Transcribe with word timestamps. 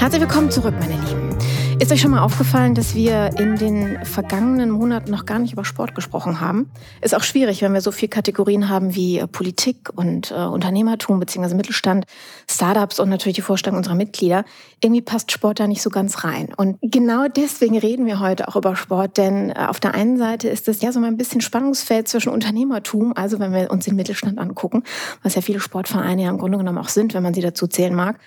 Herzlich 0.00 0.22
willkommen 0.22 0.50
zurück, 0.50 0.72
meine 0.80 0.94
Lieben. 0.94 1.36
Ist 1.78 1.92
euch 1.92 2.00
schon 2.00 2.10
mal 2.10 2.22
aufgefallen, 2.22 2.74
dass 2.74 2.94
wir 2.94 3.38
in 3.38 3.56
den 3.56 4.02
vergangenen 4.06 4.70
Monaten 4.70 5.10
noch 5.10 5.26
gar 5.26 5.38
nicht 5.38 5.52
über 5.52 5.66
Sport 5.66 5.94
gesprochen 5.94 6.40
haben? 6.40 6.70
Ist 7.02 7.14
auch 7.14 7.22
schwierig, 7.22 7.60
wenn 7.60 7.74
wir 7.74 7.82
so 7.82 7.92
viele 7.92 8.08
Kategorien 8.08 8.70
haben 8.70 8.94
wie 8.94 9.18
äh, 9.18 9.26
Politik 9.26 9.90
und 9.94 10.30
äh, 10.30 10.36
Unternehmertum 10.36 11.20
bzw. 11.20 11.54
Mittelstand, 11.54 12.06
Startups 12.50 12.98
und 12.98 13.10
natürlich 13.10 13.36
die 13.36 13.42
Vorstellung 13.42 13.76
unserer 13.76 13.94
Mitglieder. 13.94 14.46
Irgendwie 14.82 15.02
passt 15.02 15.32
Sport 15.32 15.60
da 15.60 15.66
nicht 15.66 15.82
so 15.82 15.90
ganz 15.90 16.24
rein. 16.24 16.48
Und 16.56 16.78
genau 16.80 17.26
deswegen 17.28 17.76
reden 17.76 18.06
wir 18.06 18.20
heute 18.20 18.48
auch 18.48 18.56
über 18.56 18.76
Sport, 18.76 19.18
denn 19.18 19.50
äh, 19.50 19.66
auf 19.68 19.80
der 19.80 19.92
einen 19.92 20.16
Seite 20.16 20.48
ist 20.48 20.66
es 20.66 20.80
ja 20.80 20.92
so 20.92 21.00
mal 21.00 21.08
ein 21.08 21.18
bisschen 21.18 21.42
Spannungsfeld 21.42 22.08
zwischen 22.08 22.30
Unternehmertum, 22.30 23.12
also 23.14 23.38
wenn 23.38 23.52
wir 23.52 23.70
uns 23.70 23.84
den 23.84 23.96
Mittelstand 23.96 24.38
angucken, 24.38 24.82
was 25.22 25.34
ja 25.34 25.42
viele 25.42 25.60
Sportvereine 25.60 26.22
ja 26.22 26.30
im 26.30 26.38
Grunde 26.38 26.56
genommen 26.56 26.78
auch 26.78 26.88
sind, 26.88 27.12
wenn 27.12 27.22
man 27.22 27.34
sie 27.34 27.42
dazu 27.42 27.66
zählen 27.66 27.94
mag, 27.94 28.18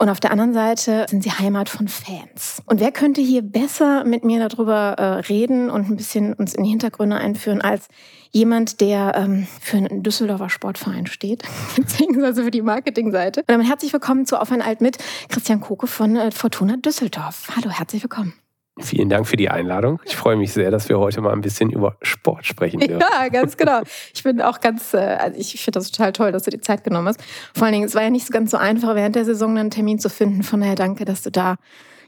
und 0.00 0.08
auf 0.08 0.18
der 0.18 0.30
anderen 0.30 0.54
Seite 0.54 1.04
sind 1.10 1.22
sie 1.22 1.30
Heimat 1.30 1.68
von 1.68 1.86
Fans. 1.86 2.62
Und 2.64 2.80
wer 2.80 2.90
könnte 2.90 3.20
hier 3.20 3.42
besser 3.42 4.02
mit 4.04 4.24
mir 4.24 4.48
darüber 4.48 4.94
äh, 4.96 5.04
reden 5.28 5.68
und 5.68 5.90
ein 5.90 5.96
bisschen 5.96 6.32
uns 6.32 6.54
in 6.54 6.64
die 6.64 6.70
Hintergründe 6.70 7.16
einführen 7.16 7.60
als 7.60 7.86
jemand, 8.30 8.80
der 8.80 9.12
ähm, 9.14 9.46
für 9.60 9.76
einen 9.76 10.02
Düsseldorfer 10.02 10.48
Sportverein 10.48 11.06
steht, 11.06 11.42
beziehungsweise 11.76 12.44
für 12.44 12.50
die 12.50 12.62
Marketingseite. 12.62 13.40
Und 13.40 13.50
damit 13.50 13.68
herzlich 13.68 13.92
willkommen 13.92 14.24
zu 14.24 14.40
Auf 14.40 14.50
ein 14.50 14.62
Alt 14.62 14.80
mit 14.80 14.96
Christian 15.28 15.60
Koke 15.60 15.86
von 15.86 16.16
äh, 16.16 16.30
Fortuna 16.30 16.76
Düsseldorf. 16.78 17.48
Hallo, 17.54 17.68
herzlich 17.70 18.02
willkommen. 18.02 18.32
Vielen 18.78 19.08
Dank 19.08 19.26
für 19.26 19.36
die 19.36 19.50
Einladung. 19.50 20.00
Ich 20.04 20.16
freue 20.16 20.36
mich 20.36 20.52
sehr, 20.52 20.70
dass 20.70 20.88
wir 20.88 20.98
heute 20.98 21.20
mal 21.20 21.32
ein 21.32 21.40
bisschen 21.40 21.70
über 21.70 21.96
Sport 22.02 22.46
sprechen 22.46 22.80
dürfen. 22.80 23.00
Ja, 23.20 23.28
ganz 23.28 23.56
genau. 23.56 23.82
Ich 24.14 24.22
bin 24.22 24.40
auch 24.40 24.60
ganz, 24.60 24.94
äh, 24.94 24.98
also 24.98 25.38
ich 25.38 25.62
finde 25.62 25.78
das 25.78 25.90
total 25.90 26.12
toll, 26.12 26.32
dass 26.32 26.44
du 26.44 26.50
die 26.50 26.60
Zeit 26.60 26.84
genommen 26.84 27.08
hast. 27.08 27.20
Vor 27.54 27.64
allen 27.64 27.74
Dingen, 27.74 27.86
es 27.86 27.94
war 27.94 28.02
ja 28.02 28.10
nicht 28.10 28.26
so 28.26 28.32
ganz 28.32 28.50
so 28.50 28.56
einfach, 28.56 28.94
während 28.94 29.16
der 29.16 29.24
Saison 29.24 29.58
einen 29.58 29.70
Termin 29.70 29.98
zu 29.98 30.08
finden. 30.08 30.42
Von 30.42 30.60
daher 30.60 30.76
danke, 30.76 31.04
dass 31.04 31.22
du 31.22 31.30
da 31.30 31.56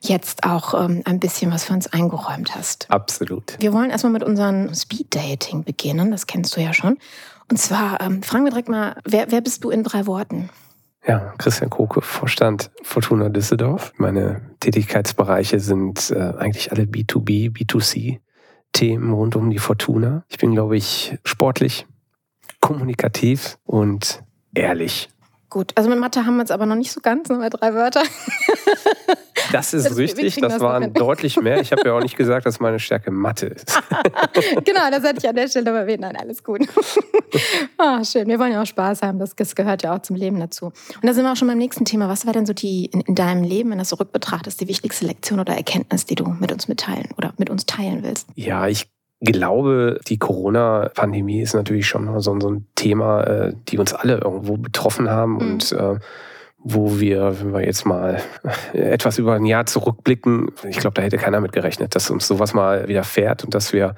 jetzt 0.01 0.45
auch 0.45 0.75
ähm, 0.75 1.03
ein 1.05 1.21
bisschen 1.21 1.53
was 1.53 1.65
für 1.65 1.73
uns 1.73 1.93
eingeräumt 1.93 2.55
hast. 2.55 2.91
Absolut. 2.91 3.57
Wir 3.61 3.73
wollen 3.73 3.91
erstmal 3.91 4.13
mit 4.13 4.25
unserem 4.25 4.75
Speed 4.75 5.15
Dating 5.15 5.65
beginnen. 5.65 6.11
Das 6.11 6.27
kennst 6.27 6.57
du 6.57 6.61
ja 6.61 6.73
schon. 6.73 6.99
Und 7.51 7.59
zwar 7.59 8.01
ähm, 8.01 8.23
fragen 8.23 8.45
wir 8.45 8.51
direkt 8.51 8.69
mal, 8.69 8.97
wer, 9.05 9.31
wer 9.31 9.41
bist 9.41 9.65
du 9.65 9.71
in 9.71 9.85
drei 9.85 10.07
Worten? 10.07 10.51
Ja, 11.07 11.35
Christian 11.39 11.69
Koke, 11.69 12.01
Vorstand 12.01 12.71
Fortuna 12.83 13.29
Düsseldorf. 13.29 13.93
Meine 13.97 14.41
Tätigkeitsbereiche 14.61 15.59
sind 15.59 16.11
äh, 16.11 16.33
eigentlich 16.39 16.71
alle 16.71 16.85
B2B, 16.85 17.51
B2C 17.51 18.21
Themen 18.73 19.13
rund 19.13 19.37
um 19.37 19.51
die 19.51 19.59
Fortuna. 19.59 20.25
Ich 20.29 20.39
bin, 20.39 20.53
glaube 20.53 20.77
ich, 20.77 21.19
sportlich, 21.25 21.87
kommunikativ 22.61 23.59
und 23.65 24.23
ehrlich. 24.55 25.09
Gut, 25.53 25.73
also 25.75 25.91
mit 25.91 25.99
Mathe 25.99 26.25
haben 26.25 26.39
wir 26.39 26.45
es 26.45 26.51
aber 26.51 26.65
noch 26.65 26.77
nicht 26.77 26.91
so 26.93 27.03
ganz, 27.03 27.29
nur 27.29 27.39
bei 27.39 27.51
drei 27.51 27.75
Wörter. 27.75 28.03
Das 29.51 29.75
ist 29.75 29.85
das, 29.85 29.97
richtig, 29.99 30.37
das, 30.37 30.53
das 30.53 30.61
waren 30.63 30.95
deutlich 30.95 31.37
mehr. 31.37 31.61
Ich 31.61 31.73
habe 31.73 31.83
ja 31.85 31.93
auch 31.93 32.01
nicht 32.01 32.17
gesagt, 32.17 32.47
dass 32.47 32.59
meine 32.59 32.79
Stärke 32.79 33.11
Mathe 33.11 33.47
ist. 33.47 33.67
genau, 34.65 34.89
das 34.91 35.03
hätte 35.03 35.19
ich 35.19 35.29
an 35.29 35.35
der 35.35 35.49
Stelle 35.49 35.69
aber 35.69 35.81
erwähnt. 35.81 36.01
Nein, 36.01 36.17
alles 36.17 36.43
gut. 36.43 36.67
oh, 37.79 38.05
schön, 38.05 38.29
wir 38.29 38.39
wollen 38.39 38.53
ja 38.53 38.63
auch 38.63 38.67
Spaß 38.67 39.03
haben, 39.03 39.19
das, 39.19 39.35
gehört 39.37 39.83
ja 39.83 39.95
auch 39.95 40.01
zum 40.01 40.17
Leben 40.17 40.41
dazu. 40.41 40.67
Und 40.67 40.75
da 41.03 41.13
sind 41.13 41.25
wir 41.25 41.33
auch 41.33 41.37
schon 41.37 41.49
beim 41.49 41.59
nächsten 41.59 41.85
Thema. 41.85 42.09
Was 42.09 42.25
war 42.25 42.33
denn 42.33 42.47
so 42.47 42.55
die 42.55 42.87
in, 42.87 43.01
in 43.01 43.15
deinem 43.15 43.43
Leben, 43.43 43.71
wenn 43.71 43.79
du 43.79 43.83
das 43.83 43.91
so 43.91 43.97
rückbetrachtest, 43.97 44.59
die 44.61 44.69
wichtigste 44.69 45.05
Lektion 45.07 45.41
oder 45.41 45.55
Erkenntnis, 45.55 46.07
die 46.07 46.15
du 46.15 46.25
mit 46.25 46.53
uns 46.53 46.69
mitteilen 46.69 47.09
oder 47.19 47.35
mit 47.37 47.51
uns 47.51 47.67
teilen 47.67 48.03
willst? 48.05 48.29
Ja, 48.37 48.69
ich 48.69 48.87
glaube, 49.25 50.01
die 50.09 50.19
Corona-Pandemie 50.19 51.43
ist 51.43 51.55
natürlich 51.55 51.87
schon 51.87 52.21
so, 52.21 52.41
so 52.41 52.51
ein 52.51 52.67
Thema, 52.75 53.23
äh, 53.23 53.53
die 53.69 53.79
uns 53.79 53.95
alle 53.95 54.19
irgendwo 54.19 54.57
betroffen 54.57 55.09
haben 55.09 55.35
mhm. 55.35 55.39
und 55.39 55.73
äh, 55.73 55.99
wo 56.65 57.01
wir, 57.01 57.41
wenn 57.41 57.53
wir 57.53 57.65
jetzt 57.65 57.87
mal 57.87 58.21
etwas 58.73 59.19
über 59.19 59.35
ein 59.35 59.47
Jahr 59.47 59.67
zurückblicken, 59.67 60.51
ich 60.69 60.79
glaube, 60.79 60.95
da 60.95 61.03
hätte 61.03 61.19
keiner 61.19 61.41
mit 61.41 61.53
gerechnet, 61.53 61.95
dass 61.95 62.11
uns 62.11 62.27
sowas 62.27 62.55
mal 62.55 62.89
widerfährt 62.89 63.45
und 63.45 63.55
dass 63.55 63.73
wir 63.73 63.95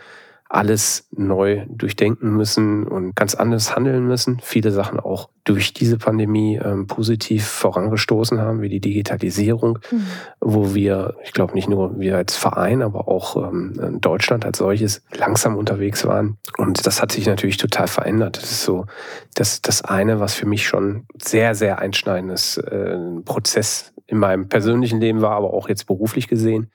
alles 0.55 1.09
neu 1.11 1.67
durchdenken 1.69 2.37
müssen 2.37 2.87
und 2.87 3.17
ganz 3.17 3.35
anders 3.35 3.75
handeln 3.75 4.07
müssen. 4.07 4.39
Viele 4.41 4.71
Sachen 4.71 5.01
auch 5.01 5.29
durch 5.43 5.75
diese 5.75 5.99
Pandemie 5.99 6.61
ähm, 6.63 6.87
positiv 6.87 7.45
vorangestoßen 7.45 8.41
haben, 8.41 8.63
wie 8.63 8.69
die 8.69 8.81
Digitalisierung, 8.81 9.81
mhm. 9.91 10.07
wo 10.41 10.73
wir, 10.75 11.17
ich 11.25 11.33
glaube 11.33 11.55
nicht 11.55 11.69
nur 11.69 11.99
wir 11.99 12.17
als 12.17 12.37
Verein, 12.37 12.83
aber 12.83 13.09
auch 13.09 13.37
ähm, 13.49 13.99
Deutschland 14.01 14.45
als 14.47 14.59
solches 14.59 15.03
langsam 15.13 15.57
unterwegs 15.57 16.07
waren. 16.07 16.39
Und 16.57 16.87
das 16.87 17.03
hat 17.03 17.11
sich 17.11 17.27
natürlich 17.27 17.57
total 17.57 17.89
verändert. 17.89 18.37
Das 18.37 18.53
ist 18.53 18.63
so 18.63 18.87
das, 19.35 19.61
das 19.61 19.83
eine, 19.83 20.21
was 20.21 20.35
für 20.35 20.47
mich 20.47 20.69
schon 20.69 21.07
sehr, 21.21 21.57
sehr 21.57 21.81
einschneidendes 21.81 22.59
äh, 22.59 22.97
Prozess 23.25 23.93
in 24.07 24.19
meinem 24.19 24.49
persönlichen 24.49 25.01
Leben 25.01 25.21
war, 25.21 25.33
aber 25.33 25.53
auch 25.53 25.69
jetzt 25.69 25.89
beruflich 25.89 26.29
gesehen. 26.29 26.71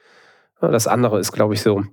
Das 0.59 0.87
andere 0.87 1.19
ist, 1.19 1.31
glaube 1.31 1.53
ich, 1.53 1.61
so 1.61 1.85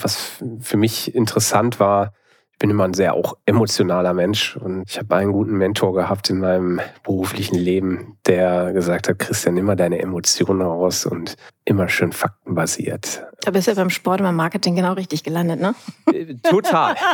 was 0.00 0.38
für 0.60 0.76
mich 0.76 1.14
interessant 1.14 1.80
war, 1.80 2.12
ich 2.52 2.58
bin 2.58 2.70
immer 2.70 2.84
ein 2.84 2.94
sehr 2.94 3.12
auch 3.12 3.36
emotionaler 3.44 4.14
Mensch 4.14 4.56
und 4.56 4.84
ich 4.88 4.98
habe 4.98 5.14
einen 5.14 5.32
guten 5.32 5.58
Mentor 5.58 5.92
gehabt 5.92 6.30
in 6.30 6.38
meinem 6.38 6.80
beruflichen 7.02 7.56
Leben, 7.56 8.16
der 8.26 8.72
gesagt 8.72 9.08
hat, 9.08 9.18
Christian, 9.18 9.54
nimm 9.54 9.66
mal 9.66 9.76
deine 9.76 9.98
Emotionen 9.98 10.62
raus 10.62 11.04
und 11.04 11.36
immer 11.66 11.88
schön 11.88 12.12
faktenbasiert. 12.12 13.26
Da 13.42 13.50
bist 13.50 13.66
du 13.66 13.72
ja 13.72 13.74
beim 13.74 13.90
Sport 13.90 14.20
und 14.20 14.26
beim 14.26 14.36
Marketing 14.36 14.76
genau 14.76 14.92
richtig 14.92 15.24
gelandet, 15.24 15.60
ne? 15.60 15.74
Äh, 16.12 16.34
total. 16.42 16.94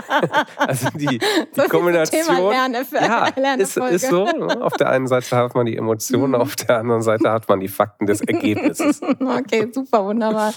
Also 0.57 0.89
die, 0.95 1.07
die 1.07 1.21
so 1.53 1.63
Kombination. 1.65 2.23
Thema 2.23 2.51
Lerne 2.51 2.85
für 2.85 2.97
ja, 2.97 3.27
ist, 3.55 3.77
ist 3.77 4.09
so. 4.09 4.27
Auf 4.27 4.75
der 4.75 4.91
einen 4.91 5.07
Seite 5.07 5.37
hat 5.37 5.55
man 5.55 5.67
die 5.67 5.77
Emotionen, 5.77 6.35
auf 6.35 6.55
der 6.55 6.79
anderen 6.79 7.03
Seite 7.03 7.31
hat 7.31 7.49
man 7.49 7.61
die 7.61 7.69
Fakten 7.69 8.07
des 8.07 8.21
Ergebnisses. 8.21 9.01
Okay, 9.23 9.69
super, 9.73 10.05
wunderbar. 10.05 10.53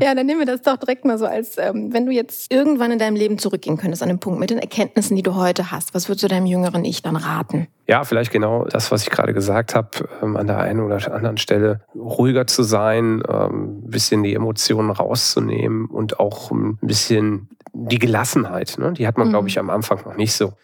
Ja, 0.00 0.14
dann 0.14 0.26
nehmen 0.26 0.40
wir 0.40 0.46
das 0.46 0.62
doch 0.62 0.76
direkt 0.76 1.04
mal 1.04 1.18
so 1.18 1.26
als, 1.26 1.58
ähm, 1.58 1.92
wenn 1.92 2.06
du 2.06 2.12
jetzt 2.12 2.52
irgendwann 2.52 2.90
in 2.90 2.98
deinem 2.98 3.16
Leben 3.16 3.38
zurückgehen 3.38 3.76
könntest 3.76 4.02
an 4.02 4.08
den 4.08 4.18
Punkt 4.18 4.40
mit 4.40 4.50
den 4.50 4.58
Erkenntnissen, 4.58 5.16
die 5.16 5.22
du 5.22 5.34
heute 5.34 5.70
hast, 5.70 5.94
was 5.94 6.08
würdest 6.08 6.24
du 6.24 6.28
deinem 6.28 6.46
jüngeren 6.46 6.84
Ich 6.84 7.02
dann 7.02 7.16
raten? 7.16 7.68
Ja, 7.86 8.04
vielleicht 8.04 8.32
genau 8.32 8.64
das, 8.64 8.90
was 8.90 9.02
ich 9.02 9.10
gerade 9.10 9.34
gesagt 9.34 9.74
habe, 9.74 10.08
ähm, 10.22 10.36
an 10.36 10.46
der 10.46 10.58
einen 10.58 10.80
oder 10.80 11.12
anderen 11.12 11.36
Stelle 11.36 11.80
ruhiger 11.94 12.46
zu 12.46 12.62
sein, 12.62 13.22
ähm, 13.28 13.82
ein 13.84 13.90
bisschen 13.90 14.22
die 14.22 14.34
Emotionen 14.34 14.90
rauszunehmen 14.90 15.86
und 15.86 16.18
auch 16.18 16.50
ein 16.50 16.78
bisschen 16.80 17.50
die 17.74 17.98
Gelassenheit. 17.98 18.76
Ne? 18.78 18.92
Die 18.92 19.06
hat 19.06 19.18
man, 19.18 19.28
mhm. 19.28 19.32
glaube 19.32 19.48
ich, 19.48 19.58
am 19.58 19.68
Anfang 19.68 20.00
noch 20.04 20.16
nicht 20.16 20.32
so. 20.32 20.54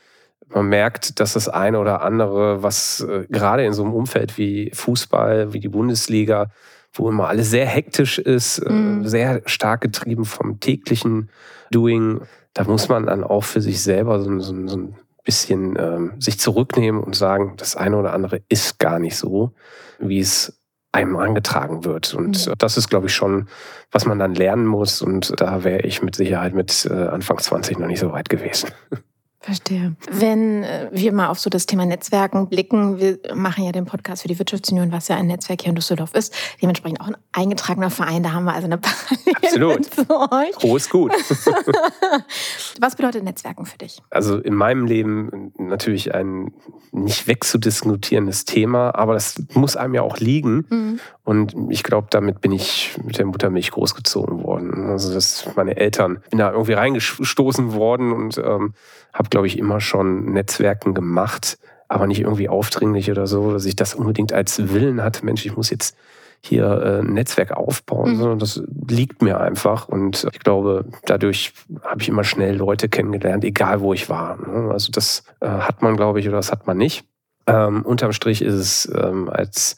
Man 0.48 0.66
merkt, 0.66 1.20
dass 1.20 1.34
das 1.34 1.48
eine 1.48 1.78
oder 1.78 2.02
andere, 2.02 2.62
was 2.62 3.00
äh, 3.00 3.26
gerade 3.28 3.64
in 3.64 3.74
so 3.74 3.84
einem 3.84 3.92
Umfeld 3.92 4.38
wie 4.38 4.70
Fußball, 4.72 5.52
wie 5.52 5.60
die 5.60 5.68
Bundesliga, 5.68 6.50
wo 6.92 7.08
immer 7.08 7.28
alles 7.28 7.50
sehr 7.50 7.66
hektisch 7.66 8.18
ist, 8.18 8.58
äh, 8.60 8.72
mhm. 8.72 9.06
sehr 9.06 9.42
stark 9.44 9.82
getrieben 9.82 10.24
vom 10.24 10.58
täglichen 10.58 11.28
Doing, 11.70 12.22
da 12.54 12.64
muss 12.64 12.88
man 12.88 13.06
dann 13.06 13.22
auch 13.22 13.44
für 13.44 13.60
sich 13.60 13.82
selber 13.82 14.20
so, 14.20 14.40
so, 14.40 14.66
so 14.66 14.76
ein 14.76 14.94
bisschen 15.24 15.76
ähm, 15.78 16.20
sich 16.20 16.38
zurücknehmen 16.38 17.02
und 17.02 17.14
sagen, 17.14 17.54
das 17.56 17.76
eine 17.76 17.96
oder 17.96 18.12
andere 18.12 18.40
ist 18.48 18.78
gar 18.78 18.98
nicht 18.98 19.16
so, 19.16 19.52
wie 19.98 20.20
es 20.20 20.60
einem 20.92 21.16
angetragen 21.16 21.84
wird. 21.84 22.14
Und 22.14 22.46
mhm. 22.46 22.54
das 22.58 22.76
ist, 22.76 22.88
glaube 22.88 23.06
ich, 23.06 23.14
schon, 23.14 23.48
was 23.90 24.06
man 24.06 24.18
dann 24.18 24.34
lernen 24.34 24.66
muss. 24.66 25.02
Und 25.02 25.40
da 25.40 25.62
wäre 25.64 25.82
ich 25.82 26.02
mit 26.02 26.16
Sicherheit 26.16 26.54
mit 26.54 26.88
äh, 26.90 26.94
Anfang 26.94 27.38
20 27.38 27.78
noch 27.78 27.86
nicht 27.86 28.00
so 28.00 28.12
weit 28.12 28.28
gewesen. 28.28 28.70
Verstehe. 29.42 29.96
Wenn 30.10 30.64
äh, 30.64 30.90
wir 30.92 31.14
mal 31.14 31.28
auf 31.28 31.38
so 31.40 31.48
das 31.48 31.64
Thema 31.64 31.86
Netzwerken 31.86 32.50
blicken, 32.50 32.98
wir 32.98 33.18
machen 33.34 33.64
ja 33.64 33.72
den 33.72 33.86
Podcast 33.86 34.20
für 34.20 34.28
die 34.28 34.38
Wirtschaftsunion, 34.38 34.92
was 34.92 35.08
ja 35.08 35.16
ein 35.16 35.28
Netzwerk 35.28 35.62
hier 35.62 35.70
in 35.70 35.76
Düsseldorf 35.76 36.14
ist, 36.14 36.34
dementsprechend 36.60 37.00
auch 37.00 37.06
ein 37.06 37.16
eingetragener 37.32 37.88
Verein, 37.88 38.22
da 38.22 38.32
haben 38.32 38.44
wir 38.44 38.52
also 38.52 38.66
eine 38.66 38.76
Parallele 38.76 39.36
Absolut. 39.36 39.84
zu 39.86 40.02
euch. 40.10 40.52
Groß 40.56 40.90
gut. 40.90 41.12
was 42.80 42.96
bedeutet 42.96 43.24
Netzwerken 43.24 43.64
für 43.64 43.78
dich? 43.78 44.02
Also 44.10 44.36
in 44.36 44.54
meinem 44.54 44.84
Leben 44.84 45.52
natürlich 45.56 46.14
ein 46.14 46.52
nicht 46.92 47.26
wegzudiskutierendes 47.26 48.44
Thema, 48.44 48.94
aber 48.94 49.14
das 49.14 49.42
muss 49.54 49.74
einem 49.74 49.94
ja 49.94 50.02
auch 50.02 50.18
liegen. 50.18 50.66
Mhm. 50.68 51.00
Und 51.24 51.54
ich 51.70 51.82
glaube, 51.82 52.08
damit 52.10 52.42
bin 52.42 52.52
ich 52.52 52.98
mit 53.02 53.16
der 53.16 53.24
Muttermilch 53.24 53.70
großgezogen 53.70 54.42
worden. 54.42 54.86
Also 54.86 55.14
dass 55.14 55.48
meine 55.56 55.76
Eltern, 55.76 56.22
bin 56.28 56.40
da 56.40 56.50
irgendwie 56.50 56.72
reingestoßen 56.72 57.72
worden 57.72 58.12
und 58.12 58.36
ähm, 58.36 58.74
habe, 59.12 59.29
glaube 59.30 59.46
ich, 59.46 59.58
immer 59.58 59.80
schon 59.80 60.32
Netzwerken 60.32 60.94
gemacht, 60.94 61.58
aber 61.88 62.06
nicht 62.06 62.20
irgendwie 62.20 62.48
aufdringlich 62.48 63.10
oder 63.10 63.26
so, 63.26 63.52
dass 63.52 63.64
ich 63.64 63.76
das 63.76 63.94
unbedingt 63.94 64.32
als 64.32 64.72
Willen 64.72 65.02
hatte, 65.02 65.24
Mensch, 65.24 65.44
ich 65.46 65.56
muss 65.56 65.70
jetzt 65.70 65.96
hier 66.42 66.64
äh, 66.64 66.98
ein 67.00 67.12
Netzwerk 67.12 67.52
aufbauen, 67.52 68.12
mhm. 68.12 68.16
sondern 68.16 68.38
das 68.38 68.62
liegt 68.88 69.22
mir 69.22 69.40
einfach. 69.40 69.88
Und 69.88 70.26
ich 70.32 70.40
glaube, 70.40 70.86
dadurch 71.04 71.52
habe 71.82 72.00
ich 72.00 72.08
immer 72.08 72.24
schnell 72.24 72.56
Leute 72.56 72.88
kennengelernt, 72.88 73.44
egal 73.44 73.80
wo 73.80 73.92
ich 73.92 74.08
war. 74.08 74.36
Ne? 74.36 74.70
Also 74.72 74.90
das 74.90 75.24
äh, 75.40 75.48
hat 75.48 75.82
man, 75.82 75.96
glaube 75.96 76.20
ich, 76.20 76.28
oder 76.28 76.38
das 76.38 76.50
hat 76.50 76.66
man 76.66 76.78
nicht. 76.78 77.04
Ähm, 77.46 77.82
unterm 77.82 78.12
Strich 78.12 78.42
ist 78.42 78.54
es 78.54 78.92
ähm, 78.94 79.28
als 79.28 79.76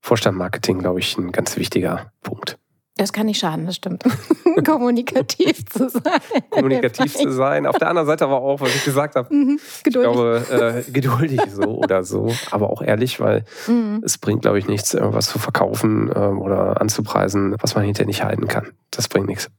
Vorstand 0.00 0.36
Marketing, 0.36 0.78
glaube 0.78 1.00
ich, 1.00 1.16
ein 1.18 1.30
ganz 1.30 1.56
wichtiger 1.56 2.10
Punkt. 2.22 2.58
Das 3.00 3.14
kann 3.14 3.24
nicht 3.24 3.38
schaden, 3.38 3.64
das 3.64 3.76
stimmt. 3.76 4.04
Kommunikativ 4.66 5.64
zu 5.70 5.88
sein. 5.88 6.20
Kommunikativ 6.50 7.14
zu 7.14 7.32
sein. 7.32 7.66
Auf 7.66 7.78
der 7.78 7.88
anderen 7.88 8.06
Seite 8.06 8.24
aber 8.24 8.42
auch, 8.42 8.60
was 8.60 8.74
ich 8.74 8.84
gesagt 8.84 9.14
habe. 9.14 9.34
Mhm. 9.34 9.58
Geduldig. 9.82 10.42
Ich 10.42 10.48
glaube, 10.48 10.84
äh, 10.86 10.90
geduldig 10.90 11.40
so 11.50 11.78
oder 11.78 12.04
so. 12.04 12.30
Aber 12.50 12.68
auch 12.68 12.82
ehrlich, 12.82 13.18
weil 13.18 13.46
mhm. 13.66 14.02
es 14.04 14.18
bringt, 14.18 14.42
glaube 14.42 14.58
ich, 14.58 14.68
nichts, 14.68 14.92
irgendwas 14.92 15.30
zu 15.30 15.38
verkaufen 15.38 16.10
äh, 16.14 16.18
oder 16.18 16.78
anzupreisen, 16.78 17.56
was 17.62 17.74
man 17.74 17.84
hinterher 17.84 18.06
nicht 18.06 18.22
halten 18.22 18.48
kann. 18.48 18.66
Das 18.90 19.08
bringt 19.08 19.28
nichts. 19.28 19.50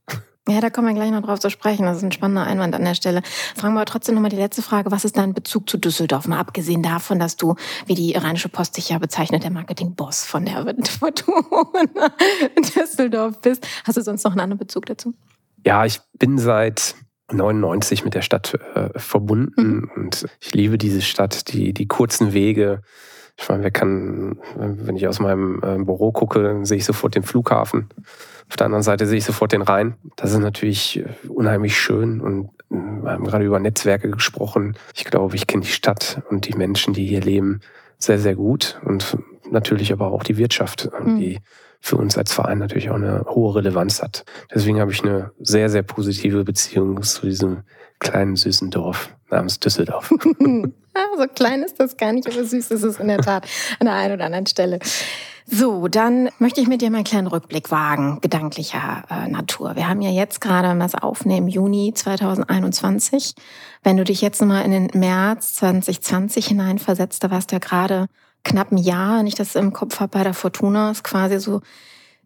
Ja, 0.47 0.59
da 0.59 0.71
kommen 0.71 0.87
wir 0.87 0.95
gleich 0.95 1.11
noch 1.11 1.21
drauf 1.21 1.39
zu 1.39 1.51
sprechen. 1.51 1.85
Das 1.85 1.97
ist 1.97 2.03
ein 2.03 2.11
spannender 2.11 2.43
Einwand 2.43 2.73
an 2.73 2.83
der 2.83 2.95
Stelle. 2.95 3.21
Fragen 3.55 3.75
wir 3.75 3.81
aber 3.81 3.85
trotzdem 3.85 4.15
nochmal 4.15 4.31
die 4.31 4.37
letzte 4.37 4.63
Frage. 4.63 4.89
Was 4.91 5.05
ist 5.05 5.17
dein 5.17 5.35
Bezug 5.35 5.69
zu 5.69 5.77
Düsseldorf? 5.77 6.27
Mal 6.27 6.39
abgesehen 6.39 6.81
davon, 6.81 7.19
dass 7.19 7.37
du, 7.37 7.55
wie 7.85 7.93
die 7.93 8.13
Rheinische 8.13 8.49
Post 8.49 8.77
dich 8.77 8.89
ja 8.89 8.97
bezeichnet, 8.97 9.43
der 9.43 9.51
Marketingboss 9.51 10.25
von 10.25 10.45
der 10.45 10.65
Fortuna 10.99 12.11
Düsseldorf 12.57 13.39
bist. 13.41 13.67
Hast 13.85 13.97
du 13.97 14.01
sonst 14.01 14.23
noch 14.23 14.31
einen 14.31 14.41
anderen 14.41 14.59
Bezug 14.59 14.87
dazu? 14.87 15.13
Ja, 15.63 15.85
ich 15.85 15.99
bin 16.17 16.39
seit 16.39 16.95
99 17.31 18.03
mit 18.03 18.15
der 18.15 18.23
Stadt 18.23 18.57
äh, 18.73 18.89
verbunden 18.97 19.75
mhm. 19.75 19.91
und 19.95 20.25
ich 20.39 20.53
liebe 20.53 20.79
diese 20.79 21.01
Stadt, 21.01 21.53
die, 21.53 21.71
die 21.71 21.87
kurzen 21.87 22.33
Wege. 22.33 22.81
Ich 23.37 23.47
meine, 23.47 23.63
wer 23.63 23.71
kann, 23.71 24.39
wenn 24.55 24.95
ich 24.95 25.07
aus 25.07 25.19
meinem 25.19 25.61
äh, 25.63 25.83
Büro 25.83 26.11
gucke, 26.11 26.43
dann 26.43 26.65
sehe 26.65 26.77
ich 26.77 26.85
sofort 26.85 27.15
den 27.15 27.23
Flughafen. 27.23 27.89
Auf 28.51 28.57
der 28.57 28.65
anderen 28.65 28.83
Seite 28.83 29.07
sehe 29.07 29.17
ich 29.17 29.23
sofort 29.23 29.53
den 29.53 29.61
Rhein. 29.61 29.95
Das 30.17 30.33
ist 30.33 30.39
natürlich 30.39 30.99
äh, 30.99 31.05
unheimlich 31.29 31.79
schön 31.79 32.19
und 32.19 32.49
äh, 32.69 32.75
wir 33.01 33.11
haben 33.11 33.23
gerade 33.23 33.45
über 33.45 33.61
Netzwerke 33.61 34.11
gesprochen. 34.11 34.75
Ich 34.93 35.05
glaube, 35.05 35.37
ich 35.37 35.47
kenne 35.47 35.63
die 35.63 35.71
Stadt 35.71 36.21
und 36.29 36.49
die 36.49 36.57
Menschen, 36.57 36.93
die 36.93 37.05
hier 37.05 37.21
leben, 37.21 37.61
sehr, 37.97 38.19
sehr 38.19 38.35
gut 38.35 38.77
und 38.83 39.17
natürlich 39.49 39.93
aber 39.93 40.11
auch 40.11 40.23
die 40.23 40.35
Wirtschaft, 40.35 40.89
mhm. 41.01 41.17
die 41.17 41.39
für 41.79 41.95
uns 41.95 42.17
als 42.17 42.33
Verein 42.33 42.57
natürlich 42.57 42.89
auch 42.89 42.95
eine 42.95 43.23
hohe 43.23 43.55
Relevanz 43.55 44.01
hat. 44.01 44.25
Deswegen 44.53 44.81
habe 44.81 44.91
ich 44.91 45.01
eine 45.01 45.31
sehr, 45.39 45.69
sehr 45.69 45.83
positive 45.83 46.43
Beziehung 46.43 47.01
zu 47.03 47.27
diesem 47.27 47.59
kleinen, 47.99 48.35
süßen 48.35 48.69
Dorf 48.69 49.15
namens 49.31 49.59
Düsseldorf. 49.59 50.09
so 51.17 51.27
klein 51.35 51.63
ist 51.63 51.79
das 51.79 51.97
gar 51.97 52.13
nicht, 52.13 52.27
aber 52.27 52.43
süß 52.43 52.71
ist 52.71 52.83
es 52.83 52.99
in 52.99 53.07
der 53.07 53.19
Tat 53.19 53.47
an 53.79 53.85
der 53.85 53.95
einen 53.95 54.13
oder 54.15 54.25
anderen 54.25 54.47
Stelle. 54.47 54.79
So, 55.45 55.87
dann 55.87 56.29
möchte 56.39 56.61
ich 56.61 56.67
mit 56.67 56.81
dir 56.81 56.89
mal 56.91 56.97
einen 56.97 57.03
kleinen 57.03 57.27
Rückblick 57.27 57.71
wagen, 57.71 58.19
gedanklicher 58.21 59.03
äh, 59.09 59.27
Natur. 59.27 59.75
Wir 59.75 59.89
haben 59.89 60.01
ja 60.01 60.09
jetzt 60.09 60.39
gerade, 60.39 60.69
wenn 60.69 60.77
wir 60.77 60.85
es 60.85 60.95
aufnehmen, 60.95 61.47
Juni 61.47 61.93
2021. 61.93 63.33
Wenn 63.83 63.97
du 63.97 64.03
dich 64.03 64.21
jetzt 64.21 64.39
nochmal 64.39 64.63
in 64.63 64.71
den 64.71 64.89
März 64.93 65.55
2020 65.55 66.47
hineinversetzt, 66.47 67.23
da 67.23 67.31
warst 67.31 67.51
du 67.51 67.55
ja 67.55 67.59
gerade 67.59 68.07
knapp 68.43 68.71
ein 68.71 68.77
Jahr, 68.77 69.19
wenn 69.19 69.27
ich 69.27 69.35
das 69.35 69.55
im 69.55 69.73
Kopf 69.73 69.99
habe, 69.99 70.17
bei 70.17 70.23
der 70.23 70.33
Fortuna, 70.33 70.91
ist 70.91 71.03
quasi 71.03 71.39
so, 71.39 71.61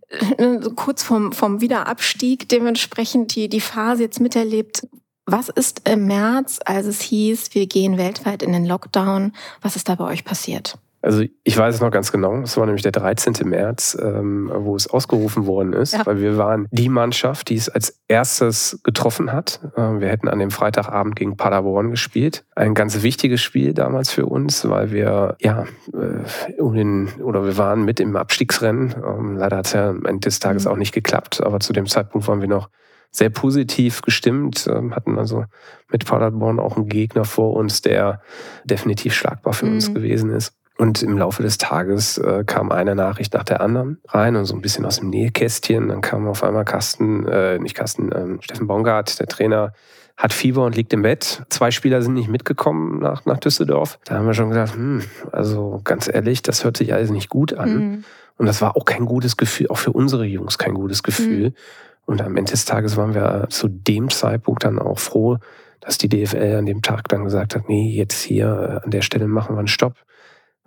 äh, 0.10 0.60
kurz 0.76 1.04
vom, 1.04 1.32
vom 1.32 1.62
Wiederabstieg, 1.62 2.48
dementsprechend 2.50 3.36
die, 3.36 3.50
die 3.50 3.62
Phase 3.62 4.04
jetzt 4.04 4.20
miterlebt. 4.20 4.88
Was 5.26 5.50
ist 5.50 5.90
im 5.90 6.06
März, 6.06 6.60
als 6.66 6.86
es 6.86 7.02
hieß, 7.02 7.56
wir 7.56 7.66
gehen 7.66 7.98
weltweit 7.98 8.44
in 8.44 8.54
den 8.54 8.66
Lockdown, 8.66 9.34
was 9.62 9.76
ist 9.76 9.90
da 9.90 9.96
bei 9.96 10.06
euch 10.06 10.24
passiert? 10.24 10.78
Also 11.02 11.24
ich 11.44 11.56
weiß 11.56 11.76
es 11.76 11.82
noch 11.82 11.92
ganz 11.92 12.12
genau. 12.12 12.42
Es 12.42 12.58
war 12.58 12.66
nämlich 12.66 12.82
der 12.82 12.92
13. 12.92 13.48
März, 13.48 13.96
ähm, 14.02 14.52
wo 14.54 14.76
es 14.76 14.88
ausgerufen 14.88 15.46
worden 15.46 15.74
ist, 15.74 15.94
ja. 15.94 16.04
weil 16.04 16.20
wir 16.20 16.38
waren 16.38 16.68
die 16.72 16.90
Mannschaft, 16.90 17.50
die 17.50 17.56
es 17.56 17.70
als 17.70 18.00
erstes 18.08 18.80
getroffen 18.84 19.32
hat. 19.32 19.60
Ähm, 19.78 20.00
wir 20.00 20.10
hätten 20.10 20.28
an 20.28 20.40
dem 20.40 20.50
Freitagabend 20.50 21.16
gegen 21.16 21.38
Paderborn 21.38 21.92
gespielt. 21.92 22.44
Ein 22.56 22.74
ganz 22.74 23.04
wichtiges 23.04 23.42
Spiel 23.44 23.76
damals 23.76 24.12
für 24.12 24.26
uns, 24.26 24.68
weil 24.68 24.92
wir 24.92 25.38
ja 25.40 25.66
äh, 25.94 26.60
um 26.60 26.74
den, 26.74 27.10
oder 27.22 27.46
wir 27.46 27.58
waren 27.58 27.86
mit 27.86 28.00
im 28.00 28.16
Abstiegsrennen. 28.16 28.96
Ähm, 28.96 29.38
leider 29.38 29.58
hat 29.58 29.68
es 29.68 29.74
ja 29.74 29.90
am 29.90 30.06
Ende 30.06 30.22
des 30.22 30.40
Tages 30.40 30.66
mhm. 30.66 30.72
auch 30.72 30.78
nicht 30.78 30.94
geklappt, 30.94 31.44
aber 31.44 31.60
zu 31.60 31.72
dem 31.72 31.86
Zeitpunkt 31.86 32.28
waren 32.28 32.42
wir 32.42 32.48
noch 32.48 32.70
sehr 33.16 33.30
positiv 33.30 34.02
gestimmt, 34.02 34.68
ähm, 34.70 34.96
hatten 34.96 35.18
also 35.18 35.46
mit 35.90 36.06
Paderborn 36.06 36.60
auch 36.60 36.76
einen 36.76 36.88
Gegner 36.88 37.26
vor 37.26 37.54
uns, 37.54 37.82
der 37.82 38.22
definitiv 38.66 39.14
schlagbar 39.14 39.54
für 39.54 39.66
mhm. 39.66 39.74
uns 39.74 39.94
gewesen 39.94 40.32
ist. 40.32 40.54
Und 40.78 41.02
im 41.04 41.18
Laufe 41.18 41.42
des 41.42 41.58
Tages 41.58 42.18
äh, 42.18 42.44
kam 42.46 42.72
eine 42.72 42.96
Nachricht 42.96 43.34
nach 43.34 43.44
der 43.44 43.62
anderen 43.62 44.00
rein 44.10 44.36
und 44.36 44.44
so 44.44 44.54
ein 44.54 44.62
bisschen 44.62 44.86
aus 44.86 45.00
dem 45.00 45.10
Nähkästchen. 45.10 45.88
Dann 45.88 46.02
kam 46.02 46.28
auf 46.28 46.44
einmal 46.44 46.66
Carsten, 46.66 47.26
äh, 47.28 47.58
nicht 47.60 47.76
Carsten, 47.76 48.12
ähm, 48.14 48.40
Steffen 48.42 48.68
Bongard, 48.68 49.18
der 49.20 49.28
Trainer, 49.28 49.72
hat 50.18 50.34
Fieber 50.34 50.66
und 50.66 50.76
liegt 50.76 50.92
im 50.92 51.02
Bett. 51.02 51.44
Zwei 51.50 51.72
Spieler 51.72 52.02
sind 52.02 52.14
nicht 52.14 52.28
mitgekommen 52.28 53.00
nach, 53.00 53.26
nach 53.26 53.38
Düsseldorf. 53.38 54.00
Da 54.04 54.16
haben 54.16 54.28
wir 54.28 54.34
schon 54.34 54.50
gedacht, 54.50 54.76
hm, 54.76 55.02
also 55.32 55.80
ganz 55.86 56.10
ehrlich, 56.14 56.42
das 56.42 56.66
hört 56.66 56.76
sich 56.76 56.94
alles 56.94 57.10
nicht 57.10 57.30
gut 57.30 57.54
an. 57.54 57.78
Mhm. 57.78 58.04
Und 58.38 58.46
das 58.46 58.62
war 58.62 58.76
auch 58.76 58.84
kein 58.84 59.06
gutes 59.06 59.38
Gefühl, 59.38 59.68
auch 59.70 59.78
für 59.78 59.94
unsere 59.94 60.26
Jungs 60.26 60.58
kein 60.58 60.74
gutes 60.74 61.04
Gefühl. 61.04 61.50
Mhm. 61.50 61.56
Und 62.06 62.22
am 62.22 62.38
Ende 62.38 62.52
des 62.52 62.66
Tages 62.66 62.98
waren 62.98 63.14
wir 63.14 63.48
zu 63.50 63.68
dem 63.68 64.10
Zeitpunkt 64.10 64.64
dann 64.64 64.80
auch 64.80 65.00
froh, 65.00 65.38
dass 65.82 65.98
die 65.98 66.10
DFL 66.10 66.58
an 66.58 66.66
dem 66.66 66.82
Tag 66.82 67.08
dann 67.10 67.24
gesagt 67.24 67.56
hat, 67.56 67.70
nee, 67.70 67.90
jetzt 67.96 68.22
hier 68.22 68.80
äh, 68.82 68.86
an 68.86 68.92
der 68.92 69.02
Stelle 69.02 69.28
machen 69.28 69.56
wir 69.56 69.60
einen 69.60 69.68
Stopp. 69.68 69.96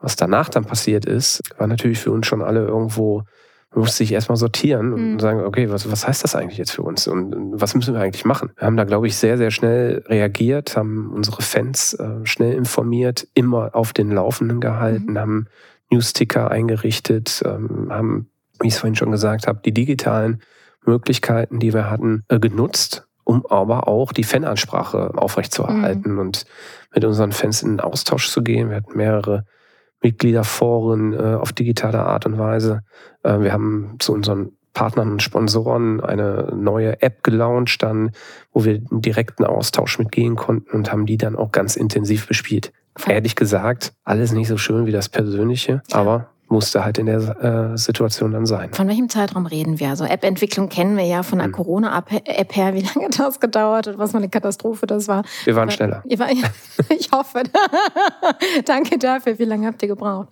Was 0.00 0.16
danach 0.16 0.48
dann 0.48 0.64
passiert 0.64 1.04
ist, 1.04 1.42
war 1.58 1.66
natürlich 1.66 1.98
für 1.98 2.12
uns 2.12 2.26
schon 2.26 2.40
alle 2.40 2.64
irgendwo, 2.64 3.24
man 3.72 3.80
musste 3.80 3.98
sich 3.98 4.12
erstmal 4.12 4.36
sortieren 4.36 4.92
und 4.92 5.14
mhm. 5.14 5.18
sagen, 5.18 5.40
okay, 5.40 5.70
was, 5.70 5.90
was 5.90 6.06
heißt 6.06 6.22
das 6.22 6.36
eigentlich 6.36 6.58
jetzt 6.58 6.70
für 6.70 6.82
uns 6.82 7.08
und 7.08 7.34
was 7.60 7.74
müssen 7.74 7.94
wir 7.94 8.00
eigentlich 8.00 8.24
machen? 8.24 8.50
Wir 8.56 8.66
haben 8.66 8.76
da, 8.76 8.84
glaube 8.84 9.08
ich, 9.08 9.16
sehr, 9.16 9.36
sehr 9.38 9.50
schnell 9.50 10.04
reagiert, 10.06 10.76
haben 10.76 11.10
unsere 11.12 11.42
Fans 11.42 11.94
äh, 11.94 12.24
schnell 12.24 12.54
informiert, 12.54 13.26
immer 13.34 13.74
auf 13.74 13.92
den 13.92 14.12
Laufenden 14.12 14.60
gehalten, 14.60 15.12
mhm. 15.12 15.18
haben 15.18 15.46
Newsticker 15.90 16.50
eingerichtet, 16.50 17.42
ähm, 17.44 17.88
haben, 17.90 18.30
wie 18.60 18.68
ich 18.68 18.74
es 18.74 18.80
vorhin 18.80 18.96
schon 18.96 19.10
gesagt 19.10 19.48
habe, 19.48 19.60
die 19.64 19.72
digitalen 19.72 20.42
Möglichkeiten, 20.88 21.58
die 21.58 21.74
wir 21.74 21.90
hatten, 21.90 22.24
äh, 22.28 22.40
genutzt, 22.40 23.06
um 23.24 23.44
aber 23.46 23.86
auch 23.88 24.12
die 24.12 24.24
Fanansprache 24.24 25.12
aufrechtzuerhalten 25.14 26.14
mhm. 26.14 26.18
und 26.18 26.46
mit 26.94 27.04
unseren 27.04 27.32
Fans 27.32 27.62
in 27.62 27.72
den 27.72 27.80
Austausch 27.80 28.30
zu 28.30 28.42
gehen. 28.42 28.70
Wir 28.70 28.76
hatten 28.76 28.96
mehrere 28.96 29.44
Mitgliederforen 30.02 31.12
äh, 31.12 31.34
auf 31.34 31.52
digitale 31.52 32.00
Art 32.00 32.24
und 32.24 32.38
Weise. 32.38 32.82
Äh, 33.22 33.40
wir 33.40 33.52
haben 33.52 33.96
zu 33.98 34.12
unseren 34.14 34.52
Partnern 34.72 35.10
und 35.12 35.22
Sponsoren 35.22 36.00
eine 36.00 36.52
neue 36.54 37.02
App 37.02 37.22
gelauncht, 37.24 37.82
dann, 37.82 38.12
wo 38.52 38.64
wir 38.64 38.80
einen 38.90 39.02
direkten 39.02 39.44
Austausch 39.44 39.98
mitgehen 39.98 40.36
konnten 40.36 40.76
und 40.76 40.92
haben 40.92 41.04
die 41.04 41.16
dann 41.16 41.36
auch 41.36 41.52
ganz 41.52 41.76
intensiv 41.76 42.28
bespielt. 42.28 42.72
Ehrlich 43.06 43.36
gesagt, 43.36 43.92
alles 44.04 44.32
nicht 44.32 44.48
so 44.48 44.56
schön 44.56 44.86
wie 44.86 44.92
das 44.92 45.08
Persönliche, 45.08 45.82
aber 45.92 46.30
musste 46.50 46.84
halt 46.84 46.98
in 46.98 47.06
der 47.06 47.72
äh, 47.72 47.78
Situation 47.78 48.32
dann 48.32 48.46
sein. 48.46 48.72
Von 48.72 48.88
welchem 48.88 49.08
Zeitraum 49.08 49.46
reden 49.46 49.78
wir? 49.80 49.90
Also 49.90 50.04
App-Entwicklung 50.04 50.68
kennen 50.68 50.96
wir 50.96 51.04
ja 51.04 51.22
von 51.22 51.38
der 51.38 51.46
hm. 51.46 51.52
Corona-App 51.52 52.56
her, 52.56 52.74
wie 52.74 52.80
lange 52.82 53.10
das 53.16 53.40
gedauert 53.40 53.86
hat, 53.86 53.98
was 53.98 54.12
für 54.12 54.18
eine 54.18 54.28
Katastrophe 54.28 54.86
das 54.86 55.08
war. 55.08 55.24
Wir 55.44 55.56
waren 55.56 55.70
schneller. 55.70 56.02
ich 56.08 57.10
hoffe. 57.12 57.42
Danke 58.64 58.98
dafür. 58.98 59.38
Wie 59.38 59.44
lange 59.44 59.66
habt 59.66 59.82
ihr 59.82 59.88
gebraucht? 59.88 60.28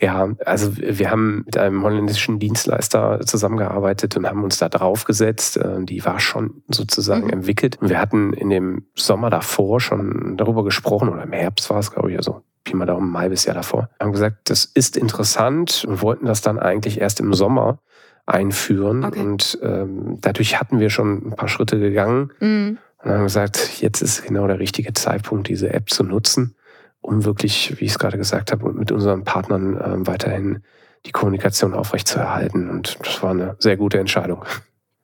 Ja, 0.00 0.28
also 0.46 0.76
wir 0.76 1.10
haben 1.10 1.42
mit 1.44 1.58
einem 1.58 1.82
holländischen 1.82 2.38
Dienstleister 2.38 3.20
zusammengearbeitet 3.26 4.16
und 4.16 4.26
haben 4.26 4.42
uns 4.42 4.58
da 4.58 4.68
draufgesetzt. 4.68 5.58
Äh, 5.58 5.84
die 5.84 6.04
war 6.04 6.20
schon 6.20 6.62
sozusagen 6.68 7.26
mhm. 7.26 7.32
entwickelt. 7.32 7.78
Und 7.80 7.90
wir 7.90 8.00
hatten 8.00 8.32
in 8.32 8.50
dem 8.50 8.86
Sommer 8.94 9.30
davor 9.30 9.80
schon 9.80 10.36
darüber 10.36 10.64
gesprochen, 10.64 11.08
oder 11.08 11.22
im 11.22 11.32
Herbst 11.32 11.68
war 11.70 11.78
es, 11.78 11.90
glaube 11.90 12.10
ich, 12.10 12.16
also 12.16 12.42
Pi 12.64 12.76
mal 12.76 12.86
Daumen, 12.86 13.12
ein 13.12 13.18
halbes 13.18 13.44
Jahr 13.44 13.54
davor. 13.54 13.88
Wir 13.98 14.06
haben 14.06 14.12
gesagt, 14.12 14.50
das 14.50 14.64
ist 14.64 14.96
interessant 14.96 15.84
und 15.86 16.02
wollten 16.02 16.26
das 16.26 16.42
dann 16.42 16.58
eigentlich 16.58 17.00
erst 17.00 17.20
im 17.20 17.32
Sommer 17.34 17.78
einführen. 18.26 19.04
Okay. 19.04 19.20
Und 19.20 19.58
ähm, 19.62 20.18
dadurch 20.20 20.60
hatten 20.60 20.80
wir 20.80 20.90
schon 20.90 21.28
ein 21.28 21.36
paar 21.36 21.48
Schritte 21.48 21.78
gegangen 21.78 22.30
mhm. 22.40 22.78
und 23.02 23.10
haben 23.10 23.24
gesagt, 23.24 23.80
jetzt 23.80 24.02
ist 24.02 24.24
genau 24.24 24.46
der 24.46 24.58
richtige 24.58 24.92
Zeitpunkt, 24.92 25.48
diese 25.48 25.72
App 25.72 25.90
zu 25.90 26.04
nutzen, 26.04 26.54
um 27.00 27.24
wirklich, 27.24 27.80
wie 27.80 27.86
ich 27.86 27.92
es 27.92 27.98
gerade 27.98 28.18
gesagt 28.18 28.52
habe, 28.52 28.72
mit 28.72 28.92
unseren 28.92 29.24
Partnern 29.24 29.76
äh, 29.76 30.06
weiterhin 30.06 30.62
die 31.06 31.12
Kommunikation 31.12 31.74
aufrechtzuerhalten. 31.74 32.68
Und 32.68 32.98
das 33.02 33.22
war 33.22 33.30
eine 33.30 33.56
sehr 33.58 33.76
gute 33.76 33.98
Entscheidung. 33.98 34.44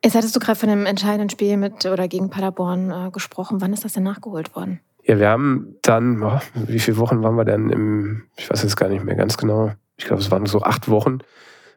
Jetzt 0.05 0.15
hattest 0.15 0.37
du 0.37 0.41
gerade 0.41 0.59
von 0.59 0.69
einem 0.69 0.87
entscheidenden 0.87 1.31
Spiel 1.31 1.57
mit 1.57 1.87
oder 1.87 2.07
gegen 2.07 2.31
Paderborn 2.31 2.91
äh, 2.91 3.11
gesprochen. 3.11 3.61
Wann 3.61 3.73
ist 3.73 3.85
das 3.85 3.95
denn 3.95 4.03
nachgeholt 4.03 4.55
worden? 4.55 4.81
Ja, 5.07 5.19
wir 5.21 5.29
haben 5.29 5.77
dann, 5.83 6.23
oh, 6.23 6.41
wie 6.55 6.81
viele 6.81 6.97
Wochen 6.97 7.23
waren 7.23 7.37
wir 7.37 7.45
denn 7.45 7.71
im, 7.71 8.25
ich 8.37 8.51
weiß 8.51 8.63
jetzt 8.63 8.77
gar 8.77 8.89
nicht 8.89 9.05
mehr 9.05 9.15
ganz 9.15 9.37
genau, 9.37 9.73
ich 9.97 10.05
glaube, 10.05 10.21
es 10.21 10.31
waren 10.31 10.47
so 10.47 10.63
acht 10.63 10.89
Wochen, 10.89 11.19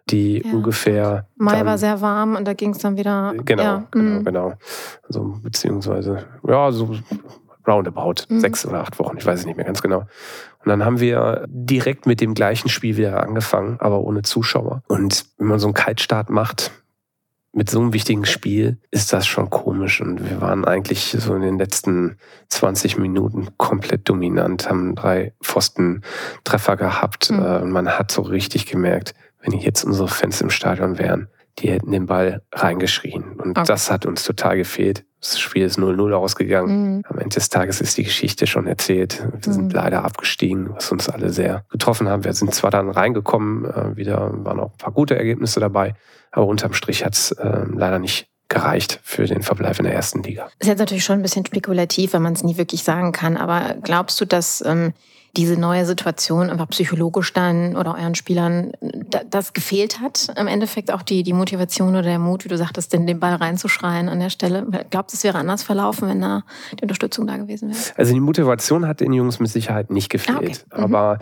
die 0.10 0.42
ja. 0.44 0.52
ungefähr. 0.52 1.28
Mai 1.38 1.58
dann, 1.58 1.68
war 1.68 1.78
sehr 1.78 2.02
warm 2.02 2.36
und 2.36 2.46
da 2.48 2.54
ging 2.54 2.72
es 2.72 2.80
dann 2.80 2.98
wieder. 2.98 3.34
Genau, 3.46 3.64
ja. 3.64 3.84
genau, 3.92 4.20
mhm. 4.20 4.26
genau. 4.26 4.54
Also, 5.08 5.38
beziehungsweise, 5.44 6.26
ja, 6.48 6.72
so 6.72 6.96
roundabout, 7.68 8.24
mhm. 8.30 8.40
sechs 8.40 8.66
oder 8.66 8.82
acht 8.82 8.98
Wochen, 8.98 9.18
ich 9.18 9.26
weiß 9.26 9.42
es 9.42 9.46
nicht 9.46 9.58
mehr 9.58 9.66
ganz 9.66 9.82
genau. 9.82 10.00
Und 10.00 10.68
dann 10.68 10.84
haben 10.84 11.00
wir 11.00 11.46
direkt 11.48 12.08
mit 12.08 12.22
dem 12.22 12.34
gleichen 12.34 12.70
Spiel 12.70 12.98
wieder 12.98 13.22
angefangen, 13.24 13.78
aber 13.80 14.02
ohne 14.02 14.24
Zuschauer. 14.24 14.82
Und 14.88 15.26
wenn 15.38 15.48
man 15.48 15.60
so 15.60 15.68
einen 15.68 15.76
Kaltstart 15.76 16.30
macht, 16.30 16.72
mit 17.51 17.70
so 17.70 17.79
einem 17.79 17.94
wichtigen 17.94 18.25
Spiel 18.25 18.79
ist 18.91 19.12
das 19.12 19.25
schon 19.25 19.50
komisch. 19.50 20.01
Und 20.01 20.29
wir 20.29 20.41
waren 20.41 20.65
eigentlich 20.65 21.15
so 21.18 21.34
in 21.36 21.41
den 21.41 21.58
letzten 21.58 22.18
20 22.50 22.98
Minuten 22.98 23.50
komplett 23.58 24.08
dominant, 24.08 24.70
haben 24.70 24.96
drei 24.96 25.34
Pfosten-Treffer 25.44 26.77
gehabt. 26.77 27.32
Mhm. 27.32 27.39
Äh, 27.39 27.58
und 27.60 27.72
man 27.72 27.88
hat 27.88 28.12
so 28.12 28.22
richtig 28.22 28.65
gemerkt, 28.65 29.13
wenn 29.41 29.53
jetzt 29.53 29.84
unsere 29.84 30.08
Fans 30.08 30.41
im 30.41 30.50
Stadion 30.50 31.00
wären, 31.00 31.29
die 31.60 31.70
hätten 31.70 31.91
den 31.91 32.06
Ball 32.06 32.41
reingeschrien. 32.53 33.34
Und 33.34 33.58
okay. 33.58 33.68
das 33.68 33.91
hat 33.91 34.06
uns 34.06 34.24
total 34.24 34.58
gefehlt. 34.58 35.06
Das 35.20 35.38
Spiel 35.38 35.65
ist 35.65 35.77
0-0 35.77 36.13
ausgegangen. 36.13 36.98
Mhm. 36.98 37.03
Am 37.10 37.18
Ende 37.18 37.36
des 37.36 37.50
Tages 37.50 37.82
ist 37.82 37.98
die 37.98 38.03
Geschichte 38.03 38.48
schon 38.48 38.68
erzählt. 38.68 39.22
Wir 39.22 39.50
mhm. 39.50 39.53
sind 39.53 39.74
leider 39.74 40.06
abgestiegen, 40.06 40.70
was 40.74 40.91
uns 40.91 41.10
alle 41.10 41.32
sehr 41.32 41.65
getroffen 41.70 42.08
hat. 42.08 42.24
Wir 42.24 42.34
sind 42.34 42.53
zwar 42.53 42.72
dann 42.72 42.89
reingekommen, 42.89 43.65
äh, 43.65 43.98
wieder 43.98 44.32
waren 44.46 44.60
auch 44.60 44.72
ein 44.72 44.77
paar 44.77 44.94
gute 44.94 45.18
Ergebnisse 45.18 45.60
dabei, 45.60 45.96
aber 46.32 46.46
unterm 46.46 46.74
Strich 46.74 47.06
hat 47.06 47.14
es 47.14 47.32
äh, 47.32 47.66
leider 47.74 48.00
nicht 48.00 48.28
gereicht 48.50 49.00
für 49.04 49.26
den 49.26 49.44
Verbleib 49.44 49.78
in 49.78 49.86
der 49.86 49.94
ersten 49.94 50.24
Liga. 50.24 50.46
Das 50.46 50.54
ist 50.62 50.68
jetzt 50.68 50.80
natürlich 50.80 51.04
schon 51.04 51.20
ein 51.20 51.22
bisschen 51.22 51.46
spekulativ, 51.46 52.14
wenn 52.14 52.24
man 52.24 52.34
es 52.34 52.44
nie 52.44 52.58
wirklich 52.58 52.84
sagen 52.84 53.12
kann. 53.12 53.38
Aber 53.38 53.76
glaubst 53.84 54.20
du, 54.20 54.26
dass 54.26 54.64
ähm, 54.66 54.94
diese 55.38 55.56
neue 55.60 55.86
Situation 55.86 56.50
einfach 56.50 56.68
psychologisch 56.70 57.32
dann 57.34 57.76
oder 57.76 57.96
euren 57.96 58.16
Spielern 58.16 58.72
das 59.30 59.54
gefehlt 59.54 60.00
hat? 60.00 60.34
Im 60.36 60.48
Endeffekt 60.48 60.92
auch 60.92 61.04
die, 61.04 61.22
die 61.22 61.34
Motivation 61.34 61.90
oder 61.90 62.02
der 62.02 62.18
Mut, 62.18 62.44
wie 62.44 62.50
du 62.50 62.58
sagtest, 62.58 62.92
den, 62.92 63.06
den 63.06 63.20
Ball 63.20 63.36
reinzuschreien 63.36 64.10
an 64.10 64.20
der 64.20 64.32
Stelle. 64.32 64.66
Glaubt 64.90 65.14
es 65.14 65.24
wäre 65.24 65.38
anders 65.38 65.62
verlaufen, 65.62 66.10
wenn 66.10 66.22
da 66.22 66.44
die 66.74 66.82
Unterstützung 66.82 67.28
da 67.28 67.38
gewesen 67.38 67.70
wäre? 67.70 67.80
Also 67.98 68.14
die 68.14 68.20
Motivation 68.20 68.88
hat 68.88 69.00
den 69.00 69.14
Jungs 69.14 69.40
mit 69.40 69.50
Sicherheit 69.52 69.92
nicht 69.92 70.10
gefehlt. 70.10 70.66
Ah, 70.72 70.76
okay. 70.76 70.88
mhm. 70.88 70.96
Aber 70.96 71.20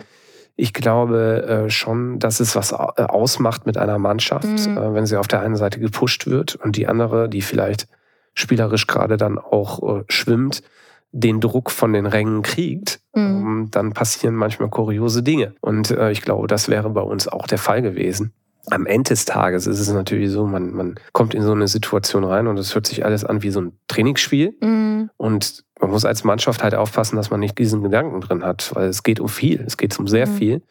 ich 0.60 0.72
glaube 0.72 1.66
äh, 1.66 1.70
schon, 1.70 2.18
dass 2.18 2.40
es 2.40 2.56
was 2.56 2.72
äh, 2.72 2.74
ausmacht 2.74 3.64
mit 3.64 3.78
einer 3.78 3.98
Mannschaft, 3.98 4.66
mhm. 4.66 4.76
äh, 4.76 4.92
wenn 4.92 5.06
sie 5.06 5.16
auf 5.16 5.28
der 5.28 5.40
einen 5.40 5.54
Seite 5.54 5.78
gepusht 5.78 6.26
wird 6.26 6.56
und 6.56 6.74
die 6.74 6.88
andere, 6.88 7.28
die 7.28 7.42
vielleicht 7.42 7.86
spielerisch 8.34 8.88
gerade 8.88 9.16
dann 9.16 9.38
auch 9.38 10.00
äh, 10.00 10.04
schwimmt, 10.08 10.64
den 11.12 11.40
Druck 11.40 11.70
von 11.70 11.92
den 11.92 12.06
Rängen 12.06 12.42
kriegt, 12.42 13.00
mhm. 13.14 13.22
Ähm, 13.22 13.68
dann 13.70 13.92
passieren 13.92 14.34
manchmal 14.34 14.68
kuriose 14.68 15.22
Dinge. 15.22 15.54
Und 15.60 15.90
ich 15.90 16.22
glaube, 16.22 16.48
das 16.48 16.68
wäre 16.68 16.90
bei 16.90 17.00
uns 17.00 17.28
auch 17.28 17.46
der 17.46 17.58
Fall 17.58 17.80
gewesen. 17.80 18.32
Am 18.70 18.86
Ende 18.86 19.10
des 19.10 19.24
Tages 19.24 19.66
ist 19.66 19.80
es 19.80 19.88
natürlich 19.90 20.30
so, 20.30 20.46
man, 20.46 20.72
man 20.72 20.94
kommt 21.12 21.34
in 21.34 21.42
so 21.42 21.52
eine 21.52 21.68
Situation 21.68 22.24
rein 22.24 22.46
und 22.46 22.58
es 22.58 22.74
hört 22.74 22.86
sich 22.86 23.04
alles 23.04 23.24
an 23.24 23.42
wie 23.42 23.50
so 23.50 23.60
ein 23.60 23.72
Trainingsspiel. 23.88 24.56
Mhm. 24.60 25.10
Und 25.16 25.64
man 25.80 25.90
muss 25.90 26.04
als 26.04 26.24
Mannschaft 26.24 26.62
halt 26.62 26.74
aufpassen, 26.74 27.16
dass 27.16 27.30
man 27.30 27.40
nicht 27.40 27.58
diesen 27.58 27.82
Gedanken 27.82 28.20
drin 28.20 28.44
hat, 28.44 28.74
weil 28.74 28.88
es 28.88 29.02
geht 29.02 29.20
um 29.20 29.28
viel, 29.28 29.62
es 29.66 29.76
geht 29.76 29.98
um 29.98 30.06
sehr 30.06 30.26
mhm. 30.26 30.34
viel. 30.34 30.62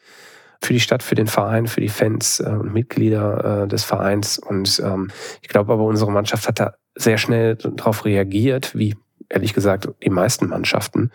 Für 0.60 0.72
die 0.72 0.80
Stadt, 0.80 1.04
für 1.04 1.14
den 1.14 1.28
Verein, 1.28 1.68
für 1.68 1.80
die 1.80 1.88
Fans 1.88 2.40
äh, 2.40 2.48
und 2.48 2.72
Mitglieder 2.72 3.62
äh, 3.62 3.68
des 3.68 3.84
Vereins. 3.84 4.38
Und 4.38 4.82
ähm, 4.84 5.10
ich 5.40 5.48
glaube 5.48 5.72
aber, 5.72 5.84
unsere 5.84 6.10
Mannschaft 6.10 6.48
hat 6.48 6.58
da 6.58 6.74
sehr 6.96 7.16
schnell 7.16 7.54
darauf 7.54 8.04
reagiert, 8.04 8.76
wie 8.76 8.96
ehrlich 9.28 9.54
gesagt 9.54 9.88
die 10.02 10.10
meisten 10.10 10.48
Mannschaften. 10.48 11.12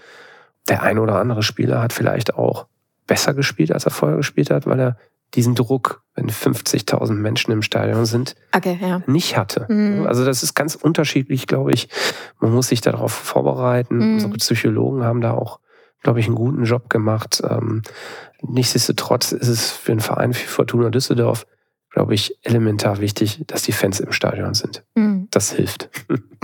Der 0.69 0.81
ein 0.81 0.97
oder 0.97 1.15
andere 1.15 1.43
Spieler 1.43 1.81
hat 1.81 1.91
vielleicht 1.91 2.35
auch 2.35 2.67
besser 3.05 3.33
gespielt, 3.33 3.71
als 3.71 3.85
er 3.85 3.91
vorher 3.91 4.17
gespielt 4.17 4.49
hat, 4.49 4.65
weil 4.65 4.79
er 4.79 4.97
diesen 5.35 5.55
Druck, 5.55 6.03
wenn 6.15 6.29
50.000 6.29 7.13
Menschen 7.13 7.51
im 7.51 7.61
Stadion 7.61 8.05
sind, 8.05 8.35
okay, 8.55 8.77
ja. 8.81 9.01
nicht 9.07 9.37
hatte. 9.37 9.65
Mhm. 9.67 10.05
Also 10.05 10.25
das 10.25 10.43
ist 10.43 10.53
ganz 10.53 10.75
unterschiedlich, 10.75 11.47
glaube 11.47 11.71
ich. 11.71 11.89
Man 12.39 12.53
muss 12.53 12.67
sich 12.67 12.81
darauf 12.81 13.11
vorbereiten. 13.11 13.97
Mhm. 13.97 14.13
Unsere 14.13 14.33
Psychologen 14.33 15.03
haben 15.03 15.21
da 15.21 15.31
auch, 15.31 15.59
glaube 16.01 16.19
ich, 16.19 16.27
einen 16.27 16.35
guten 16.35 16.65
Job 16.65 16.89
gemacht. 16.89 17.41
Ähm, 17.47 17.81
nichtsdestotrotz 18.41 19.31
ist 19.31 19.47
es 19.47 19.71
für 19.71 19.91
einen 19.91 20.01
Verein 20.01 20.35
wie 20.35 20.39
Fortuna 20.39 20.89
Düsseldorf 20.89 21.45
glaube 21.93 22.15
ich, 22.15 22.35
elementar 22.41 22.99
wichtig, 22.99 23.43
dass 23.47 23.61
die 23.63 23.71
Fans 23.71 23.99
im 23.99 24.11
Stadion 24.11 24.55
sind. 24.55 24.83
Mhm. 24.95 25.22
Das 25.33 25.51
hilft. 25.51 25.89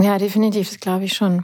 Ja, 0.02 0.18
definitiv, 0.18 0.70
das 0.70 0.80
glaube 0.80 1.04
ich 1.04 1.14
schon. 1.14 1.44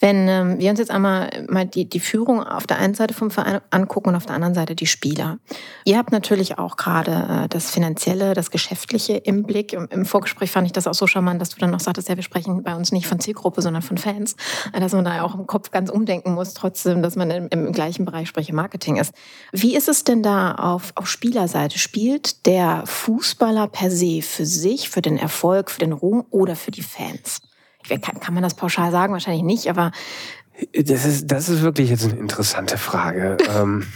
Wenn 0.00 0.26
ähm, 0.26 0.58
wir 0.58 0.70
uns 0.70 0.78
jetzt 0.78 0.90
einmal 0.90 1.30
mal 1.48 1.66
die, 1.66 1.88
die 1.88 2.00
Führung 2.00 2.42
auf 2.42 2.66
der 2.66 2.78
einen 2.78 2.94
Seite 2.94 3.12
vom 3.12 3.30
Verein 3.30 3.60
angucken 3.70 4.08
und 4.08 4.16
auf 4.16 4.24
der 4.24 4.34
anderen 4.34 4.54
Seite 4.54 4.74
die 4.74 4.86
Spieler. 4.86 5.38
Ihr 5.84 5.98
habt 5.98 6.10
natürlich 6.10 6.58
auch 6.58 6.76
gerade 6.76 7.44
äh, 7.44 7.48
das 7.48 7.70
Finanzielle, 7.70 8.32
das 8.32 8.50
Geschäftliche 8.50 9.18
im 9.18 9.42
Blick. 9.42 9.74
Im, 9.74 9.86
Im, 9.90 10.06
Vorgespräch 10.06 10.50
fand 10.50 10.66
ich 10.66 10.72
das 10.72 10.86
auch 10.86 10.94
so 10.94 11.06
charmant, 11.06 11.40
dass 11.40 11.50
du 11.50 11.58
dann 11.58 11.70
noch 11.70 11.80
sagtest, 11.80 12.08
ja, 12.08 12.16
wir 12.16 12.22
sprechen 12.22 12.62
bei 12.62 12.74
uns 12.74 12.90
nicht 12.90 13.06
von 13.06 13.20
Zielgruppe, 13.20 13.60
sondern 13.60 13.82
von 13.82 13.98
Fans. 13.98 14.34
Dass 14.72 14.92
man 14.92 15.04
da 15.04 15.22
auch 15.22 15.34
im 15.34 15.46
Kopf 15.46 15.70
ganz 15.70 15.90
umdenken 15.90 16.32
muss, 16.32 16.54
trotzdem, 16.54 17.02
dass 17.02 17.16
man 17.16 17.30
im, 17.30 17.48
im 17.48 17.72
gleichen 17.72 18.06
Bereich, 18.06 18.28
sprich 18.28 18.50
Marketing 18.52 18.96
ist. 18.96 19.12
Wie 19.52 19.76
ist 19.76 19.88
es 19.88 20.04
denn 20.04 20.22
da 20.22 20.54
auf, 20.54 20.92
auf 20.94 21.06
Spielerseite? 21.06 21.78
Spielt 21.78 22.46
der 22.46 22.84
Fußball 22.86 23.50
Fußballer 23.50 23.68
per 23.68 23.90
se 23.90 24.22
für 24.22 24.46
sich, 24.46 24.90
für 24.90 25.02
den 25.02 25.16
Erfolg, 25.16 25.70
für 25.70 25.80
den 25.80 25.92
Ruhm 25.92 26.24
oder 26.30 26.56
für 26.56 26.70
die 26.70 26.79
Fans? 26.82 27.40
Kann, 27.88 28.20
kann 28.20 28.34
man 28.34 28.42
das 28.42 28.54
pauschal 28.54 28.90
sagen? 28.90 29.12
Wahrscheinlich 29.12 29.42
nicht, 29.42 29.68
aber. 29.68 29.90
Das 30.74 31.06
ist, 31.06 31.26
das 31.28 31.48
ist 31.48 31.62
wirklich 31.62 31.90
jetzt 31.90 32.04
eine 32.04 32.18
interessante 32.18 32.76
Frage. 32.76 33.38
ähm, 33.56 33.86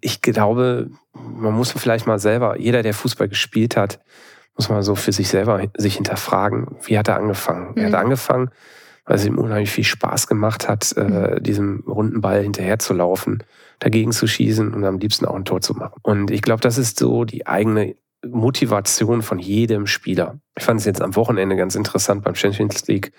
ich 0.00 0.22
glaube, 0.22 0.90
man 1.12 1.54
muss 1.54 1.72
vielleicht 1.72 2.06
mal 2.06 2.18
selber, 2.18 2.58
jeder, 2.58 2.82
der 2.82 2.94
Fußball 2.94 3.28
gespielt 3.28 3.76
hat, 3.76 4.00
muss 4.56 4.68
mal 4.68 4.82
so 4.82 4.94
für 4.94 5.12
sich 5.12 5.28
selber 5.28 5.62
sich 5.76 5.96
hinterfragen, 5.96 6.76
wie 6.84 6.98
hat 6.98 7.08
er 7.08 7.16
angefangen? 7.16 7.72
Mhm. 7.72 7.76
Er 7.76 7.86
hat 7.86 7.94
angefangen, 7.94 8.50
weil 9.04 9.16
es 9.16 9.24
ihm 9.24 9.38
unheimlich 9.38 9.70
viel 9.70 9.84
Spaß 9.84 10.26
gemacht 10.26 10.68
hat, 10.68 10.94
äh, 10.96 11.02
mhm. 11.02 11.42
diesem 11.42 11.84
runden 11.86 12.20
Ball 12.20 12.42
hinterherzulaufen, 12.42 13.42
dagegen 13.78 14.12
zu 14.12 14.26
schießen 14.26 14.72
und 14.74 14.84
am 14.84 14.98
liebsten 14.98 15.26
auch 15.26 15.34
ein 15.34 15.44
Tor 15.44 15.60
zu 15.60 15.74
machen. 15.74 16.00
Und 16.02 16.30
ich 16.30 16.42
glaube, 16.42 16.60
das 16.60 16.78
ist 16.78 16.98
so 16.98 17.24
die 17.24 17.46
eigene 17.46 17.96
Motivation 18.26 19.22
von 19.22 19.38
jedem 19.38 19.86
Spieler. 19.86 20.38
Ich 20.56 20.64
fand 20.64 20.80
es 20.80 20.86
jetzt 20.86 21.00
am 21.00 21.16
Wochenende 21.16 21.56
ganz 21.56 21.74
interessant 21.74 22.22
beim 22.22 22.34
Champions 22.34 22.86
League 22.86 23.12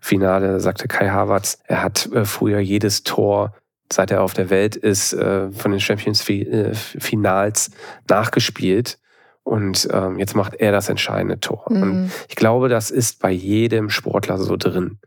Finale, 0.00 0.60
sagte 0.60 0.88
Kai 0.88 1.08
Havertz, 1.08 1.58
er 1.64 1.82
hat 1.82 2.06
äh, 2.12 2.24
früher 2.24 2.58
jedes 2.58 3.02
Tor 3.02 3.52
seit 3.92 4.10
er 4.10 4.22
auf 4.22 4.34
der 4.34 4.50
Welt 4.50 4.76
ist, 4.76 5.12
äh, 5.12 5.50
von 5.50 5.70
den 5.70 5.80
Champions 5.80 6.28
äh, 6.28 6.74
Finals 6.74 7.70
nachgespielt. 8.08 8.98
Und 9.42 9.88
ähm, 9.92 10.18
jetzt 10.18 10.36
macht 10.36 10.54
er 10.54 10.72
das 10.72 10.90
entscheidende 10.90 11.40
Tor. 11.40 11.64
Mhm. 11.70 11.82
Und 11.82 12.10
ich 12.28 12.36
glaube, 12.36 12.68
das 12.68 12.90
ist 12.90 13.20
bei 13.20 13.30
jedem 13.30 13.88
Sportler 13.88 14.36
so 14.36 14.56
drin. 14.56 14.98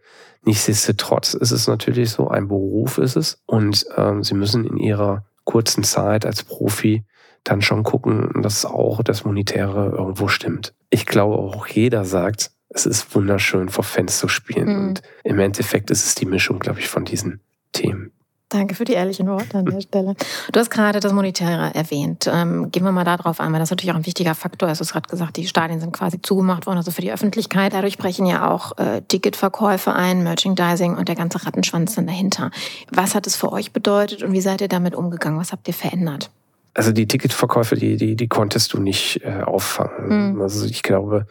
Nichtsdestotrotz 0.43 1.35
ist 1.35 1.51
es 1.51 1.67
natürlich 1.67 2.09
so, 2.09 2.27
ein 2.27 2.47
Beruf 2.47 2.97
ist 2.97 3.15
es. 3.15 3.39
Und 3.45 3.85
ähm, 3.97 4.23
sie 4.23 4.33
müssen 4.33 4.65
in 4.65 4.77
ihrer 4.77 5.25
kurzen 5.43 5.83
Zeit 5.83 6.25
als 6.25 6.43
Profi 6.43 7.03
dann 7.43 7.61
schon 7.61 7.83
gucken, 7.83 8.41
dass 8.41 8.65
auch 8.65 9.03
das 9.03 9.23
Monetäre 9.23 9.93
irgendwo 9.97 10.27
stimmt. 10.27 10.73
Ich 10.89 11.05
glaube, 11.05 11.37
auch 11.37 11.67
jeder 11.67 12.05
sagt, 12.05 12.51
es 12.69 12.85
ist 12.85 13.13
wunderschön, 13.15 13.69
vor 13.69 13.83
Fans 13.83 14.17
zu 14.17 14.27
spielen. 14.27 14.67
Mhm. 14.67 14.87
Und 14.87 15.01
im 15.23 15.39
Endeffekt 15.39 15.91
ist 15.91 16.05
es 16.05 16.15
die 16.15 16.25
Mischung, 16.25 16.59
glaube 16.59 16.79
ich, 16.79 16.87
von 16.87 17.05
diesen 17.05 17.41
Themen. 17.73 18.11
Danke 18.51 18.75
für 18.75 18.83
die 18.83 18.93
ehrlichen 18.93 19.27
Worte 19.27 19.57
an 19.57 19.65
der 19.65 19.79
Stelle. 19.79 20.15
Du 20.51 20.59
hast 20.59 20.69
gerade 20.69 20.99
das 20.99 21.13
Monetäre 21.13 21.73
erwähnt. 21.73 22.29
Ähm, 22.31 22.69
gehen 22.69 22.83
wir 22.83 22.91
mal 22.91 23.05
darauf 23.05 23.39
ein, 23.39 23.51
weil 23.53 23.59
das 23.59 23.69
natürlich 23.69 23.91
auch 23.91 23.97
ein 23.97 24.05
wichtiger 24.05 24.35
Faktor 24.35 24.69
ist. 24.69 24.79
Du 24.79 24.83
hast 24.83 24.91
gerade 24.91 25.09
gesagt, 25.09 25.37
die 25.37 25.47
Stadien 25.47 25.79
sind 25.79 25.93
quasi 25.93 26.21
zugemacht 26.21 26.65
worden, 26.65 26.77
also 26.77 26.91
für 26.91 27.01
die 27.01 27.13
Öffentlichkeit. 27.13 27.73
Dadurch 27.73 27.97
brechen 27.97 28.25
ja 28.25 28.51
auch 28.51 28.77
äh, 28.77 29.01
Ticketverkäufe 29.07 29.93
ein, 29.93 30.23
Merchandising 30.23 30.97
und 30.97 31.07
der 31.07 31.15
ganze 31.15 31.45
Rattenschwanz 31.45 31.95
dann 31.95 32.07
dahinter. 32.07 32.51
Was 32.91 33.15
hat 33.15 33.25
es 33.25 33.37
für 33.37 33.51
euch 33.53 33.71
bedeutet 33.71 34.21
und 34.21 34.33
wie 34.33 34.41
seid 34.41 34.59
ihr 34.59 34.67
damit 34.67 34.95
umgegangen? 34.95 35.39
Was 35.39 35.53
habt 35.53 35.67
ihr 35.69 35.73
verändert? 35.73 36.29
Also 36.73 36.91
die 36.91 37.07
Ticketverkäufe, 37.07 37.75
die, 37.75 37.97
die, 37.97 38.15
die 38.15 38.27
konntest 38.27 38.73
du 38.73 38.79
nicht 38.79 39.23
äh, 39.23 39.41
auffangen. 39.43 40.35
Mhm. 40.35 40.41
Also 40.41 40.65
ich 40.65 40.83
glaube, 40.83 41.27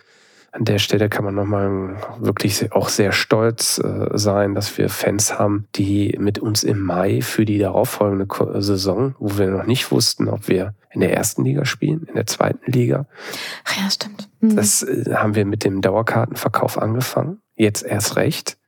an 0.52 0.64
der 0.64 0.78
Stelle 0.78 1.08
kann 1.08 1.24
man 1.24 1.34
nochmal 1.34 1.96
wirklich 2.18 2.72
auch 2.72 2.88
sehr 2.88 3.12
stolz 3.12 3.78
äh, 3.78 4.08
sein, 4.18 4.54
dass 4.54 4.76
wir 4.76 4.88
Fans 4.88 5.38
haben, 5.38 5.68
die 5.76 6.16
mit 6.18 6.38
uns 6.38 6.64
im 6.64 6.80
Mai 6.80 7.22
für 7.22 7.44
die 7.44 7.58
darauffolgende 7.58 8.26
Saison, 8.60 9.14
wo 9.18 9.38
wir 9.38 9.48
noch 9.48 9.66
nicht 9.66 9.90
wussten, 9.92 10.28
ob 10.28 10.48
wir 10.48 10.74
in 10.92 11.00
der 11.00 11.14
ersten 11.14 11.44
Liga 11.44 11.64
spielen, 11.64 12.02
in 12.08 12.16
der 12.16 12.26
zweiten 12.26 12.70
Liga. 12.70 13.06
Ach 13.64 13.76
ja, 13.76 13.90
stimmt. 13.90 14.28
Mhm. 14.40 14.56
Das 14.56 14.82
äh, 14.82 15.14
haben 15.14 15.34
wir 15.34 15.46
mit 15.46 15.64
dem 15.64 15.80
Dauerkartenverkauf 15.80 16.78
angefangen. 16.78 17.40
Jetzt 17.54 17.82
erst 17.82 18.16
recht. 18.16 18.58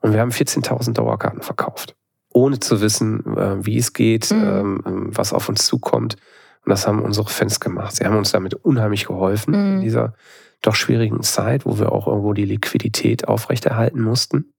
Und 0.00 0.12
wir 0.12 0.20
haben 0.20 0.30
14.000 0.30 0.92
Dauerkarten 0.92 1.42
verkauft 1.42 1.97
ohne 2.32 2.60
zu 2.60 2.80
wissen, 2.80 3.36
äh, 3.36 3.64
wie 3.64 3.78
es 3.78 3.92
geht, 3.92 4.30
mhm. 4.30 4.42
Ähm, 4.44 4.82
ähm, 4.86 5.10
was 5.16 5.32
auf 5.32 5.48
uns 5.48 5.66
zukommt. 5.66 6.16
Und 6.64 6.70
das 6.70 6.86
haben 6.86 7.00
unsere 7.00 7.28
Fans 7.28 7.60
gemacht. 7.60 7.96
Sie 7.96 8.04
haben 8.04 8.16
uns 8.16 8.32
damit 8.32 8.54
unheimlich 8.54 9.06
geholfen 9.06 9.52
mhm. 9.52 9.76
in 9.76 9.80
dieser 9.80 10.14
doch 10.60 10.74
schwierigen 10.74 11.22
Zeit, 11.22 11.64
wo 11.64 11.78
wir 11.78 11.92
auch 11.92 12.06
irgendwo 12.06 12.32
die 12.32 12.44
Liquidität 12.44 13.28
aufrechterhalten 13.28 14.00
mussten. 14.00 14.52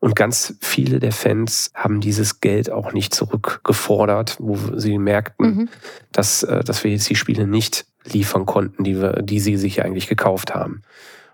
Und 0.00 0.14
ganz 0.14 0.54
viele 0.60 1.00
der 1.00 1.12
Fans 1.12 1.72
haben 1.74 2.00
dieses 2.00 2.40
Geld 2.40 2.70
auch 2.70 2.92
nicht 2.92 3.14
zurückgefordert, 3.14 4.36
wo 4.38 4.56
sie 4.76 4.98
merkten, 4.98 5.46
mhm. 5.46 5.68
dass, 6.12 6.42
äh, 6.44 6.62
dass 6.62 6.84
wir 6.84 6.90
jetzt 6.90 7.08
die 7.10 7.16
Spiele 7.16 7.46
nicht 7.46 7.86
liefern 8.04 8.46
konnten, 8.46 8.84
die, 8.84 9.00
wir, 9.00 9.22
die 9.22 9.40
sie 9.40 9.56
sich 9.56 9.84
eigentlich 9.84 10.08
gekauft 10.08 10.54
haben. 10.54 10.82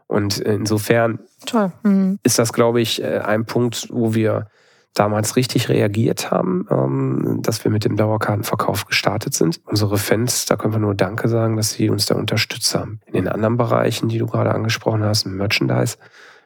Und 0.06 0.38
insofern 0.38 1.18
mhm. 1.82 2.18
ist 2.22 2.38
das, 2.38 2.52
glaube 2.52 2.80
ich, 2.80 3.02
äh, 3.02 3.18
ein 3.18 3.46
Punkt, 3.46 3.88
wo 3.90 4.14
wir 4.14 4.48
damals 4.94 5.36
richtig 5.36 5.68
reagiert 5.68 6.30
haben, 6.30 6.66
ähm, 6.70 7.40
dass 7.42 7.64
wir 7.64 7.70
mit 7.70 7.84
dem 7.84 7.96
Dauerkartenverkauf 7.96 8.86
gestartet 8.86 9.34
sind. 9.34 9.60
Unsere 9.66 9.98
Fans, 9.98 10.46
da 10.46 10.56
können 10.56 10.74
wir 10.74 10.80
nur 10.80 10.94
Danke 10.94 11.28
sagen, 11.28 11.56
dass 11.56 11.72
sie 11.72 11.90
uns 11.90 12.06
da 12.06 12.14
unterstützt 12.14 12.74
haben. 12.74 13.00
In 13.06 13.14
den 13.14 13.28
anderen 13.28 13.56
Bereichen, 13.56 14.08
die 14.08 14.18
du 14.18 14.26
gerade 14.26 14.54
angesprochen 14.54 15.02
hast, 15.02 15.26
Merchandise 15.26 15.98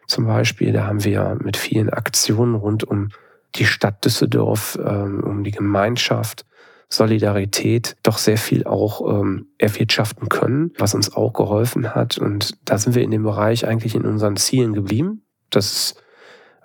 zum 0.06 0.26
Beispiel, 0.26 0.72
da 0.72 0.86
haben 0.86 1.04
wir 1.04 1.36
mit 1.40 1.58
vielen 1.58 1.90
Aktionen 1.90 2.54
rund 2.54 2.82
um 2.82 3.10
die 3.54 3.66
Stadt 3.66 4.04
Düsseldorf, 4.04 4.78
ähm, 4.82 5.22
um 5.22 5.44
die 5.44 5.50
Gemeinschaft, 5.50 6.46
Solidarität 6.90 7.96
doch 8.02 8.16
sehr 8.16 8.38
viel 8.38 8.64
auch 8.64 9.20
ähm, 9.20 9.48
erwirtschaften 9.58 10.30
können, 10.30 10.72
was 10.78 10.94
uns 10.94 11.14
auch 11.14 11.34
geholfen 11.34 11.94
hat. 11.94 12.16
Und 12.16 12.56
da 12.64 12.78
sind 12.78 12.94
wir 12.94 13.02
in 13.02 13.10
dem 13.10 13.24
Bereich 13.24 13.66
eigentlich 13.66 13.94
in 13.94 14.06
unseren 14.06 14.36
Zielen 14.36 14.72
geblieben. 14.72 15.22
Das 15.50 15.66
ist 15.66 16.02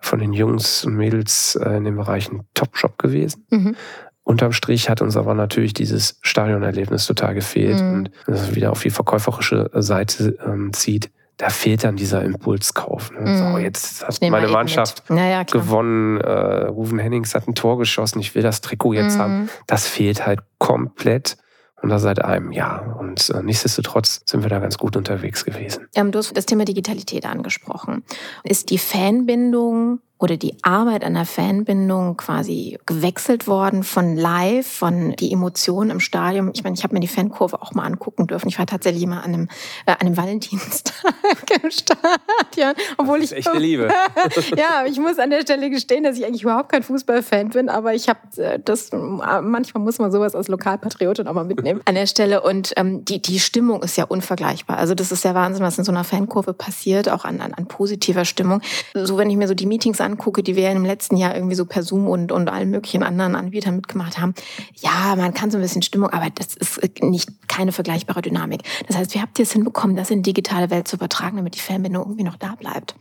von 0.04 0.20
den 0.20 0.34
Jungs 0.34 0.86
und 0.86 0.96
Mädels 0.96 1.56
äh, 1.56 1.78
in 1.78 1.84
dem 1.84 1.98
Bereich 1.98 2.32
ein 2.32 2.46
Top-Job 2.54 2.98
gewesen. 2.98 3.46
Mhm. 3.50 3.76
Unterm 4.24 4.54
Strich 4.54 4.90
hat 4.90 5.02
uns 5.02 5.18
aber 5.18 5.34
natürlich 5.34 5.74
dieses 5.74 6.18
Stadionerlebnis 6.22 7.06
total 7.06 7.34
gefehlt 7.34 7.82
mhm. 7.82 7.94
und 7.94 8.12
das 8.26 8.56
wieder 8.56 8.72
auf 8.72 8.82
die 8.82 8.90
verkäuferische 8.90 9.70
Seite 9.74 10.38
ähm, 10.46 10.72
zieht 10.74 11.12
da 11.38 11.50
fehlt 11.50 11.84
dann 11.84 11.96
dieser 11.96 12.22
Impulskauf. 12.22 13.12
Ne? 13.12 13.22
Mm. 13.22 13.38
So, 13.38 13.44
mhm. 13.44 13.58
jetzt 13.58 14.08
hat 14.08 14.22
meine 14.22 14.48
Mannschaft 14.48 15.04
ja, 15.10 15.26
ja, 15.26 15.44
gewonnen, 15.44 16.22
äh, 16.22 16.66
Ruven 16.68 17.00
Hennings 17.00 17.34
hat 17.34 17.48
ein 17.48 17.56
Tor 17.56 17.78
geschossen, 17.80 18.20
ich 18.20 18.36
will 18.36 18.44
das 18.44 18.62
Trikot 18.62 18.94
jetzt 18.94 19.18
mm. 19.18 19.22
haben. 19.22 19.50
Das 19.68 19.88
fehlt 19.88 20.26
halt 20.26 20.42
komplett. 20.60 21.38
Und 21.84 21.90
das 21.90 22.02
seit 22.02 22.24
einem 22.24 22.54
Jahr. 22.54 22.96
Und 22.98 23.30
äh, 23.30 23.44
nichtsdestotrotz 23.44 24.22
sind 24.26 24.42
wir 24.42 24.50
da 24.50 24.60
ganz 24.60 24.78
gut 24.78 24.96
unterwegs 24.96 25.44
gewesen. 25.44 25.86
Ähm, 25.96 26.12
du 26.14 26.20
hast 26.20 26.36
das 26.36 26.46
Thema 26.46 26.64
Digitalität 26.64 27.26
angesprochen. 27.26 28.04
Ist 28.46 28.70
die 28.70 28.78
Fanbindung 28.78 30.00
oder 30.24 30.38
die 30.38 30.56
Arbeit 30.62 31.04
an 31.04 31.16
der 31.16 31.26
Fanbindung 31.26 32.16
quasi 32.16 32.80
gewechselt 32.86 33.46
worden 33.46 33.84
von 33.84 34.16
live, 34.16 34.66
von 34.66 35.18
die 35.18 35.34
Emotionen 35.34 35.90
im 35.90 36.00
Stadion. 36.00 36.52
Ich 36.54 36.64
meine, 36.64 36.78
ich 36.78 36.84
habe 36.86 36.94
mir 36.94 37.02
die 37.02 37.10
Fankurve 37.10 37.62
auch 37.62 37.74
mal 37.74 37.84
angucken 37.84 38.26
dürfen. 38.28 38.48
Ich 38.48 38.58
war 38.58 38.66
tatsächlich 38.66 39.06
mal 39.06 39.20
an 39.20 39.34
einem, 39.34 39.48
äh, 39.86 39.92
an 39.92 39.98
einem 40.00 40.16
Valentinstag 40.16 41.04
im 41.62 41.70
Stadion, 41.70 42.74
obwohl 42.98 43.20
das 43.20 43.34
ist 43.34 43.40
ich 43.40 43.46
echte 43.48 43.60
Liebe. 43.60 43.90
ja, 44.56 44.86
ich 44.88 44.98
muss 44.98 45.20
an 45.20 45.30
der 45.30 45.42
Stelle 45.42 45.70
gestehen, 45.70 46.06
dass 46.06 46.18
ich 46.18 46.26
eigentlich 46.26 46.44
überhaupt 46.44 46.72
kein 46.72 46.84
Fußballfan 46.84 47.50
bin, 47.50 47.68
aber 47.68 47.94
ich 47.94 48.08
habe 48.08 48.20
äh, 48.38 48.60
das 48.64 48.92
manchmal 48.94 49.84
muss 49.84 50.00
man 50.00 50.10
sowas 50.10 50.36
als 50.36 50.48
Lokalpatriotin 50.48 51.28
auch 51.28 51.34
mal 51.34 51.44
mitnehmen 51.44 51.82
an 51.84 51.96
der 51.96 52.08
Stelle 52.08 52.44
und 52.44 52.72
ähm, 52.78 53.04
die 53.04 53.22
die 53.22 53.42
Stimmung 53.42 53.84
ist 53.84 53.98
ja 53.98 54.06
unvergleichbar. 54.06 54.78
Also 54.78 54.96
das 54.96 55.12
ist 55.12 55.26
ja 55.26 55.36
Wahnsinn, 55.36 55.66
was 55.66 55.78
in 55.78 55.84
so 55.84 55.92
einer 55.92 56.06
Fankurve 56.06 56.54
passiert, 56.54 57.10
auch 57.10 57.26
an, 57.26 57.42
an, 57.42 57.54
an 57.54 57.66
positiver 57.66 58.24
Stimmung. 58.24 58.62
So 58.94 59.18
wenn 59.18 59.30
ich 59.30 59.36
mir 59.36 59.50
so 59.50 59.54
die 59.54 59.66
Meetings 59.66 60.00
an 60.00 60.13
angucke, 60.14 60.44
die 60.44 60.56
wir 60.56 60.72
im 60.72 60.86
letzten 60.86 61.18
Jahr 61.18 61.36
irgendwie 61.36 61.56
so 61.56 61.66
per 61.66 61.84
Zoom 61.84 62.08
und, 62.08 62.32
und 62.32 62.50
allen 62.50 62.70
möglichen 62.70 63.04
anderen 63.04 63.36
Anbietern 63.36 63.76
mitgemacht 63.76 64.20
haben, 64.20 64.34
ja, 64.76 65.16
man 65.16 65.34
kann 65.34 65.52
so 65.52 65.58
ein 65.58 65.62
bisschen 65.62 65.82
Stimmung, 65.82 66.10
aber 66.10 66.28
das 66.34 66.56
ist 66.56 67.02
nicht 67.02 67.30
keine 67.48 67.72
vergleichbare 67.72 68.22
Dynamik. 68.22 68.62
Das 68.88 68.98
heißt, 68.98 69.14
wie 69.14 69.22
habt 69.22 69.38
ihr 69.40 69.44
es 69.44 69.52
hinbekommen, 69.52 69.96
das 69.96 70.12
in 70.12 70.24
digitale 70.24 70.70
Welt 70.70 70.88
zu 70.88 70.96
übertragen, 70.96 71.38
damit 71.38 71.56
die 71.56 71.60
Fanbindung 71.60 72.04
irgendwie 72.04 72.24
noch 72.24 72.38
da 72.38 72.56
bleibt? 72.56 72.96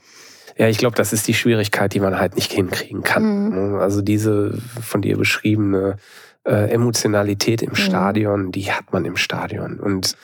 Ja, 0.57 0.69
ich 0.69 0.78
glaube, 0.78 0.97
das 0.97 1.12
ist 1.12 1.26
die 1.28 1.35
Schwierigkeit, 1.35 1.95
die 1.95 2.00
man 2.00 2.19
halt 2.19 2.35
nicht 2.35 2.52
hinkriegen 2.52 3.02
kann. 3.02 3.73
Mhm. 3.73 3.75
Also 3.76 4.02
diese 4.02 4.59
von 4.81 5.00
dir 5.00 5.16
beschriebene 5.16 5.97
äh, 6.45 6.71
Emotionalität 6.71 7.62
im 7.62 7.71
mhm. 7.71 7.76
Stadion, 7.76 8.52
die 8.52 8.71
hat 8.71 8.92
man 8.92 9.04
im 9.04 9.16
Stadion. 9.16 9.81
Und 9.81 10.16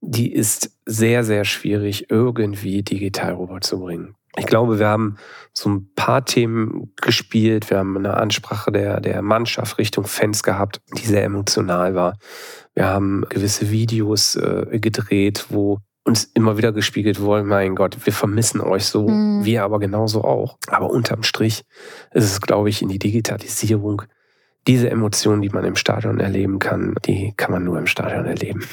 die 0.00 0.32
ist 0.32 0.70
sehr, 0.86 1.24
sehr 1.24 1.44
schwierig 1.44 2.10
irgendwie 2.10 2.82
digital 2.82 3.34
rüberzubringen. 3.34 4.14
Ich 4.36 4.46
glaube, 4.46 4.78
wir 4.78 4.88
haben 4.88 5.16
so 5.52 5.70
ein 5.70 5.90
paar 5.94 6.24
Themen 6.24 6.92
gespielt. 7.00 7.70
Wir 7.70 7.78
haben 7.78 7.96
eine 7.96 8.14
Ansprache 8.14 8.72
der, 8.72 9.00
der 9.00 9.22
Mannschaft 9.22 9.78
Richtung 9.78 10.04
Fans 10.04 10.42
gehabt, 10.42 10.80
die 10.98 11.06
sehr 11.06 11.24
emotional 11.24 11.94
war. 11.94 12.18
Wir 12.74 12.86
haben 12.86 13.24
gewisse 13.28 13.70
Videos 13.70 14.34
äh, 14.34 14.78
gedreht, 14.80 15.46
wo 15.50 15.78
uns 16.04 16.24
immer 16.34 16.58
wieder 16.58 16.72
gespiegelt 16.72 17.20
wurde, 17.20 17.44
mein 17.44 17.74
Gott, 17.74 17.96
wir 18.04 18.12
vermissen 18.12 18.60
euch 18.60 18.84
so, 18.84 19.08
mhm. 19.08 19.44
wir 19.44 19.64
aber 19.64 19.78
genauso 19.78 20.22
auch. 20.22 20.58
Aber 20.68 20.90
unterm 20.90 21.22
Strich 21.22 21.62
ist 22.12 22.24
es, 22.24 22.40
glaube 22.40 22.68
ich, 22.68 22.82
in 22.82 22.88
die 22.88 22.98
Digitalisierung. 22.98 24.02
Diese 24.66 24.90
Emotionen, 24.90 25.42
die 25.42 25.48
man 25.48 25.64
im 25.64 25.76
Stadion 25.76 26.20
erleben 26.20 26.58
kann, 26.58 26.94
die 27.06 27.32
kann 27.36 27.52
man 27.52 27.64
nur 27.64 27.78
im 27.78 27.86
Stadion 27.86 28.26
erleben. 28.26 28.64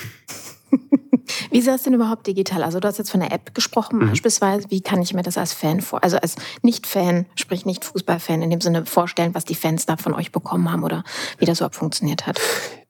Wie 1.49 1.60
ist 1.60 1.67
das 1.67 1.84
denn 1.84 1.93
überhaupt 1.93 2.27
digital? 2.27 2.63
Also 2.63 2.80
du 2.80 2.88
hast 2.88 2.97
jetzt 2.97 3.12
von 3.12 3.19
der 3.19 3.32
App 3.32 3.54
gesprochen 3.56 3.99
mhm. 3.99 4.10
beispielsweise. 4.10 4.69
Wie 4.69 4.82
kann 4.82 5.01
ich 5.01 5.13
mir 5.13 5.23
das 5.23 5.38
als 5.38 5.54
Fan 5.54 5.82
vor, 5.82 6.04
also 6.04 6.17
als 6.17 6.36
Nicht-Fan, 6.62 7.25
sprich 7.36 7.65
nicht 7.65 7.86
Fußballfan 7.86 8.41
in 8.41 8.49
dem 8.49 8.62
Sinne 8.62 8.86
vorstellen, 8.86 9.34
was 9.34 9.45
die 9.45 9.56
Fans 9.56 9.86
da 9.86 9.97
von 9.97 10.13
euch 10.13 10.32
bekommen 10.32 10.71
haben 10.71 10.84
oder 10.84 11.04
wie 11.38 11.45
das 11.45 11.60
überhaupt 11.60 11.75
funktioniert 11.75 12.27
hat? 12.27 12.39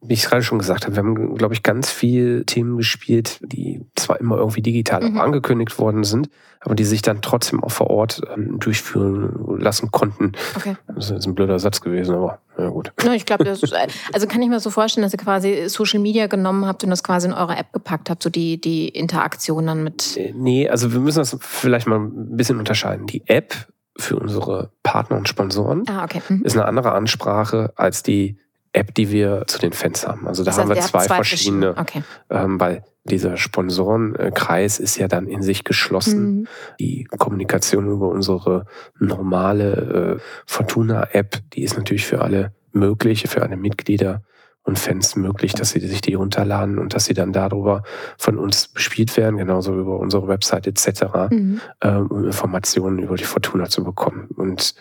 Wie 0.03 0.13
ich 0.13 0.23
es 0.23 0.29
gerade 0.29 0.41
schon 0.41 0.57
gesagt 0.57 0.85
habe, 0.85 0.95
wir 0.95 1.03
haben, 1.03 1.35
glaube 1.35 1.53
ich, 1.53 1.61
ganz 1.61 1.91
viel 1.91 2.43
Themen 2.45 2.77
gespielt, 2.77 3.39
die 3.43 3.85
zwar 3.95 4.19
immer 4.19 4.37
irgendwie 4.37 4.61
digital 4.61 5.07
mhm. 5.07 5.19
angekündigt 5.19 5.77
worden 5.77 6.03
sind, 6.03 6.29
aber 6.59 6.73
die 6.73 6.85
sich 6.85 7.01
dann 7.01 7.21
trotzdem 7.21 7.63
auch 7.63 7.71
vor 7.71 7.89
Ort 7.89 8.21
ähm, 8.33 8.59
durchführen 8.59 9.59
lassen 9.59 9.91
konnten. 9.91 10.31
Okay. 10.55 10.75
Das 10.95 11.11
ist 11.11 11.27
ein 11.27 11.35
blöder 11.35 11.59
Satz 11.59 11.81
gewesen, 11.81 12.15
aber 12.15 12.39
ja 12.57 12.69
gut. 12.69 12.93
Ja, 13.03 13.13
ich 13.13 13.25
glaube, 13.25 13.47
also 13.47 14.27
kann 14.27 14.41
ich 14.41 14.49
mir 14.49 14.59
so 14.59 14.69
vorstellen, 14.69 15.03
dass 15.03 15.13
ihr 15.13 15.19
quasi 15.19 15.69
Social 15.69 15.99
Media 15.99 16.27
genommen 16.27 16.65
habt 16.65 16.83
und 16.83 16.89
das 16.89 17.03
quasi 17.03 17.27
in 17.27 17.33
eure 17.33 17.55
App 17.55 17.71
gepackt 17.73 18.09
habt, 18.09 18.23
so 18.23 18.29
die, 18.29 18.59
die 18.59 18.89
Interaktion 18.89 19.67
dann 19.67 19.83
mit. 19.83 20.17
Äh, 20.17 20.33
nee, 20.35 20.69
also 20.69 20.93
wir 20.93 20.99
müssen 20.99 21.19
das 21.19 21.37
vielleicht 21.39 21.87
mal 21.87 21.99
ein 21.99 22.37
bisschen 22.37 22.59
unterscheiden. 22.59 23.07
Die 23.07 23.27
App 23.27 23.53
für 23.97 24.17
unsere 24.17 24.71
Partner 24.83 25.17
und 25.17 25.27
Sponsoren 25.27 25.83
ah, 25.87 26.03
okay. 26.03 26.21
mhm. 26.27 26.43
ist 26.43 26.55
eine 26.55 26.65
andere 26.65 26.93
Ansprache 26.93 27.73
als 27.75 28.03
die 28.03 28.37
App, 28.73 28.93
die 28.93 29.11
wir 29.11 29.43
zu 29.47 29.59
den 29.59 29.73
Fans 29.73 30.07
haben. 30.07 30.27
Also 30.27 30.43
da 30.43 30.51
heißt, 30.51 30.59
haben 30.59 30.69
wir 30.69 30.81
zwei, 30.81 31.05
zwei 31.05 31.15
verschiedene, 31.15 31.77
okay. 31.77 32.03
ähm, 32.29 32.59
weil 32.59 32.83
dieser 33.03 33.35
Sponsorenkreis 33.35 34.79
ist 34.79 34.97
ja 34.97 35.07
dann 35.07 35.27
in 35.27 35.41
sich 35.41 35.63
geschlossen. 35.63 36.35
Mhm. 36.35 36.47
Die 36.79 37.03
Kommunikation 37.05 37.87
über 37.87 38.09
unsere 38.09 38.65
normale 38.99 40.19
äh, 40.19 40.21
Fortuna-App, 40.45 41.39
die 41.53 41.63
ist 41.63 41.77
natürlich 41.77 42.05
für 42.05 42.21
alle 42.21 42.53
möglich, 42.71 43.25
für 43.27 43.41
alle 43.41 43.57
Mitglieder 43.57 44.23
und 44.63 44.77
Fans 44.77 45.15
möglich, 45.15 45.53
dass 45.53 45.71
sie 45.71 45.79
sich 45.79 46.01
die 46.01 46.13
runterladen 46.13 46.77
und 46.77 46.93
dass 46.93 47.05
sie 47.05 47.15
dann 47.15 47.33
darüber 47.33 47.83
von 48.17 48.37
uns 48.37 48.67
bespielt 48.67 49.17
werden, 49.17 49.37
genauso 49.37 49.77
über 49.77 49.99
unsere 49.99 50.27
Website 50.27 50.67
etc., 50.67 51.03
mhm. 51.31 51.61
ähm, 51.81 52.07
um 52.07 52.25
Informationen 52.25 52.99
über 52.99 53.15
die 53.15 53.23
Fortuna 53.23 53.69
zu 53.69 53.83
bekommen. 53.83 54.29
Und 54.35 54.75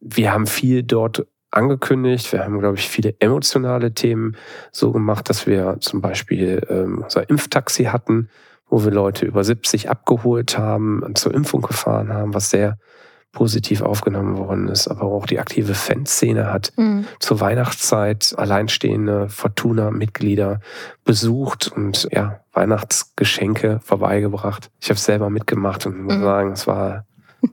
wir 0.00 0.32
haben 0.32 0.46
viel 0.46 0.82
dort 0.82 1.26
angekündigt. 1.54 2.32
Wir 2.32 2.44
haben, 2.44 2.58
glaube 2.58 2.76
ich, 2.76 2.88
viele 2.88 3.14
emotionale 3.18 3.92
Themen 3.92 4.36
so 4.72 4.92
gemacht, 4.92 5.28
dass 5.28 5.46
wir 5.46 5.78
zum 5.80 6.00
Beispiel 6.00 6.66
ähm, 6.68 7.02
unser 7.02 7.28
Impftaxi 7.28 7.84
hatten, 7.84 8.28
wo 8.68 8.84
wir 8.84 8.90
Leute 8.90 9.26
über 9.26 9.44
70 9.44 9.90
abgeholt 9.90 10.58
haben 10.58 11.02
und 11.02 11.18
zur 11.18 11.34
Impfung 11.34 11.62
gefahren 11.62 12.12
haben, 12.12 12.34
was 12.34 12.50
sehr 12.50 12.78
positiv 13.34 13.82
aufgenommen 13.82 14.38
worden 14.38 14.68
ist. 14.68 14.88
Aber 14.88 15.02
auch 15.02 15.26
die 15.26 15.38
aktive 15.38 15.74
Fanszene 15.74 16.52
hat 16.52 16.72
mhm. 16.76 17.04
zur 17.18 17.40
Weihnachtszeit 17.40 18.34
alleinstehende 18.36 19.28
Fortuna-Mitglieder 19.28 20.60
besucht 21.04 21.70
und 21.74 22.08
ja, 22.12 22.40
Weihnachtsgeschenke 22.52 23.80
vorbeigebracht. 23.82 24.70
Ich 24.80 24.88
habe 24.88 24.96
es 24.96 25.04
selber 25.04 25.28
mitgemacht 25.28 25.84
und 25.84 26.04
muss 26.04 26.16
mhm. 26.16 26.22
sagen, 26.22 26.52
es 26.52 26.66
war 26.66 27.04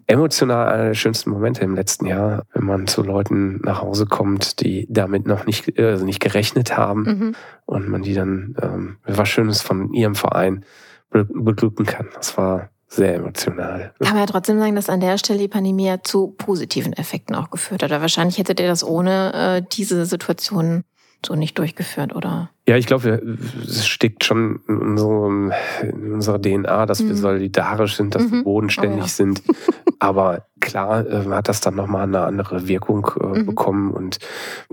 emotional 0.08 0.69
einer 0.69 0.86
der 0.86 0.93
schönsten 0.93 1.30
Momente 1.30 1.62
im 1.62 1.75
letzten 1.75 2.06
Jahr, 2.06 2.45
wenn 2.54 2.65
man 2.65 2.88
zu 2.88 3.04
Leuten 3.04 3.62
nach 3.63 3.82
Hause 3.82 4.06
kommt, 4.06 4.62
die 4.62 4.88
damit 4.89 5.27
noch 5.27 5.45
nicht, 5.45 5.77
also 5.80 6.06
nicht 6.06 6.19
gerechnet 6.19 6.77
haben 6.77 7.04
mhm. 7.04 7.36
und 7.65 7.89
man 7.89 8.01
die 8.01 8.13
dann 8.13 8.56
ähm, 8.62 8.97
was 9.06 9.30
Schönes 9.30 9.62
von 9.62 9.93
ihrem 9.93 10.15
Verein 10.15 10.65
beglücken 11.12 11.86
kann. 11.86 12.08
Das 12.15 12.38
war 12.38 12.69
sehr 12.88 13.15
emotional. 13.15 13.93
Kann 13.99 14.13
man 14.13 14.19
ja 14.19 14.25
trotzdem 14.25 14.60
sagen, 14.60 14.75
dass 14.75 14.89
an 14.89 14.99
der 14.99 15.17
Stelle 15.17 15.39
die 15.39 15.47
Pandemie 15.47 15.88
ja 15.88 16.04
zu 16.04 16.27
positiven 16.38 16.91
Effekten 16.93 17.36
auch 17.36 17.49
geführt 17.49 17.84
hat. 17.84 17.89
Oder 17.89 18.01
wahrscheinlich 18.01 18.38
hättet 18.38 18.60
ihr 18.60 18.67
das 18.67 18.84
ohne 18.84 19.34
äh, 19.34 19.62
diese 19.71 20.06
Situation 20.06 20.84
so 21.25 21.36
nicht 21.36 21.57
durchgeführt, 21.57 22.15
oder? 22.15 22.49
Ja, 22.67 22.77
ich 22.77 22.86
glaube, 22.86 23.38
es 23.63 23.88
steckt 23.88 24.23
schon 24.23 24.62
in, 24.67 24.77
unserem, 24.79 25.51
in 25.81 26.13
unserer 26.13 26.41
DNA, 26.41 26.86
dass 26.86 27.01
mhm. 27.01 27.10
wir 27.10 27.15
solidarisch 27.15 27.95
sind, 27.95 28.15
dass 28.15 28.23
mhm. 28.23 28.31
wir 28.31 28.43
bodenständig 28.43 28.99
oh, 28.99 29.03
ja. 29.03 29.07
sind. 29.07 29.43
Aber 29.99 30.45
klar 30.60 31.05
äh, 31.05 31.25
hat 31.29 31.49
das 31.49 31.62
dann 31.62 31.75
nochmal 31.75 32.03
eine 32.03 32.21
andere 32.21 32.67
Wirkung 32.67 33.12
äh, 33.19 33.39
mhm. 33.39 33.45
bekommen 33.45 33.91
und 33.91 34.19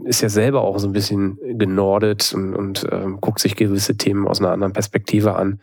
ist 0.04 0.20
ja 0.20 0.28
selber 0.28 0.62
auch 0.62 0.78
so 0.78 0.86
ein 0.86 0.92
bisschen 0.92 1.38
genordet 1.58 2.32
und, 2.34 2.54
und 2.54 2.84
äh, 2.84 3.06
guckt 3.20 3.40
sich 3.40 3.56
gewisse 3.56 3.96
Themen 3.96 4.26
aus 4.26 4.40
einer 4.40 4.52
anderen 4.52 4.72
Perspektive 4.72 5.36
an. 5.36 5.60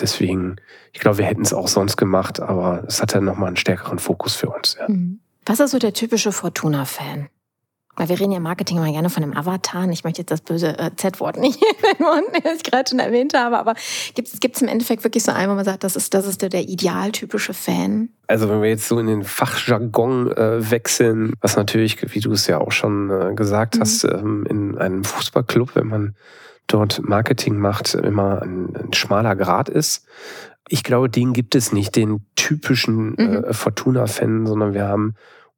Deswegen, 0.00 0.56
ich 0.92 1.00
glaube, 1.00 1.18
wir 1.18 1.24
hätten 1.26 1.42
es 1.42 1.52
auch 1.52 1.68
sonst 1.68 1.96
gemacht, 1.96 2.40
aber 2.40 2.84
es 2.86 3.00
hat 3.00 3.14
dann 3.14 3.24
nochmal 3.24 3.48
einen 3.48 3.56
stärkeren 3.56 3.98
Fokus 3.98 4.34
für 4.34 4.48
uns. 4.48 4.76
Ja. 4.78 4.88
Mhm. 4.88 5.20
Was 5.46 5.60
ist 5.60 5.72
so 5.72 5.78
der 5.78 5.92
typische 5.92 6.32
Fortuna-Fan? 6.32 7.28
Weil 7.96 8.08
wir 8.08 8.18
reden 8.18 8.32
ja 8.32 8.38
im 8.38 8.42
Marketing 8.42 8.78
immer 8.78 8.90
gerne 8.90 9.10
von 9.10 9.22
einem 9.22 9.36
Avatar. 9.36 9.88
Ich 9.90 10.04
möchte 10.04 10.22
jetzt 10.22 10.30
das 10.30 10.40
böse 10.40 10.78
äh, 10.78 10.90
Z-Wort 10.96 11.36
nicht 11.36 11.62
in 11.98 12.42
den 12.42 12.56
ich 12.56 12.62
gerade 12.64 12.88
schon 12.88 12.98
erwähnt 12.98 13.34
habe. 13.34 13.58
Aber 13.58 13.74
gibt 14.14 14.28
es 14.28 14.62
im 14.62 14.68
Endeffekt 14.68 15.04
wirklich 15.04 15.22
so 15.22 15.32
einen, 15.32 15.50
wo 15.50 15.54
man 15.54 15.64
sagt, 15.64 15.84
das 15.84 15.96
ist, 15.96 16.14
das 16.14 16.26
ist 16.26 16.42
der, 16.42 16.48
der 16.48 16.62
idealtypische 16.68 17.54
Fan? 17.54 18.08
Also 18.26 18.48
wenn 18.48 18.62
wir 18.62 18.68
jetzt 18.68 18.88
so 18.88 18.98
in 18.98 19.06
den 19.06 19.22
Fachjargon 19.22 20.32
äh, 20.32 20.70
wechseln, 20.70 21.34
was 21.40 21.56
natürlich, 21.56 22.14
wie 22.14 22.20
du 22.20 22.32
es 22.32 22.46
ja 22.46 22.58
auch 22.58 22.72
schon 22.72 23.10
äh, 23.10 23.34
gesagt 23.34 23.76
mhm. 23.76 23.80
hast, 23.80 24.04
ähm, 24.04 24.46
in 24.48 24.78
einem 24.78 25.04
Fußballclub, 25.04 25.76
wenn 25.76 25.86
man 25.86 26.16
dort 26.66 27.02
Marketing 27.02 27.58
macht, 27.58 27.94
immer 27.94 28.42
ein, 28.42 28.74
ein 28.76 28.92
schmaler 28.92 29.36
Grad 29.36 29.68
ist. 29.68 30.06
Ich 30.68 30.82
glaube, 30.82 31.10
den 31.10 31.34
gibt 31.34 31.54
es 31.54 31.72
nicht, 31.72 31.94
den 31.94 32.24
typischen 32.36 33.10
mhm. 33.10 33.44
äh, 33.44 33.52
Fortuna-Fan, 33.52 34.46
sondern 34.46 34.72
wir 34.74 34.88
haben 34.88 35.14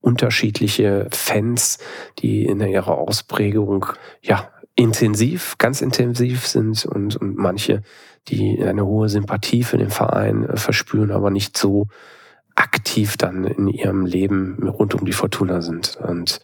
unterschiedliche 0.06 1.08
Fans, 1.10 1.78
die 2.20 2.46
in 2.46 2.60
ihrer 2.60 2.96
Ausprägung 2.96 3.86
ja 4.22 4.50
intensiv, 4.76 5.58
ganz 5.58 5.82
intensiv 5.82 6.46
sind 6.46 6.86
und, 6.86 7.16
und 7.16 7.36
manche, 7.36 7.82
die 8.28 8.62
eine 8.62 8.86
hohe 8.86 9.08
Sympathie 9.08 9.64
für 9.64 9.78
den 9.78 9.90
Verein 9.90 10.48
äh, 10.48 10.56
verspüren, 10.56 11.10
aber 11.10 11.30
nicht 11.30 11.58
so 11.58 11.88
aktiv 12.54 13.16
dann 13.16 13.44
in 13.44 13.66
ihrem 13.66 14.06
Leben 14.06 14.68
rund 14.68 14.94
um 14.94 15.04
die 15.04 15.12
Fortuna 15.12 15.60
sind. 15.60 15.96
Und 15.96 16.38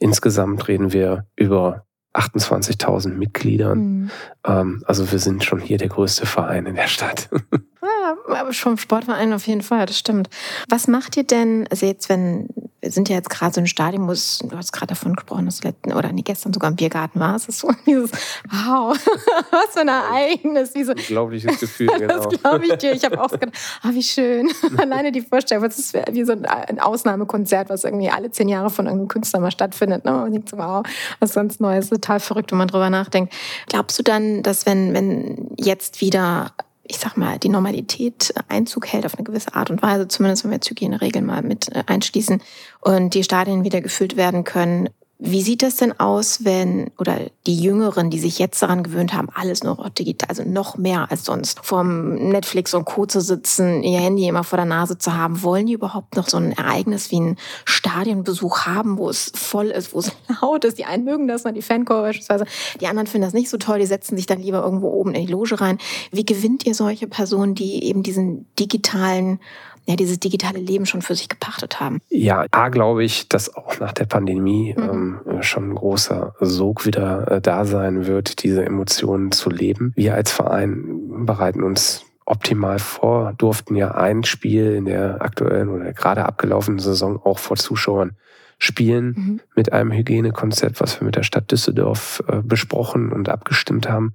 insgesamt 0.00 0.66
reden 0.66 0.92
wir 0.92 1.26
über 1.36 1.86
28.000 2.12 3.10
Mitgliedern. 3.10 3.78
Mhm. 3.78 4.10
Ähm, 4.44 4.82
also 4.84 5.12
wir 5.12 5.20
sind 5.20 5.44
schon 5.44 5.60
hier 5.60 5.78
der 5.78 5.88
größte 5.88 6.26
Verein 6.26 6.66
in 6.66 6.74
der 6.74 6.88
Stadt. 6.88 7.30
Ja, 7.86 8.16
aber 8.40 8.52
schon 8.52 8.78
Sportverein 8.78 9.32
auf 9.32 9.46
jeden 9.46 9.62
Fall, 9.62 9.86
das 9.86 9.98
stimmt. 9.98 10.28
Was 10.68 10.88
macht 10.88 11.16
ihr 11.16 11.24
denn, 11.24 11.66
also 11.70 11.86
jetzt, 11.86 12.08
wenn, 12.08 12.48
wir 12.80 12.90
sind 12.90 13.08
ja 13.08 13.16
jetzt 13.16 13.30
gerade 13.30 13.54
so 13.54 13.60
ein 13.60 13.66
Stadion, 13.66 14.08
wo 14.08 14.12
es, 14.12 14.38
du 14.38 14.56
hast 14.56 14.72
gerade 14.72 14.88
davon 14.88 15.14
gesprochen, 15.14 15.46
dass 15.46 15.60
du 15.60 15.68
letzten, 15.68 15.92
oder 15.92 16.12
nee, 16.12 16.22
gestern 16.22 16.52
sogar 16.52 16.70
im 16.70 16.76
Biergarten 16.76 17.20
war, 17.20 17.36
es 17.36 17.46
ist 17.46 17.60
so 17.60 17.70
dieses, 17.86 18.10
wow, 18.48 18.96
was 19.50 19.72
für 19.72 19.80
ein 19.80 19.88
Ereignis. 19.88 20.72
Diese, 20.72 20.92
Unglaubliches 20.92 21.60
Gefühl, 21.60 21.90
genau. 21.98 22.28
Das 22.28 22.40
glaube 22.40 22.66
ich 22.66 22.74
dir. 22.74 22.92
Ich 22.92 23.04
habe 23.04 23.22
auch 23.22 23.30
gedacht, 23.30 23.52
ah, 23.82 23.90
wie 23.92 24.02
schön. 24.02 24.50
Alleine 24.76 25.12
die 25.12 25.20
Vorstellung, 25.20 25.64
es 25.64 25.78
ist 25.78 25.94
wie 26.10 26.24
so 26.24 26.32
ein 26.32 26.80
Ausnahmekonzert, 26.80 27.68
was 27.68 27.84
irgendwie 27.84 28.10
alle 28.10 28.30
zehn 28.30 28.48
Jahre 28.48 28.70
von 28.70 28.86
irgendeinem 28.86 29.08
Künstler 29.08 29.40
mal 29.40 29.50
stattfindet. 29.50 30.04
Ne? 30.04 30.12
Man 30.12 30.32
denkt 30.32 30.48
so, 30.48 30.58
wow, 30.58 30.84
was 31.20 31.34
sonst 31.34 31.60
Neues, 31.60 31.90
total 31.90 32.20
verrückt, 32.20 32.50
wenn 32.52 32.58
man 32.58 32.68
drüber 32.68 32.90
nachdenkt. 32.90 33.32
Glaubst 33.68 33.98
du 33.98 34.02
dann, 34.02 34.42
dass 34.42 34.66
wenn, 34.66 34.94
wenn 34.94 35.50
jetzt 35.56 36.00
wieder 36.00 36.52
ich 36.88 36.98
sag 36.98 37.16
mal, 37.16 37.38
die 37.38 37.48
Normalität 37.48 38.32
Einzug 38.48 38.86
hält 38.86 39.06
auf 39.06 39.14
eine 39.14 39.24
gewisse 39.24 39.54
Art 39.54 39.70
und 39.70 39.82
Weise, 39.82 40.08
zumindest 40.08 40.44
wenn 40.44 40.50
wir 40.50 40.56
jetzt 40.56 40.70
Hygieneregeln 40.70 41.24
mal 41.24 41.42
mit 41.42 41.74
äh, 41.74 41.82
einschließen 41.86 42.42
und 42.80 43.14
die 43.14 43.24
Stadien 43.24 43.64
wieder 43.64 43.80
gefüllt 43.80 44.16
werden 44.16 44.44
können, 44.44 44.88
wie 45.18 45.40
sieht 45.40 45.62
das 45.62 45.76
denn 45.76 45.98
aus, 45.98 46.44
wenn, 46.44 46.90
oder 46.98 47.18
die 47.46 47.58
Jüngeren, 47.58 48.10
die 48.10 48.18
sich 48.18 48.38
jetzt 48.38 48.60
daran 48.60 48.82
gewöhnt 48.82 49.14
haben, 49.14 49.28
alles 49.34 49.64
nur 49.64 49.88
digital, 49.90 50.28
also 50.28 50.42
noch 50.42 50.76
mehr 50.76 51.10
als 51.10 51.24
sonst, 51.24 51.64
vorm 51.64 52.14
Netflix 52.14 52.74
und 52.74 52.84
Co. 52.84 53.06
zu 53.06 53.22
sitzen, 53.22 53.82
ihr 53.82 53.98
Handy 53.98 54.28
immer 54.28 54.44
vor 54.44 54.58
der 54.58 54.66
Nase 54.66 54.98
zu 54.98 55.14
haben, 55.14 55.42
wollen 55.42 55.66
die 55.66 55.72
überhaupt 55.72 56.16
noch 56.16 56.28
so 56.28 56.36
ein 56.36 56.52
Ereignis 56.52 57.10
wie 57.10 57.20
ein 57.20 57.36
Stadionbesuch 57.64 58.66
haben, 58.66 58.98
wo 58.98 59.08
es 59.08 59.32
voll 59.34 59.68
ist, 59.68 59.94
wo 59.94 60.00
es 60.00 60.12
laut 60.42 60.64
ist? 60.66 60.78
Die 60.78 60.84
einen 60.84 61.04
mögen 61.04 61.28
das, 61.28 61.44
die 61.44 61.62
Fancore 61.62 62.02
beispielsweise, 62.02 62.44
die 62.80 62.86
anderen 62.86 63.06
finden 63.06 63.26
das 63.26 63.34
nicht 63.34 63.48
so 63.48 63.56
toll, 63.56 63.78
die 63.78 63.86
setzen 63.86 64.16
sich 64.16 64.26
dann 64.26 64.42
lieber 64.42 64.62
irgendwo 64.62 64.88
oben 64.88 65.14
in 65.14 65.26
die 65.26 65.32
Loge 65.32 65.58
rein. 65.60 65.78
Wie 66.12 66.26
gewinnt 66.26 66.66
ihr 66.66 66.74
solche 66.74 67.06
Personen, 67.06 67.54
die 67.54 67.84
eben 67.84 68.02
diesen 68.02 68.46
digitalen 68.58 69.40
ja, 69.86 69.96
dieses 69.96 70.18
digitale 70.18 70.58
Leben 70.58 70.84
schon 70.84 71.02
für 71.02 71.14
sich 71.14 71.28
gepachtet 71.28 71.80
haben? 71.80 72.00
Ja, 72.08 72.44
A 72.50 72.68
glaube 72.68 73.04
ich, 73.04 73.28
dass 73.28 73.54
auch 73.54 73.78
nach 73.78 73.92
der 73.92 74.06
Pandemie 74.06 74.74
mhm. 74.76 75.20
ähm, 75.26 75.42
schon 75.42 75.70
ein 75.70 75.74
großer 75.74 76.34
Sog 76.40 76.84
wieder 76.86 77.30
äh, 77.30 77.40
da 77.40 77.64
sein 77.64 78.06
wird, 78.06 78.42
diese 78.42 78.64
Emotionen 78.64 79.32
zu 79.32 79.48
leben. 79.48 79.92
Wir 79.96 80.14
als 80.14 80.32
Verein 80.32 81.24
bereiten 81.24 81.62
uns 81.62 82.04
optimal 82.24 82.80
vor, 82.80 83.34
durften 83.38 83.76
ja 83.76 83.92
ein 83.92 84.24
Spiel 84.24 84.74
in 84.74 84.84
der 84.84 85.22
aktuellen 85.22 85.68
oder 85.68 85.92
gerade 85.92 86.26
abgelaufenen 86.26 86.80
Saison 86.80 87.20
auch 87.22 87.38
vor 87.38 87.56
Zuschauern 87.56 88.16
spielen 88.58 89.14
mhm. 89.16 89.40
mit 89.54 89.72
einem 89.72 89.92
Hygienekonzept, 89.92 90.80
was 90.80 91.00
wir 91.00 91.04
mit 91.04 91.14
der 91.14 91.22
Stadt 91.22 91.52
Düsseldorf 91.52 92.22
äh, 92.26 92.42
besprochen 92.42 93.12
und 93.12 93.28
abgestimmt 93.28 93.88
haben, 93.88 94.14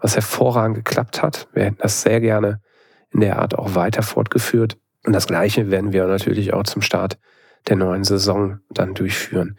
was 0.00 0.14
hervorragend 0.14 0.76
geklappt 0.76 1.22
hat. 1.22 1.48
Wir 1.52 1.64
hätten 1.64 1.78
das 1.80 2.00
sehr 2.02 2.20
gerne 2.20 2.60
in 3.12 3.20
der 3.20 3.40
Art 3.40 3.58
auch 3.58 3.74
weiter 3.74 4.02
fortgeführt. 4.02 4.78
Und 5.04 5.12
das 5.12 5.26
Gleiche 5.26 5.70
werden 5.70 5.92
wir 5.92 6.06
natürlich 6.06 6.52
auch 6.52 6.64
zum 6.64 6.82
Start 6.82 7.18
der 7.68 7.76
neuen 7.76 8.04
Saison 8.04 8.60
dann 8.70 8.94
durchführen. 8.94 9.56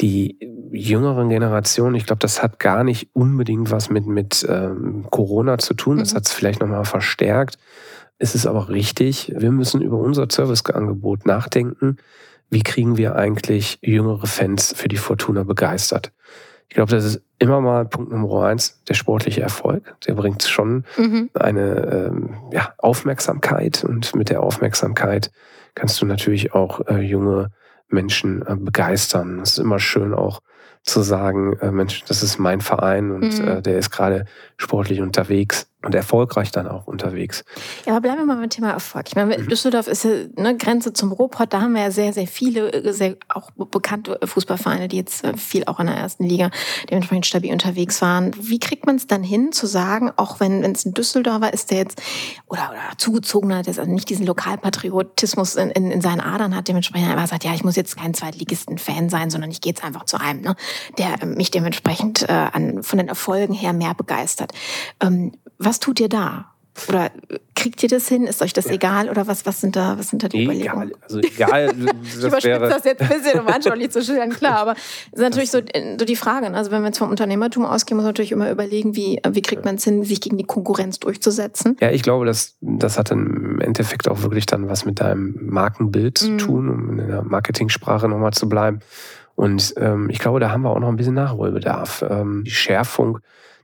Die 0.00 0.38
jüngeren 0.70 1.28
Generationen, 1.28 1.96
ich 1.96 2.06
glaube, 2.06 2.20
das 2.20 2.42
hat 2.42 2.60
gar 2.60 2.84
nicht 2.84 3.10
unbedingt 3.14 3.70
was 3.70 3.90
mit, 3.90 4.06
mit 4.06 4.46
ähm, 4.48 5.06
Corona 5.10 5.58
zu 5.58 5.74
tun. 5.74 5.98
Das 5.98 6.12
mhm. 6.12 6.16
hat 6.16 6.26
es 6.26 6.32
vielleicht 6.32 6.60
nochmal 6.60 6.84
verstärkt. 6.84 7.58
Es 8.18 8.34
ist 8.34 8.46
aber 8.46 8.68
richtig, 8.68 9.32
wir 9.36 9.52
müssen 9.52 9.80
über 9.80 9.98
unser 9.98 10.26
Serviceangebot 10.30 11.26
nachdenken. 11.26 11.96
Wie 12.50 12.62
kriegen 12.62 12.96
wir 12.96 13.16
eigentlich 13.16 13.78
jüngere 13.82 14.26
Fans 14.26 14.72
für 14.76 14.88
die 14.88 14.96
Fortuna 14.96 15.44
begeistert? 15.44 16.12
Ich 16.68 16.74
glaube, 16.74 16.90
das 16.90 17.04
ist 17.04 17.22
immer 17.38 17.60
mal 17.60 17.86
Punkt 17.86 18.12
Nummer 18.12 18.46
eins, 18.46 18.82
der 18.88 18.94
sportliche 18.94 19.40
Erfolg. 19.40 19.94
Der 20.06 20.14
bringt 20.14 20.42
schon 20.42 20.84
mhm. 20.96 21.30
eine 21.34 22.10
ähm, 22.10 22.36
ja, 22.52 22.74
Aufmerksamkeit 22.78 23.84
und 23.84 24.14
mit 24.14 24.28
der 24.28 24.42
Aufmerksamkeit 24.42 25.30
kannst 25.74 26.00
du 26.00 26.06
natürlich 26.06 26.52
auch 26.54 26.86
äh, 26.88 27.00
junge 27.00 27.50
Menschen 27.88 28.42
äh, 28.46 28.56
begeistern. 28.56 29.40
Es 29.40 29.52
ist 29.52 29.58
immer 29.58 29.78
schön 29.78 30.12
auch 30.12 30.40
zu 30.82 31.02
sagen, 31.02 31.56
äh, 31.60 31.70
Mensch, 31.70 32.04
das 32.04 32.22
ist 32.22 32.38
mein 32.38 32.60
Verein 32.60 33.12
und 33.12 33.40
mhm. 33.40 33.48
äh, 33.48 33.62
der 33.62 33.78
ist 33.78 33.90
gerade 33.90 34.26
sportlich 34.56 35.00
unterwegs 35.00 35.70
und 35.82 35.94
erfolgreich 35.94 36.50
dann 36.50 36.66
auch 36.66 36.88
unterwegs. 36.88 37.44
Ja, 37.86 37.92
aber 37.92 38.00
bleiben 38.00 38.18
wir 38.18 38.26
mal 38.26 38.40
beim 38.40 38.50
Thema 38.50 38.72
Erfolg. 38.72 39.06
Ich 39.08 39.14
meine, 39.14 39.38
mhm. 39.38 39.48
Düsseldorf 39.48 39.86
ist 39.86 40.04
ja 40.04 40.10
eine 40.36 40.56
Grenze 40.56 40.92
zum 40.92 41.12
Ruhrpott. 41.12 41.52
Da 41.52 41.60
haben 41.60 41.74
wir 41.74 41.82
ja 41.82 41.90
sehr, 41.92 42.12
sehr 42.12 42.26
viele, 42.26 42.72
äh, 42.72 42.92
sehr 42.92 43.16
auch 43.28 43.50
bekannte 43.52 44.18
Fußballvereine, 44.24 44.88
die 44.88 44.96
jetzt 44.96 45.22
äh, 45.24 45.36
viel 45.36 45.64
auch 45.66 45.78
in 45.78 45.86
der 45.86 45.94
ersten 45.94 46.24
Liga 46.24 46.50
dementsprechend 46.90 47.26
stabil 47.26 47.52
unterwegs 47.52 48.02
waren. 48.02 48.32
Wie 48.40 48.58
kriegt 48.58 48.86
man 48.86 48.96
es 48.96 49.06
dann 49.06 49.22
hin, 49.22 49.52
zu 49.52 49.66
sagen, 49.66 50.10
auch 50.16 50.40
wenn 50.40 50.64
es 50.64 50.84
ein 50.84 50.94
Düsseldorfer 50.94 51.52
ist, 51.52 51.70
der 51.70 51.78
jetzt 51.78 52.02
oder, 52.46 52.70
oder 52.70 52.98
zugezogener, 52.98 53.62
der 53.62 53.78
also 53.78 53.88
nicht 53.88 54.10
diesen 54.10 54.26
Lokalpatriotismus 54.26 55.54
in, 55.54 55.70
in, 55.70 55.92
in 55.92 56.00
seinen 56.00 56.20
Adern 56.20 56.56
hat, 56.56 56.66
dementsprechend 56.66 57.10
einfach 57.10 57.28
sagt, 57.28 57.44
ja, 57.44 57.54
ich 57.54 57.62
muss 57.62 57.76
jetzt 57.76 57.96
kein 57.96 58.14
Zweitligisten-Fan 58.14 59.10
sein, 59.10 59.30
sondern 59.30 59.52
ich 59.52 59.60
gehe 59.60 59.70
jetzt 59.70 59.84
einfach 59.84 60.06
zu 60.06 60.20
einem, 60.20 60.40
ne, 60.40 60.56
der 60.98 61.24
mich 61.24 61.52
dementsprechend 61.52 62.28
äh, 62.28 62.32
an, 62.32 62.82
von 62.82 62.98
den 62.98 63.06
Erfolgen 63.06 63.54
her 63.54 63.72
mehr 63.72 63.94
begeistert. 63.94 64.52
Ähm, 65.00 65.32
was 65.58 65.80
tut 65.80 66.00
ihr 66.00 66.08
da? 66.08 66.52
Oder 66.88 67.10
kriegt 67.56 67.82
ihr 67.82 67.88
das 67.88 68.08
hin? 68.08 68.24
Ist 68.24 68.40
euch 68.40 68.52
das 68.52 68.66
ja. 68.66 68.72
egal? 68.72 69.10
Oder 69.10 69.26
was, 69.26 69.46
was, 69.46 69.60
sind 69.60 69.74
da, 69.74 69.98
was 69.98 70.10
sind 70.10 70.22
da 70.22 70.28
die 70.28 70.42
egal. 70.42 70.54
Überlegungen? 70.54 70.92
Also 71.02 71.18
egal. 71.18 71.74
ich 72.04 72.16
überspitze 72.16 72.58
das 72.60 72.84
jetzt 72.84 73.02
ein 73.02 73.08
bisschen, 73.08 73.40
um 73.40 73.46
anschaulich 73.52 73.90
zu 73.90 74.02
schildern, 74.02 74.30
klar. 74.30 74.58
Aber 74.58 74.74
das 74.74 74.84
ist 75.14 75.20
natürlich 75.20 75.50
so, 75.50 75.58
so 75.58 76.04
die 76.04 76.16
Frage. 76.16 76.50
Ne? 76.50 76.56
Also 76.56 76.70
wenn 76.70 76.82
wir 76.82 76.88
jetzt 76.88 76.98
vom 76.98 77.10
Unternehmertum 77.10 77.64
ausgehen, 77.64 77.96
muss 77.96 78.04
man 78.04 78.10
natürlich 78.10 78.32
immer 78.32 78.50
überlegen, 78.50 78.94
wie, 78.94 79.20
wie 79.28 79.42
kriegt 79.42 79.64
man 79.64 79.76
es 79.76 79.84
hin, 79.84 80.04
sich 80.04 80.20
gegen 80.20 80.38
die 80.38 80.44
Konkurrenz 80.44 81.00
durchzusetzen? 81.00 81.76
Ja, 81.80 81.90
ich 81.90 82.02
glaube, 82.02 82.26
das, 82.26 82.56
das 82.60 82.98
hat 82.98 83.10
im 83.10 83.60
Endeffekt 83.60 84.08
auch 84.08 84.22
wirklich 84.22 84.46
dann 84.46 84.68
was 84.68 84.84
mit 84.84 85.00
deinem 85.00 85.36
Markenbild 85.40 86.22
mhm. 86.22 86.38
zu 86.38 86.46
tun, 86.46 86.68
um 86.68 86.98
in 87.00 87.08
der 87.08 87.22
Marketingsprache 87.22 88.08
nochmal 88.08 88.32
zu 88.32 88.48
bleiben. 88.48 88.80
Und 89.34 89.74
ähm, 89.76 90.10
ich 90.10 90.18
glaube, 90.18 90.40
da 90.40 90.50
haben 90.50 90.62
wir 90.62 90.70
auch 90.70 90.80
noch 90.80 90.88
ein 90.88 90.96
bisschen 90.96 91.14
Nachholbedarf. 91.14 92.04
Ähm, 92.08 92.42
die 92.44 92.50
Schärfung 92.50 93.20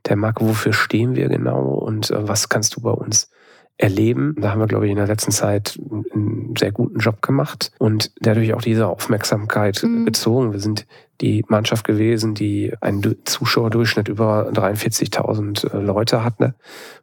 der 0.07 0.15
Marke, 0.15 0.47
wofür 0.47 0.73
stehen 0.73 1.15
wir 1.15 1.29
genau 1.29 1.63
und 1.63 2.11
äh, 2.11 2.27
was 2.27 2.49
kannst 2.49 2.75
du 2.75 2.81
bei 2.81 2.91
uns 2.91 3.29
erleben. 3.77 4.35
Da 4.39 4.51
haben 4.51 4.59
wir, 4.59 4.67
glaube 4.67 4.85
ich, 4.85 4.91
in 4.91 4.97
der 4.97 5.07
letzten 5.07 5.31
Zeit 5.31 5.77
einen 6.13 6.53
sehr 6.57 6.71
guten 6.71 6.99
Job 6.99 7.21
gemacht 7.21 7.71
und 7.77 8.11
dadurch 8.21 8.53
auch 8.53 8.61
diese 8.61 8.87
Aufmerksamkeit 8.87 9.83
mhm. 9.83 10.05
gezogen. 10.05 10.53
Wir 10.53 10.59
sind 10.59 10.85
die 11.21 11.43
Mannschaft 11.49 11.85
gewesen, 11.85 12.35
die 12.35 12.73
einen 12.79 13.15
Zuschauerdurchschnitt 13.25 14.07
über 14.07 14.49
43.000 14.51 15.73
äh, 15.73 15.81
Leute 15.81 16.23
hatte 16.23 16.55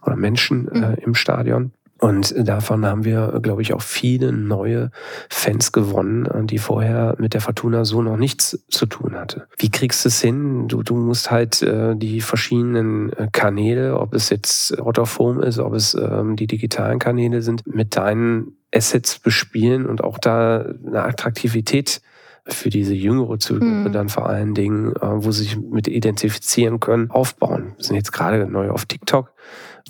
oder 0.05 0.17
Menschen 0.17 0.69
äh, 0.69 0.79
mhm. 0.79 0.95
im 1.03 1.15
Stadion. 1.15 1.73
Und 2.03 2.35
davon 2.37 2.85
haben 2.85 3.05
wir, 3.05 3.38
glaube 3.43 3.62
ich, 3.62 3.75
auch 3.75 3.81
viele 3.81 4.33
neue 4.33 4.91
Fans 5.31 5.71
gewonnen, 5.71 6.49
die 6.49 6.59
vorher 6.59 7.15
mit 7.19 7.33
der 7.33 7.41
Fortuna 7.41 7.85
so 7.85 8.03
noch 8.03 8.17
nichts 8.17 8.59
zu 8.69 8.87
tun 8.87 9.15
hatte. 9.15 9.47
Wie 9.57 9.71
kriegst 9.71 10.05
du 10.05 10.09
es 10.09 10.21
hin? 10.21 10.67
Du, 10.67 10.83
du 10.83 10.97
musst 10.97 11.31
halt 11.31 11.62
äh, 11.62 11.95
die 11.95 12.21
verschiedenen 12.21 13.12
äh, 13.12 13.29
Kanäle, 13.31 14.01
ob 14.01 14.15
es 14.15 14.31
jetzt 14.31 14.81
Autoform 14.81 15.41
ist, 15.45 15.61
ob 15.61 15.75
es 15.75 15.95
ähm, 15.95 16.35
die 16.35 16.49
digitalen 16.49 16.99
Kanäle 16.99 17.41
sind, 17.41 17.73
mit 17.73 17.95
deinen 17.95 18.57
Assets 18.75 19.21
bespielen 19.21 19.87
und 19.87 20.03
auch 20.03 20.19
da 20.19 20.75
eine 20.85 21.05
Attraktivität 21.05 22.01
für 22.49 22.71
diese 22.71 22.95
jüngere 22.95 23.38
Zielgruppe 23.38 23.91
mhm. 23.91 23.93
dann 23.93 24.09
vor 24.09 24.29
allen 24.29 24.55
Dingen, 24.55 24.97
äh, 24.97 24.99
wo 25.03 25.31
sie 25.31 25.45
sich 25.45 25.57
mit 25.57 25.87
identifizieren 25.87 26.81
können, 26.81 27.12
aufbauen. 27.12 27.75
Wir 27.77 27.85
sind 27.85 27.95
jetzt 27.95 28.11
gerade 28.11 28.49
neu 28.49 28.71
auf 28.71 28.87
TikTok 28.87 29.33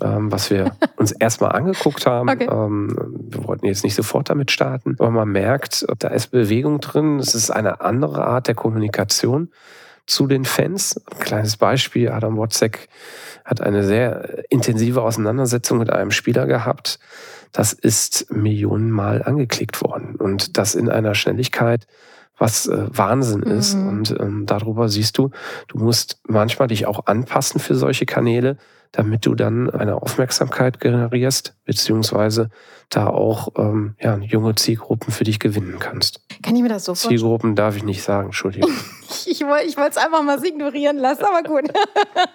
ähm, 0.03 0.31
was 0.31 0.49
wir 0.49 0.75
uns 0.97 1.11
erstmal 1.11 1.53
angeguckt 1.53 2.05
haben. 2.05 2.29
Okay. 2.29 2.47
Ähm, 2.51 2.95
wir 3.29 3.47
wollten 3.47 3.65
jetzt 3.65 3.83
nicht 3.83 3.95
sofort 3.95 4.29
damit 4.29 4.51
starten, 4.51 4.95
aber 4.99 5.11
man 5.11 5.29
merkt, 5.29 5.85
da 5.99 6.09
ist 6.09 6.27
Bewegung 6.27 6.79
drin. 6.79 7.19
Es 7.19 7.33
ist 7.35 7.49
eine 7.49 7.81
andere 7.81 8.25
Art 8.25 8.47
der 8.47 8.55
Kommunikation 8.55 9.49
zu 10.05 10.27
den 10.27 10.45
Fans. 10.45 11.01
Ein 11.11 11.19
kleines 11.19 11.57
Beispiel, 11.57 12.09
Adam 12.09 12.37
Wozzeck 12.37 12.89
hat 13.45 13.61
eine 13.61 13.83
sehr 13.83 14.43
intensive 14.49 15.01
Auseinandersetzung 15.01 15.77
mit 15.77 15.91
einem 15.91 16.11
Spieler 16.11 16.45
gehabt. 16.45 16.99
Das 17.51 17.73
ist 17.73 18.31
millionenmal 18.31 19.23
angeklickt 19.23 19.81
worden 19.81 20.15
und 20.15 20.57
das 20.57 20.75
in 20.75 20.89
einer 20.89 21.13
Schnelligkeit, 21.13 21.87
was 22.37 22.67
äh, 22.67 22.87
Wahnsinn 22.89 23.41
mhm. 23.41 23.51
ist. 23.51 23.75
Und 23.75 24.15
ähm, 24.19 24.45
darüber 24.45 24.89
siehst 24.89 25.17
du, 25.17 25.29
du 25.67 25.77
musst 25.77 26.19
manchmal 26.27 26.67
dich 26.67 26.87
auch 26.87 27.05
anpassen 27.05 27.59
für 27.59 27.75
solche 27.75 28.05
Kanäle, 28.05 28.57
damit 28.93 29.25
du 29.25 29.35
dann 29.35 29.69
eine 29.69 30.01
Aufmerksamkeit 30.01 30.79
generierst, 30.79 31.55
beziehungsweise 31.65 32.49
da 32.89 33.07
auch 33.07 33.49
ähm, 33.57 33.95
ja, 33.99 34.17
junge 34.17 34.55
Zielgruppen 34.55 35.11
für 35.11 35.23
dich 35.23 35.39
gewinnen 35.39 35.79
kannst. 35.79 36.21
Kann 36.41 36.55
ich 36.55 36.61
mir 36.61 36.69
das 36.69 36.85
so 36.85 36.93
vorstellen? 36.93 37.17
Zielgruppen 37.17 37.55
darf 37.55 37.75
ich 37.75 37.83
nicht 37.83 38.03
sagen, 38.03 38.27
Entschuldigung. 38.27 38.71
ich 39.25 39.41
ich 39.41 39.47
wollte 39.77 39.89
es 39.89 39.97
einfach 39.97 40.21
mal 40.21 40.43
ignorieren 40.45 40.97
lassen, 40.97 41.23
aber 41.23 41.43
gut. 41.43 41.71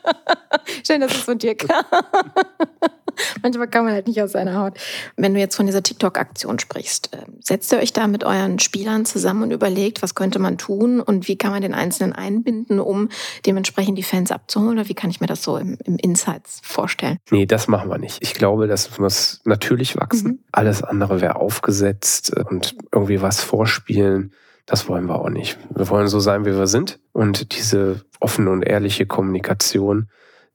Schön, 0.86 1.00
dass 1.00 1.12
es 1.12 1.22
von 1.22 1.38
dir 1.38 1.54
kam. 1.54 1.84
Manchmal 3.42 3.68
kann 3.68 3.84
man 3.84 3.94
halt 3.94 4.06
nicht 4.06 4.20
aus 4.22 4.32
seiner 4.32 4.60
Haut. 4.60 4.78
Wenn 5.16 5.34
du 5.34 5.40
jetzt 5.40 5.56
von 5.56 5.66
dieser 5.66 5.82
TikTok-Aktion 5.82 6.58
sprichst, 6.58 7.10
ähm, 7.12 7.34
setzt 7.40 7.72
ihr 7.72 7.78
euch 7.78 7.92
da 7.92 8.06
mit 8.06 8.24
euren 8.24 8.58
Spielern 8.58 9.04
zusammen 9.04 9.44
und 9.44 9.50
überlegt, 9.50 10.02
was 10.02 10.14
könnte 10.14 10.38
man 10.38 10.58
tun 10.58 11.00
und 11.00 11.28
wie 11.28 11.36
kann 11.36 11.50
man 11.50 11.62
den 11.62 11.74
Einzelnen 11.74 12.12
einbinden, 12.12 12.80
um 12.80 13.08
dementsprechend 13.46 13.98
die 13.98 14.02
Fans 14.02 14.30
abzuholen? 14.30 14.78
Oder 14.78 14.88
wie 14.88 14.94
kann 14.94 15.10
ich 15.10 15.20
mir 15.20 15.26
das 15.26 15.42
so 15.42 15.56
im, 15.56 15.78
im 15.84 15.96
Insights 15.96 16.60
vorstellen? 16.62 17.18
Nee, 17.30 17.46
das 17.46 17.68
machen 17.68 17.90
wir 17.90 17.98
nicht. 17.98 18.18
Ich 18.20 18.34
glaube, 18.34 18.66
das 18.66 18.98
muss 18.98 19.40
natürlich 19.44 19.96
wachsen. 19.96 20.28
Mhm. 20.28 20.38
Alles 20.52 20.82
andere 20.82 21.20
wäre 21.20 21.36
aufgesetzt 21.36 22.34
und 22.36 22.76
irgendwie 22.92 23.22
was 23.22 23.42
vorspielen. 23.42 24.32
Das 24.66 24.88
wollen 24.88 25.06
wir 25.06 25.18
auch 25.18 25.30
nicht. 25.30 25.58
Wir 25.74 25.88
wollen 25.88 26.08
so 26.08 26.20
sein, 26.20 26.44
wie 26.44 26.54
wir 26.54 26.66
sind. 26.66 26.98
Und 27.12 27.56
diese 27.56 28.02
offene 28.20 28.50
und 28.50 28.62
ehrliche 28.62 29.06
Kommunikation, 29.06 30.08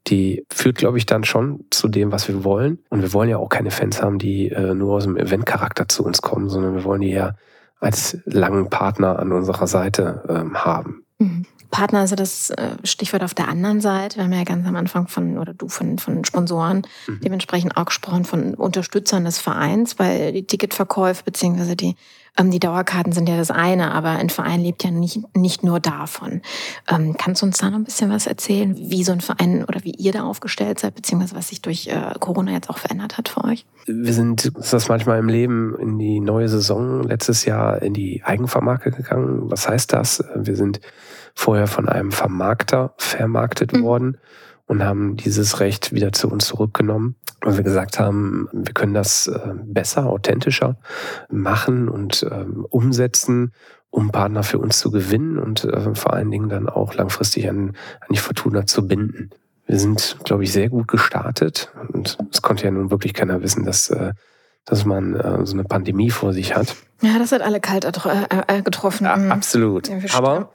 die 0.07 0.45
führt, 0.51 0.77
glaube 0.77 0.97
ich, 0.97 1.05
dann 1.05 1.23
schon 1.23 1.65
zu 1.69 1.87
dem, 1.87 2.11
was 2.11 2.27
wir 2.27 2.43
wollen. 2.43 2.79
Und 2.89 3.01
wir 3.01 3.13
wollen 3.13 3.29
ja 3.29 3.37
auch 3.37 3.49
keine 3.49 3.71
Fans 3.71 4.01
haben, 4.01 4.19
die 4.19 4.49
äh, 4.49 4.73
nur 4.73 4.95
aus 4.95 5.03
dem 5.03 5.17
Eventcharakter 5.17 5.87
zu 5.87 6.03
uns 6.03 6.21
kommen, 6.21 6.49
sondern 6.49 6.75
wir 6.75 6.83
wollen 6.83 7.01
die 7.01 7.11
ja 7.11 7.35
als 7.79 8.17
langen 8.25 8.69
Partner 8.69 9.19
an 9.19 9.31
unserer 9.31 9.67
Seite 9.67 10.23
ähm, 10.29 10.63
haben. 10.63 11.03
Mhm. 11.19 11.45
Partner, 11.73 11.99
also 11.99 12.15
das 12.15 12.51
äh, 12.51 12.75
Stichwort 12.83 13.23
auf 13.23 13.33
der 13.33 13.47
anderen 13.47 13.81
Seite. 13.81 14.17
Wir 14.17 14.25
haben 14.25 14.31
ja 14.33 14.43
ganz 14.43 14.67
am 14.67 14.75
Anfang 14.75 15.07
von, 15.07 15.39
oder 15.39 15.55
du 15.55 15.67
von, 15.67 15.97
von 15.97 16.23
Sponsoren 16.23 16.83
mhm. 17.07 17.19
dementsprechend 17.21 17.75
auch 17.75 17.85
gesprochen 17.85 18.25
von 18.25 18.53
Unterstützern 18.53 19.25
des 19.25 19.39
Vereins, 19.39 19.97
weil 19.97 20.33
die 20.33 20.45
Ticketverkäufe 20.45 21.23
beziehungsweise 21.23 21.75
die 21.75 21.95
die 22.39 22.59
Dauerkarten 22.59 23.13
sind 23.13 23.29
ja 23.29 23.37
das 23.37 23.51
eine, 23.51 23.91
aber 23.91 24.09
ein 24.09 24.29
Verein 24.29 24.61
lebt 24.61 24.83
ja 24.83 24.91
nicht, 24.91 25.19
nicht 25.35 25.63
nur 25.63 25.79
davon. 25.79 26.41
Ähm, 26.89 27.15
kannst 27.17 27.41
du 27.41 27.45
uns 27.45 27.59
da 27.59 27.69
noch 27.69 27.77
ein 27.77 27.83
bisschen 27.83 28.09
was 28.09 28.25
erzählen, 28.25 28.75
wie 28.75 29.03
so 29.03 29.11
ein 29.11 29.21
Verein 29.21 29.63
oder 29.65 29.83
wie 29.83 29.91
ihr 29.91 30.11
da 30.11 30.23
aufgestellt 30.23 30.79
seid, 30.79 30.95
beziehungsweise 30.95 31.35
was 31.35 31.49
sich 31.49 31.61
durch 31.61 31.87
äh, 31.87 32.13
Corona 32.19 32.51
jetzt 32.51 32.69
auch 32.69 32.79
verändert 32.79 33.17
hat 33.17 33.29
für 33.29 33.43
euch? 33.43 33.65
Wir 33.85 34.13
sind 34.13 34.51
das 34.55 34.89
manchmal 34.89 35.19
im 35.19 35.29
Leben 35.29 35.77
in 35.79 35.99
die 35.99 36.19
neue 36.19 36.49
Saison 36.49 37.03
letztes 37.03 37.45
Jahr 37.45 37.81
in 37.81 37.93
die 37.93 38.23
Eigenvermarke 38.23 38.91
gegangen. 38.91 39.51
Was 39.51 39.69
heißt 39.69 39.93
das? 39.93 40.23
Wir 40.35 40.55
sind 40.55 40.81
vorher 41.35 41.67
von 41.67 41.87
einem 41.87 42.11
Vermarkter 42.11 42.93
vermarktet 42.97 43.73
mhm. 43.73 43.83
worden 43.83 44.17
und 44.65 44.83
haben 44.83 45.17
dieses 45.17 45.59
Recht 45.59 45.93
wieder 45.93 46.11
zu 46.13 46.29
uns 46.29 46.47
zurückgenommen, 46.47 47.15
weil 47.43 47.57
wir 47.57 47.63
gesagt 47.63 47.99
haben, 47.99 48.47
wir 48.51 48.73
können 48.73 48.93
das 48.93 49.27
äh, 49.27 49.53
besser, 49.63 50.07
authentischer 50.07 50.77
machen 51.29 51.89
und 51.89 52.25
ähm, 52.31 52.65
umsetzen, 52.69 53.53
um 53.89 54.11
Partner 54.11 54.43
für 54.43 54.57
uns 54.57 54.79
zu 54.79 54.89
gewinnen 54.89 55.37
und 55.37 55.65
äh, 55.65 55.93
vor 55.93 56.13
allen 56.13 56.31
Dingen 56.31 56.49
dann 56.49 56.67
auch 56.69 56.95
langfristig 56.95 57.49
an, 57.49 57.75
an 57.99 58.07
die 58.09 58.17
Fortuna 58.17 58.65
zu 58.65 58.87
binden. 58.87 59.29
Wir 59.65 59.79
sind, 59.79 60.17
glaube 60.23 60.43
ich, 60.43 60.51
sehr 60.51 60.69
gut 60.69 60.87
gestartet 60.87 61.71
und 61.89 62.17
es 62.31 62.41
konnte 62.41 62.65
ja 62.65 62.71
nun 62.71 62.91
wirklich 62.91 63.13
keiner 63.13 63.41
wissen, 63.43 63.65
dass 63.65 63.89
äh, 63.89 64.13
dass 64.65 64.85
man 64.85 65.15
äh, 65.15 65.45
so 65.45 65.53
eine 65.53 65.63
Pandemie 65.63 66.09
vor 66.09 66.33
sich 66.33 66.55
hat. 66.55 66.75
Ja, 67.01 67.19
das 67.19 67.33
hat 67.33 67.41
alle 67.41 67.59
kalt 67.59 67.83
äh, 67.83 67.89
äh, 68.47 68.61
getroffen. 68.61 69.05
Ja, 69.05 69.17
mhm. 69.17 69.31
absolut. 69.31 69.89
Aber 70.15 70.51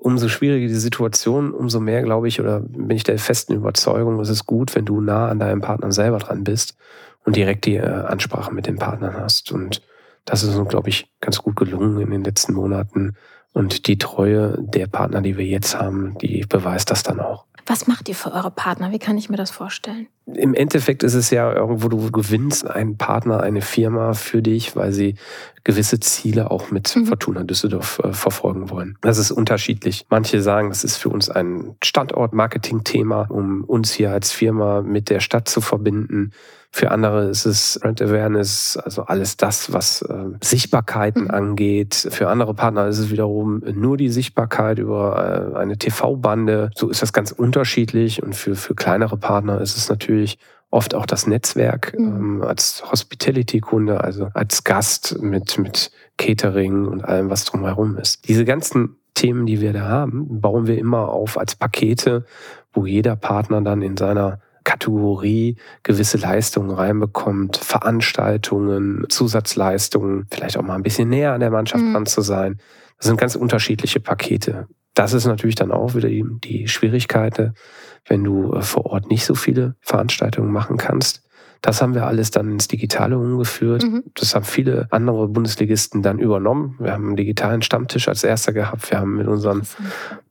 umso 0.00 0.28
schwieriger 0.28 0.66
die 0.66 0.74
Situation, 0.74 1.52
umso 1.52 1.78
mehr 1.78 2.02
glaube 2.02 2.26
ich 2.26 2.40
oder 2.40 2.60
bin 2.60 2.96
ich 2.96 3.04
der 3.04 3.18
festen 3.18 3.54
Überzeugung, 3.54 4.18
es 4.18 4.28
ist 4.28 4.46
gut, 4.46 4.74
wenn 4.74 4.84
du 4.84 5.00
nah 5.00 5.28
an 5.28 5.38
deinem 5.38 5.60
Partner 5.60 5.92
selber 5.92 6.18
dran 6.18 6.42
bist 6.42 6.76
und 7.24 7.36
direkt 7.36 7.66
die 7.66 7.76
äh, 7.76 7.86
Ansprache 7.86 8.52
mit 8.52 8.66
den 8.66 8.78
Partnern 8.78 9.16
hast. 9.16 9.52
Und 9.52 9.80
das 10.24 10.42
ist 10.42 10.56
uns, 10.56 10.68
glaube 10.68 10.88
ich, 10.88 11.08
ganz 11.20 11.38
gut 11.38 11.54
gelungen 11.54 12.00
in 12.00 12.10
den 12.10 12.24
letzten 12.24 12.54
Monaten. 12.54 13.16
Und 13.52 13.86
die 13.86 13.98
Treue 13.98 14.56
der 14.58 14.86
Partner, 14.86 15.20
die 15.20 15.36
wir 15.36 15.44
jetzt 15.44 15.78
haben, 15.78 16.16
die 16.18 16.44
beweist 16.48 16.90
das 16.90 17.02
dann 17.02 17.20
auch. 17.20 17.44
Was 17.66 17.86
macht 17.86 18.08
ihr 18.08 18.14
für 18.14 18.32
eure 18.32 18.50
Partner? 18.50 18.90
Wie 18.90 18.98
kann 18.98 19.16
ich 19.16 19.30
mir 19.30 19.36
das 19.36 19.50
vorstellen? 19.50 20.08
Im 20.26 20.52
Endeffekt 20.54 21.04
ist 21.04 21.14
es 21.14 21.30
ja 21.30 21.52
irgendwo, 21.52 21.88
du 21.88 22.10
gewinnst 22.10 22.68
einen 22.68 22.96
Partner, 22.96 23.40
eine 23.40 23.60
Firma 23.60 24.14
für 24.14 24.42
dich, 24.42 24.74
weil 24.74 24.92
sie 24.92 25.14
gewisse 25.62 26.00
Ziele 26.00 26.50
auch 26.50 26.70
mit 26.72 26.94
mhm. 26.96 27.06
Fortuna 27.06 27.44
Düsseldorf 27.44 28.00
äh, 28.02 28.12
verfolgen 28.12 28.70
wollen. 28.70 28.98
Das 29.00 29.18
ist 29.18 29.30
unterschiedlich. 29.30 30.06
Manche 30.08 30.42
sagen, 30.42 30.70
das 30.70 30.82
ist 30.82 30.96
für 30.96 31.10
uns 31.10 31.30
ein 31.30 31.76
Standort-Marketing-Thema, 31.84 33.30
um 33.30 33.62
uns 33.64 33.92
hier 33.92 34.10
als 34.10 34.32
Firma 34.32 34.82
mit 34.82 35.08
der 35.08 35.20
Stadt 35.20 35.48
zu 35.48 35.60
verbinden. 35.60 36.32
Für 36.74 36.90
andere 36.90 37.28
ist 37.28 37.44
es 37.44 37.78
Brand 37.82 38.00
Awareness, 38.00 38.78
also 38.78 39.02
alles 39.02 39.36
das, 39.36 39.74
was 39.74 40.00
äh, 40.02 40.30
Sichtbarkeiten 40.42 41.24
mhm. 41.24 41.30
angeht. 41.30 42.08
Für 42.10 42.28
andere 42.28 42.54
Partner 42.54 42.86
ist 42.86 42.98
es 42.98 43.10
wiederum 43.10 43.62
nur 43.74 43.98
die 43.98 44.08
Sichtbarkeit 44.08 44.78
über 44.78 45.52
äh, 45.54 45.58
eine 45.58 45.76
TV-Bande. 45.76 46.70
So 46.74 46.88
ist 46.88 47.02
das 47.02 47.12
ganz 47.12 47.30
unterschiedlich. 47.30 48.22
Und 48.22 48.34
für, 48.34 48.54
für 48.54 48.74
kleinere 48.74 49.18
Partner 49.18 49.60
ist 49.60 49.76
es 49.76 49.90
natürlich 49.90 50.38
oft 50.70 50.94
auch 50.94 51.04
das 51.04 51.26
Netzwerk 51.26 51.94
mhm. 51.98 52.06
ähm, 52.06 52.42
als 52.42 52.82
Hospitality-Kunde, 52.90 54.02
also 54.02 54.28
als 54.32 54.64
Gast 54.64 55.20
mit, 55.20 55.58
mit 55.58 55.90
Catering 56.16 56.86
und 56.86 57.04
allem, 57.04 57.28
was 57.28 57.44
drumherum 57.44 57.98
ist. 57.98 58.26
Diese 58.28 58.46
ganzen 58.46 58.96
Themen, 59.12 59.44
die 59.44 59.60
wir 59.60 59.74
da 59.74 59.82
haben, 59.82 60.40
bauen 60.40 60.66
wir 60.66 60.78
immer 60.78 61.10
auf 61.10 61.38
als 61.38 61.54
Pakete, 61.54 62.24
wo 62.72 62.86
jeder 62.86 63.14
Partner 63.14 63.60
dann 63.60 63.82
in 63.82 63.98
seiner 63.98 64.40
Kategorie 64.64 65.56
gewisse 65.82 66.18
Leistungen 66.18 66.70
reinbekommt, 66.70 67.56
Veranstaltungen, 67.56 69.04
Zusatzleistungen, 69.08 70.26
vielleicht 70.30 70.56
auch 70.56 70.62
mal 70.62 70.74
ein 70.74 70.82
bisschen 70.82 71.08
näher 71.08 71.32
an 71.32 71.40
der 71.40 71.50
Mannschaft 71.50 71.84
mhm. 71.84 71.92
dran 71.92 72.06
zu 72.06 72.20
sein. 72.20 72.58
Das 72.98 73.06
sind 73.06 73.18
ganz 73.18 73.34
unterschiedliche 73.34 74.00
Pakete. 74.00 74.68
Das 74.94 75.12
ist 75.12 75.26
natürlich 75.26 75.54
dann 75.54 75.72
auch 75.72 75.94
wieder 75.94 76.08
die, 76.08 76.24
die 76.44 76.68
Schwierigkeit, 76.68 77.52
wenn 78.06 78.24
du 78.24 78.52
äh, 78.52 78.62
vor 78.62 78.86
Ort 78.86 79.08
nicht 79.08 79.24
so 79.24 79.34
viele 79.34 79.76
Veranstaltungen 79.80 80.52
machen 80.52 80.76
kannst. 80.76 81.21
Das 81.62 81.80
haben 81.80 81.94
wir 81.94 82.06
alles 82.06 82.32
dann 82.32 82.50
ins 82.50 82.66
Digitale 82.66 83.16
umgeführt. 83.16 83.84
Mhm. 83.84 84.02
Das 84.14 84.34
haben 84.34 84.44
viele 84.44 84.88
andere 84.90 85.28
Bundesligisten 85.28 86.02
dann 86.02 86.18
übernommen. 86.18 86.74
Wir 86.80 86.92
haben 86.92 87.06
einen 87.06 87.16
digitalen 87.16 87.62
Stammtisch 87.62 88.08
als 88.08 88.24
erster 88.24 88.52
gehabt. 88.52 88.90
Wir 88.90 88.98
haben 88.98 89.16
mit 89.16 89.28
unseren 89.28 89.62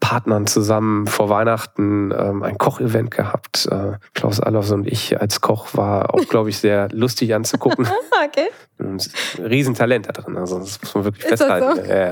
Partnern 0.02 0.46
zusammen 0.46 1.08
vor 1.08 1.30
Weihnachten 1.30 2.12
ähm, 2.12 2.44
ein 2.44 2.58
Kochevent 2.58 3.12
gehabt. 3.12 3.66
Äh, 3.72 3.94
Klaus 4.14 4.42
Allofs 4.42 4.72
und 4.72 4.86
ich 4.86 5.22
als 5.22 5.40
Koch 5.40 5.70
war 5.74 6.14
auch, 6.14 6.28
glaube 6.28 6.50
ich, 6.50 6.58
sehr 6.58 6.90
lustig 6.92 7.34
anzugucken. 7.34 7.88
okay. 8.26 8.50
Ein 8.80 9.00
Riesentalent 9.42 10.10
da 10.10 10.12
drin. 10.12 10.36
Also 10.36 10.60
das 10.60 10.82
muss 10.82 10.96
man 10.96 11.06
wirklich 11.06 11.24
Ist 11.24 11.30
festhalten. 11.30 11.82
So? 11.82 11.90
Ja, 11.90 12.06
ja. 12.08 12.12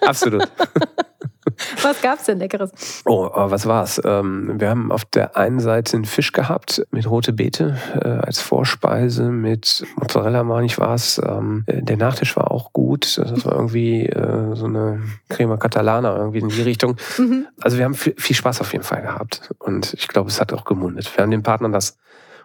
Absolut. 0.00 0.48
Was 1.82 2.00
gab's 2.00 2.24
denn 2.24 2.38
Leckeres? 2.38 3.02
Oh, 3.04 3.26
äh, 3.26 3.50
was 3.50 3.66
war's? 3.66 4.00
Ähm, 4.04 4.60
wir 4.60 4.70
haben 4.70 4.92
auf 4.92 5.04
der 5.04 5.36
einen 5.36 5.60
Seite 5.60 5.96
einen 5.96 6.04
Fisch 6.04 6.32
gehabt 6.32 6.86
mit 6.90 7.08
rote 7.10 7.32
Beete 7.32 7.76
äh, 7.94 8.08
als 8.08 8.40
Vorspeise, 8.40 9.24
mit 9.24 9.84
Mozzarella, 9.96 10.44
meine 10.44 10.66
ich, 10.66 10.78
war's. 10.78 11.20
Ähm, 11.24 11.64
äh, 11.66 11.82
der 11.82 11.96
Nachtisch 11.96 12.36
war 12.36 12.50
auch 12.50 12.72
gut. 12.72 13.18
Das 13.18 13.44
war 13.44 13.54
irgendwie 13.54 14.10
so 14.54 14.66
eine 14.66 15.02
Crema 15.28 15.56
Catalana, 15.56 16.16
irgendwie 16.16 16.38
in 16.38 16.48
die 16.48 16.62
Richtung. 16.62 16.96
Mhm. 17.16 17.46
Also 17.60 17.78
wir 17.78 17.84
haben 17.84 17.94
viel 17.94 18.36
Spaß 18.36 18.60
auf 18.60 18.72
jeden 18.72 18.84
Fall 18.84 19.02
gehabt. 19.02 19.52
Und 19.58 19.94
ich 19.94 20.08
glaube, 20.08 20.30
es 20.30 20.40
hat 20.40 20.52
auch 20.52 20.64
gemundet. 20.64 21.10
Wir 21.16 21.22
haben 21.22 21.30
den 21.30 21.42
Partnern 21.42 21.72
das 21.72 21.98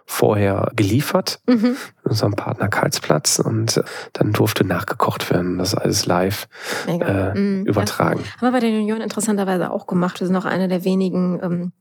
vorher 0.06 0.70
geliefert, 0.76 1.40
mhm. 1.46 1.76
unserem 2.02 2.34
Partner 2.34 2.68
Karlsplatz 2.68 3.38
und 3.38 3.82
dann 4.12 4.32
durfte 4.32 4.64
nachgekocht 4.64 5.30
werden. 5.30 5.58
Das 5.58 5.74
alles 5.74 6.06
live 6.06 6.46
äh, 6.86 7.34
mhm. 7.34 7.64
übertragen. 7.64 8.20
Ja. 8.20 8.36
Haben 8.36 8.46
wir 8.48 8.52
bei 8.52 8.60
den 8.60 8.74
Junioren 8.74 9.02
interessanterweise 9.02 9.70
auch 9.70 9.86
gemacht. 9.86 10.20
Wir 10.20 10.26
sind 10.26 10.36
auch 10.36 10.44
eine 10.44 10.68
der 10.68 10.84
wenigen 10.84 11.40
ähm, 11.42 11.72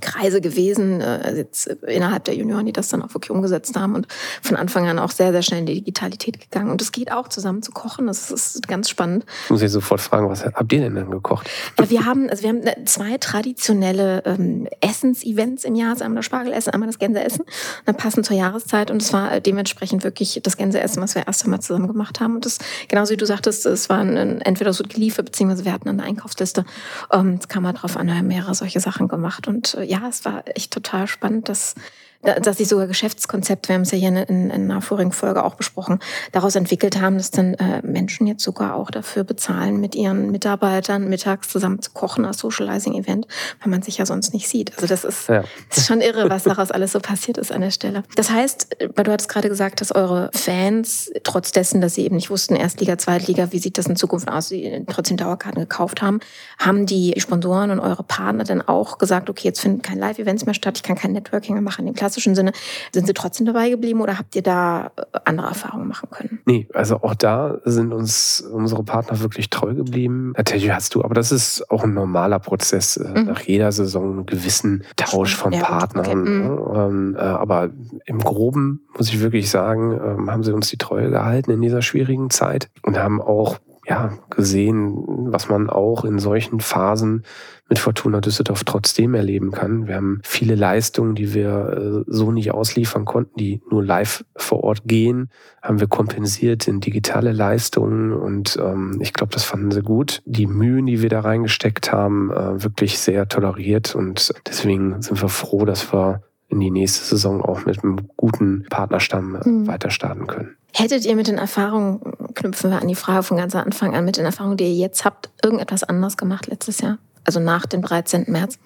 Kreise 0.00 0.40
gewesen, 0.40 1.00
äh, 1.00 1.20
also 1.22 1.38
jetzt 1.38 1.66
innerhalb 1.66 2.24
der 2.24 2.34
Junioren, 2.34 2.66
die 2.66 2.72
das 2.72 2.88
dann 2.88 3.02
auch 3.02 3.14
wirklich 3.14 3.30
umgesetzt 3.30 3.74
haben 3.76 3.94
und 3.94 4.06
von 4.42 4.56
Anfang 4.56 4.86
an 4.86 4.98
auch 4.98 5.10
sehr, 5.10 5.32
sehr 5.32 5.42
schnell 5.42 5.60
in 5.60 5.66
die 5.66 5.74
Digitalität 5.74 6.40
gegangen. 6.40 6.70
Und 6.70 6.82
es 6.82 6.92
geht 6.92 7.10
auch 7.10 7.28
zusammen 7.28 7.62
zu 7.62 7.72
kochen. 7.72 8.06
Das 8.06 8.30
ist 8.30 8.68
ganz 8.68 8.90
spannend. 8.90 9.24
Ich 9.44 9.50
muss 9.50 9.62
ich 9.62 9.70
sofort 9.70 10.00
fragen, 10.00 10.28
was 10.28 10.44
habt 10.44 10.72
ihr 10.72 10.80
denn 10.80 10.94
dann 10.94 11.10
gekocht? 11.10 11.48
Wir 11.88 12.04
haben, 12.04 12.28
also 12.28 12.42
wir 12.42 12.50
haben 12.50 12.86
zwei 12.86 13.16
traditionelle 13.18 14.22
ähm, 14.26 14.68
Essensevents 14.80 15.64
im 15.64 15.74
Jahr, 15.74 15.92
also 15.92 16.04
einmal 16.04 16.16
das 16.16 16.26
Spargelessen, 16.26 16.72
einmal 16.72 16.88
das 16.88 16.98
Gänseessen, 16.98 17.44
dann 17.86 17.96
passend 17.96 18.26
zur 18.26 18.36
Jahreszeit. 18.36 18.90
Und 18.90 19.00
es 19.00 19.12
war 19.14 19.32
äh, 19.32 19.40
dementsprechend 19.40 20.04
wirklich 20.04 20.38
das 20.42 20.58
Gänseessen, 20.58 21.02
was 21.02 21.14
wir 21.14 21.26
erst 21.26 21.44
einmal 21.44 21.60
zusammen 21.60 21.88
gemacht 21.88 22.20
haben. 22.20 22.34
Und 22.34 22.44
das, 22.44 22.58
genauso 22.88 23.12
wie 23.12 23.16
du 23.16 23.24
sagtest, 23.24 23.64
es 23.64 23.88
war 23.88 24.00
ein, 24.00 24.42
entweder 24.42 24.74
so 24.74 24.84
geliefert, 24.84 25.26
beziehungsweise 25.26 25.64
wir 25.64 25.72
hatten 25.72 25.88
eine 25.88 26.02
Einkaufsliste. 26.02 26.66
Ähm, 27.10 27.38
es 27.40 27.48
kam 27.48 27.62
mal 27.62 27.72
drauf 27.72 27.96
an, 27.96 28.06
wir 28.06 28.16
haben 28.16 28.26
mehrere 28.26 28.54
solche 28.54 28.80
Sachen 28.80 29.08
gemacht 29.08 29.48
und 29.48 29.74
äh, 29.74 29.77
ja, 29.82 30.08
es 30.08 30.24
war 30.24 30.44
echt 30.54 30.72
total 30.72 31.06
spannend, 31.06 31.48
dass 31.48 31.74
dass 32.22 32.58
sich 32.58 32.66
sogar 32.66 32.88
Geschäftskonzept, 32.88 33.68
wir 33.68 33.74
haben 33.74 33.82
es 33.82 33.92
ja 33.92 33.98
hier 33.98 34.08
in, 34.08 34.16
in, 34.16 34.50
in 34.50 34.70
einer 34.70 34.82
vorigen 34.82 35.12
Folge 35.12 35.44
auch 35.44 35.54
besprochen, 35.54 36.00
daraus 36.32 36.56
entwickelt 36.56 37.00
haben, 37.00 37.16
dass 37.16 37.30
dann 37.30 37.54
äh, 37.54 37.80
Menschen 37.82 38.26
jetzt 38.26 38.42
sogar 38.42 38.74
auch 38.74 38.90
dafür 38.90 39.22
bezahlen, 39.22 39.78
mit 39.78 39.94
ihren 39.94 40.30
Mitarbeitern 40.32 41.08
mittags 41.08 41.48
zusammen 41.48 41.80
zu 41.80 41.92
kochen 41.92 42.24
als 42.24 42.38
Socializing-Event, 42.38 43.26
weil 43.60 43.70
man 43.70 43.82
sich 43.82 43.98
ja 43.98 44.06
sonst 44.06 44.34
nicht 44.34 44.48
sieht. 44.48 44.72
Also 44.74 44.88
das 44.88 45.04
ist, 45.04 45.28
ja. 45.28 45.44
ist 45.70 45.86
schon 45.86 46.00
irre, 46.00 46.28
was 46.28 46.42
daraus 46.42 46.72
alles 46.72 46.92
so 46.92 47.00
passiert 47.00 47.38
ist 47.38 47.52
an 47.52 47.60
der 47.60 47.70
Stelle. 47.70 48.02
Das 48.16 48.30
heißt, 48.30 48.76
weil 48.96 49.04
du 49.04 49.12
hattest 49.12 49.28
gerade 49.28 49.48
gesagt, 49.48 49.80
dass 49.80 49.94
eure 49.94 50.30
Fans, 50.34 51.12
trotz 51.22 51.52
dessen, 51.52 51.80
dass 51.80 51.94
sie 51.94 52.04
eben 52.04 52.16
nicht 52.16 52.30
wussten, 52.30 52.56
Erstliga, 52.56 52.98
Zweitliga, 52.98 53.52
wie 53.52 53.60
sieht 53.60 53.78
das 53.78 53.86
in 53.86 53.94
Zukunft 53.94 54.28
aus, 54.28 54.48
die 54.48 54.84
trotzdem 54.88 55.16
Dauerkarten 55.16 55.60
gekauft 55.60 56.02
haben, 56.02 56.18
haben 56.58 56.84
die 56.84 57.14
Sponsoren 57.18 57.70
und 57.70 57.78
eure 57.78 58.02
Partner 58.02 58.42
dann 58.42 58.62
auch 58.62 58.98
gesagt, 58.98 59.30
okay, 59.30 59.46
jetzt 59.48 59.60
finden 59.60 59.82
keine 59.82 60.00
Live-Events 60.00 60.46
mehr 60.46 60.54
statt, 60.54 60.76
ich 60.76 60.82
kann 60.82 60.96
kein 60.96 61.12
Networking 61.12 61.54
mehr 61.54 61.62
machen, 61.62 61.86
klassischen 62.08 62.34
Sinne. 62.34 62.52
Sind 62.94 63.06
Sie 63.06 63.12
trotzdem 63.12 63.44
dabei 63.44 63.68
geblieben 63.68 64.00
oder 64.00 64.18
habt 64.18 64.34
ihr 64.34 64.42
da 64.42 64.90
äh, 64.96 65.02
andere 65.26 65.48
Erfahrungen 65.48 65.86
machen 65.86 66.08
können? 66.10 66.40
Nee, 66.46 66.66
also 66.72 67.02
auch 67.02 67.14
da 67.14 67.58
sind 67.64 67.92
uns 67.92 68.40
unsere 68.40 68.82
Partner 68.82 69.20
wirklich 69.20 69.50
treu 69.50 69.74
geblieben. 69.74 70.32
Natürlich 70.36 70.70
hast 70.70 70.94
du, 70.94 71.04
aber 71.04 71.14
das 71.14 71.32
ist 71.32 71.70
auch 71.70 71.84
ein 71.84 71.92
normaler 71.92 72.38
Prozess, 72.38 72.96
äh, 72.96 73.08
mhm. 73.08 73.26
nach 73.26 73.40
jeder 73.42 73.70
Saison 73.72 74.12
einen 74.12 74.26
gewissen 74.26 74.84
Tausch 74.96 75.36
von 75.36 75.52
ja, 75.52 75.60
Partnern. 75.60 76.06
Okay. 76.06 76.14
Mhm. 76.14 76.24
Ne? 76.24 76.72
Ähm, 76.74 77.16
äh, 77.16 77.20
aber 77.20 77.70
im 78.06 78.20
Groben 78.20 78.86
muss 78.96 79.08
ich 79.10 79.20
wirklich 79.20 79.50
sagen, 79.50 79.92
ähm, 79.92 80.30
haben 80.30 80.42
sie 80.42 80.54
uns 80.54 80.68
die 80.68 80.78
Treue 80.78 81.10
gehalten 81.10 81.50
in 81.50 81.60
dieser 81.60 81.82
schwierigen 81.82 82.30
Zeit 82.30 82.70
und 82.82 82.98
haben 82.98 83.20
auch 83.20 83.58
ja, 83.88 84.18
gesehen, 84.28 85.32
was 85.32 85.48
man 85.48 85.70
auch 85.70 86.04
in 86.04 86.18
solchen 86.18 86.60
Phasen 86.60 87.22
mit 87.70 87.78
Fortuna 87.78 88.20
Düsseldorf 88.20 88.64
trotzdem 88.64 89.14
erleben 89.14 89.50
kann. 89.50 89.86
Wir 89.86 89.96
haben 89.96 90.20
viele 90.24 90.54
Leistungen, 90.54 91.14
die 91.14 91.32
wir 91.32 92.04
äh, 92.06 92.12
so 92.12 92.30
nicht 92.30 92.52
ausliefern 92.52 93.04
konnten, 93.04 93.38
die 93.38 93.62
nur 93.70 93.82
live 93.82 94.24
vor 94.36 94.62
Ort 94.64 94.82
gehen, 94.84 95.30
haben 95.62 95.80
wir 95.80 95.86
kompensiert 95.86 96.68
in 96.68 96.80
digitale 96.80 97.32
Leistungen 97.32 98.12
und 98.12 98.58
ähm, 98.62 98.98
ich 99.00 99.12
glaube, 99.12 99.32
das 99.32 99.44
fanden 99.44 99.70
sie 99.70 99.82
gut. 99.82 100.22
Die 100.26 100.46
Mühen, 100.46 100.86
die 100.86 101.02
wir 101.02 101.08
da 101.08 101.20
reingesteckt 101.20 101.90
haben, 101.90 102.30
äh, 102.30 102.62
wirklich 102.62 102.98
sehr 102.98 103.28
toleriert 103.28 103.94
und 103.94 104.34
deswegen 104.46 105.00
sind 105.00 105.20
wir 105.20 105.28
froh, 105.28 105.64
dass 105.64 105.92
wir 105.92 106.22
in 106.48 106.60
die 106.60 106.70
nächste 106.70 107.04
Saison 107.04 107.42
auch 107.42 107.66
mit 107.66 107.82
einem 107.82 108.08
guten 108.16 108.66
Partnerstamm 108.70 109.36
äh, 109.36 109.48
mhm. 109.48 109.66
weiter 109.66 109.90
starten 109.90 110.26
können. 110.26 110.56
Hättet 110.74 111.04
ihr 111.04 111.16
mit 111.16 111.28
den 111.28 111.38
Erfahrungen, 111.38 112.00
knüpfen 112.34 112.70
wir 112.70 112.80
an 112.80 112.88
die 112.88 112.94
Frage 112.94 113.22
von 113.22 113.36
ganz 113.36 113.54
Anfang 113.54 113.94
an, 113.94 114.04
mit 114.04 114.16
den 114.16 114.24
Erfahrungen, 114.24 114.56
die 114.56 114.64
ihr 114.64 114.74
jetzt 114.74 115.04
habt, 115.04 115.30
irgendetwas 115.42 115.84
anders 115.84 116.16
gemacht 116.16 116.46
letztes 116.46 116.80
Jahr? 116.80 116.98
Also 117.24 117.40
nach 117.40 117.66
dem 117.66 117.82
13. 117.82 118.24
März? 118.28 118.58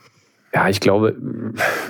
Ja, 0.55 0.69
ich 0.69 0.81
glaube, 0.81 1.17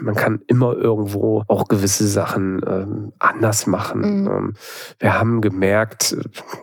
man 0.00 0.14
kann 0.14 0.40
immer 0.46 0.74
irgendwo 0.74 1.42
auch 1.48 1.66
gewisse 1.66 2.06
Sachen 2.06 2.60
ähm, 2.64 3.12
anders 3.18 3.66
machen. 3.66 4.22
Mhm. 4.22 4.26
Ähm, 4.28 4.54
wir 5.00 5.18
haben 5.18 5.40
gemerkt, 5.40 6.16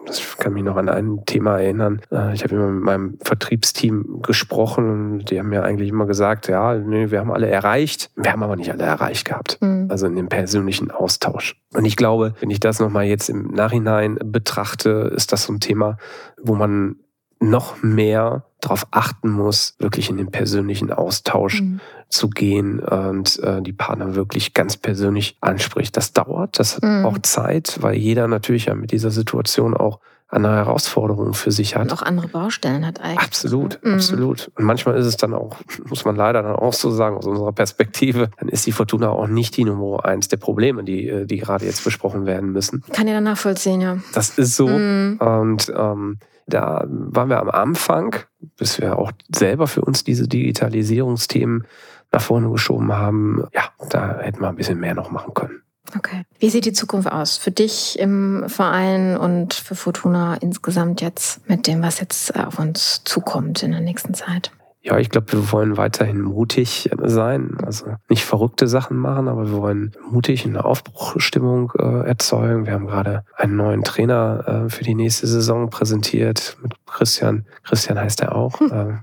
ich 0.09 0.37
kann 0.37 0.53
mich 0.53 0.63
noch 0.63 0.77
an 0.77 0.87
ein 0.87 1.25
Thema 1.25 1.59
erinnern, 1.59 2.01
äh, 2.11 2.33
ich 2.33 2.43
habe 2.43 2.55
immer 2.55 2.67
mit 2.67 2.83
meinem 2.83 3.17
Vertriebsteam 3.21 4.21
gesprochen 4.21 4.89
und 4.89 5.31
die 5.31 5.39
haben 5.39 5.49
mir 5.49 5.63
eigentlich 5.63 5.89
immer 5.89 6.05
gesagt, 6.05 6.47
ja, 6.47 6.75
nee, 6.75 7.11
wir 7.11 7.19
haben 7.19 7.31
alle 7.31 7.49
erreicht, 7.49 8.11
wir 8.15 8.31
haben 8.31 8.43
aber 8.43 8.55
nicht 8.55 8.71
alle 8.71 8.83
erreicht 8.83 9.25
gehabt. 9.25 9.57
Mhm. 9.59 9.87
Also 9.89 10.07
in 10.07 10.15
dem 10.15 10.29
persönlichen 10.29 10.91
Austausch. 10.91 11.59
Und 11.73 11.83
ich 11.83 11.97
glaube, 11.97 12.33
wenn 12.39 12.49
ich 12.49 12.61
das 12.61 12.79
nochmal 12.79 13.05
jetzt 13.05 13.29
im 13.29 13.51
Nachhinein 13.51 14.17
betrachte, 14.23 15.11
ist 15.13 15.33
das 15.33 15.43
so 15.43 15.53
ein 15.53 15.59
Thema, 15.59 15.97
wo 16.41 16.55
man 16.55 16.95
noch 17.41 17.81
mehr 17.83 18.45
darauf 18.61 18.87
achten 18.91 19.29
muss, 19.29 19.75
wirklich 19.79 20.09
in 20.09 20.17
den 20.17 20.31
persönlichen 20.31 20.91
Austausch 20.91 21.61
mhm. 21.61 21.79
zu 22.09 22.29
gehen 22.29 22.79
und 22.79 23.39
äh, 23.39 23.61
die 23.61 23.73
Partner 23.73 24.15
wirklich 24.15 24.53
ganz 24.53 24.77
persönlich 24.77 25.37
anspricht. 25.41 25.95
Das 25.95 26.13
dauert, 26.13 26.59
das 26.59 26.75
hat 26.75 26.83
mhm. 26.83 27.05
auch 27.05 27.17
Zeit, 27.19 27.77
weil 27.81 27.95
jeder 27.95 28.27
natürlich 28.27 28.65
ja 28.65 28.75
mit 28.75 28.91
dieser 28.91 29.11
Situation 29.11 29.75
auch 29.75 29.99
andere 30.31 30.55
Herausforderungen 30.55 31.33
für 31.33 31.51
sich 31.51 31.75
hat. 31.75 31.83
Und 31.83 31.93
auch 31.93 32.03
andere 32.03 32.27
Baustellen 32.27 32.85
hat 32.85 33.01
eigentlich. 33.01 33.19
Absolut, 33.19 33.79
mhm. 33.83 33.95
absolut. 33.95 34.51
Und 34.55 34.63
manchmal 34.63 34.95
ist 34.97 35.07
es 35.07 35.17
dann 35.17 35.33
auch, 35.33 35.57
muss 35.85 36.05
man 36.05 36.15
leider 36.15 36.43
dann 36.43 36.55
auch 36.55 36.73
so 36.73 36.91
sagen, 36.91 37.17
aus 37.17 37.25
unserer 37.25 37.51
Perspektive, 37.51 38.29
dann 38.39 38.47
ist 38.47 38.65
die 38.67 38.71
Fortuna 38.71 39.09
auch 39.09 39.27
nicht 39.27 39.57
die 39.57 39.63
Nummer 39.63 40.05
eins 40.05 40.27
der 40.27 40.37
Probleme, 40.37 40.83
die, 40.83 41.07
äh, 41.07 41.25
die 41.25 41.37
gerade 41.37 41.65
jetzt 41.65 41.83
besprochen 41.83 42.25
werden 42.25 42.51
müssen. 42.51 42.83
Kann 42.93 43.07
ich 43.07 43.13
dann 43.13 43.23
nachvollziehen, 43.23 43.81
ja. 43.81 43.97
Das 44.13 44.37
ist 44.37 44.55
so. 44.55 44.67
Mhm. 44.67 45.17
Und 45.19 45.73
ähm, 45.75 46.19
da 46.49 46.85
waren 46.87 47.29
wir 47.29 47.39
am 47.39 47.49
Anfang, 47.49 48.15
bis 48.57 48.79
wir 48.79 48.97
auch 48.97 49.11
selber 49.33 49.67
für 49.67 49.81
uns 49.81 50.03
diese 50.03 50.27
Digitalisierungsthemen 50.27 51.65
nach 52.11 52.21
vorne 52.21 52.49
geschoben 52.49 52.93
haben. 52.93 53.45
Ja, 53.53 53.69
da 53.89 54.19
hätten 54.19 54.41
wir 54.41 54.49
ein 54.49 54.55
bisschen 54.55 54.79
mehr 54.79 54.95
noch 54.95 55.11
machen 55.11 55.33
können. 55.33 55.61
Okay. 55.95 56.23
Wie 56.37 56.49
sieht 56.49 56.65
die 56.65 56.73
Zukunft 56.73 57.11
aus 57.11 57.37
für 57.37 57.51
dich 57.51 57.97
im 57.97 58.47
Verein 58.47 59.17
und 59.17 59.53
für 59.53 59.75
Fortuna 59.75 60.35
insgesamt 60.35 61.01
jetzt 61.01 61.47
mit 61.49 61.65
dem, 61.67 61.81
was 61.81 61.99
jetzt 61.99 62.35
auf 62.35 62.59
uns 62.59 63.03
zukommt 63.05 63.63
in 63.63 63.71
der 63.71 63.81
nächsten 63.81 64.13
Zeit? 64.13 64.51
Ja, 64.81 64.97
ich 64.97 65.09
glaube, 65.09 65.33
wir 65.33 65.51
wollen 65.51 65.75
weiterhin 65.75 66.21
mutig 66.21 66.89
sein. 67.03 67.57
Also 67.65 67.97
nicht 68.07 68.23
verrückte 68.23 68.67
Sachen 68.67 68.97
machen, 68.97 69.27
aber 69.27 69.45
wir 69.47 69.57
wollen 69.57 69.91
mutig 70.09 70.45
eine 70.45 70.63
Aufbruchstimmung 70.63 71.73
äh, 71.77 72.07
erzeugen. 72.07 72.65
Wir 72.65 72.73
haben 72.73 72.87
gerade 72.87 73.25
einen 73.35 73.57
neuen 73.57 73.83
Trainer 73.83 74.65
äh, 74.65 74.69
für 74.69 74.85
die 74.85 74.95
nächste 74.95 75.27
Saison 75.27 75.69
präsentiert 75.69 76.57
mit 76.61 76.75
Christian. 76.85 77.45
Christian 77.63 77.99
heißt 77.99 78.21
er 78.21 78.35
auch. 78.35 78.59
äh, 78.71 78.99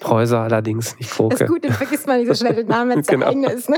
Preußer 0.00 0.40
allerdings, 0.40 0.98
nicht. 0.98 1.10
Das 1.10 1.40
ist 1.40 1.46
gut, 1.46 1.62
den 1.62 1.72
vergisst 1.72 2.08
man 2.08 2.18
nicht 2.18 2.28
so 2.28 2.34
schnell 2.34 2.56
den 2.56 2.66
Namen, 2.66 2.90
wenn 2.90 3.00
es 3.00 3.06
genau. 3.06 3.26
der 3.26 3.28
eigene 3.28 3.52
ist. 3.52 3.70
Ne? 3.70 3.76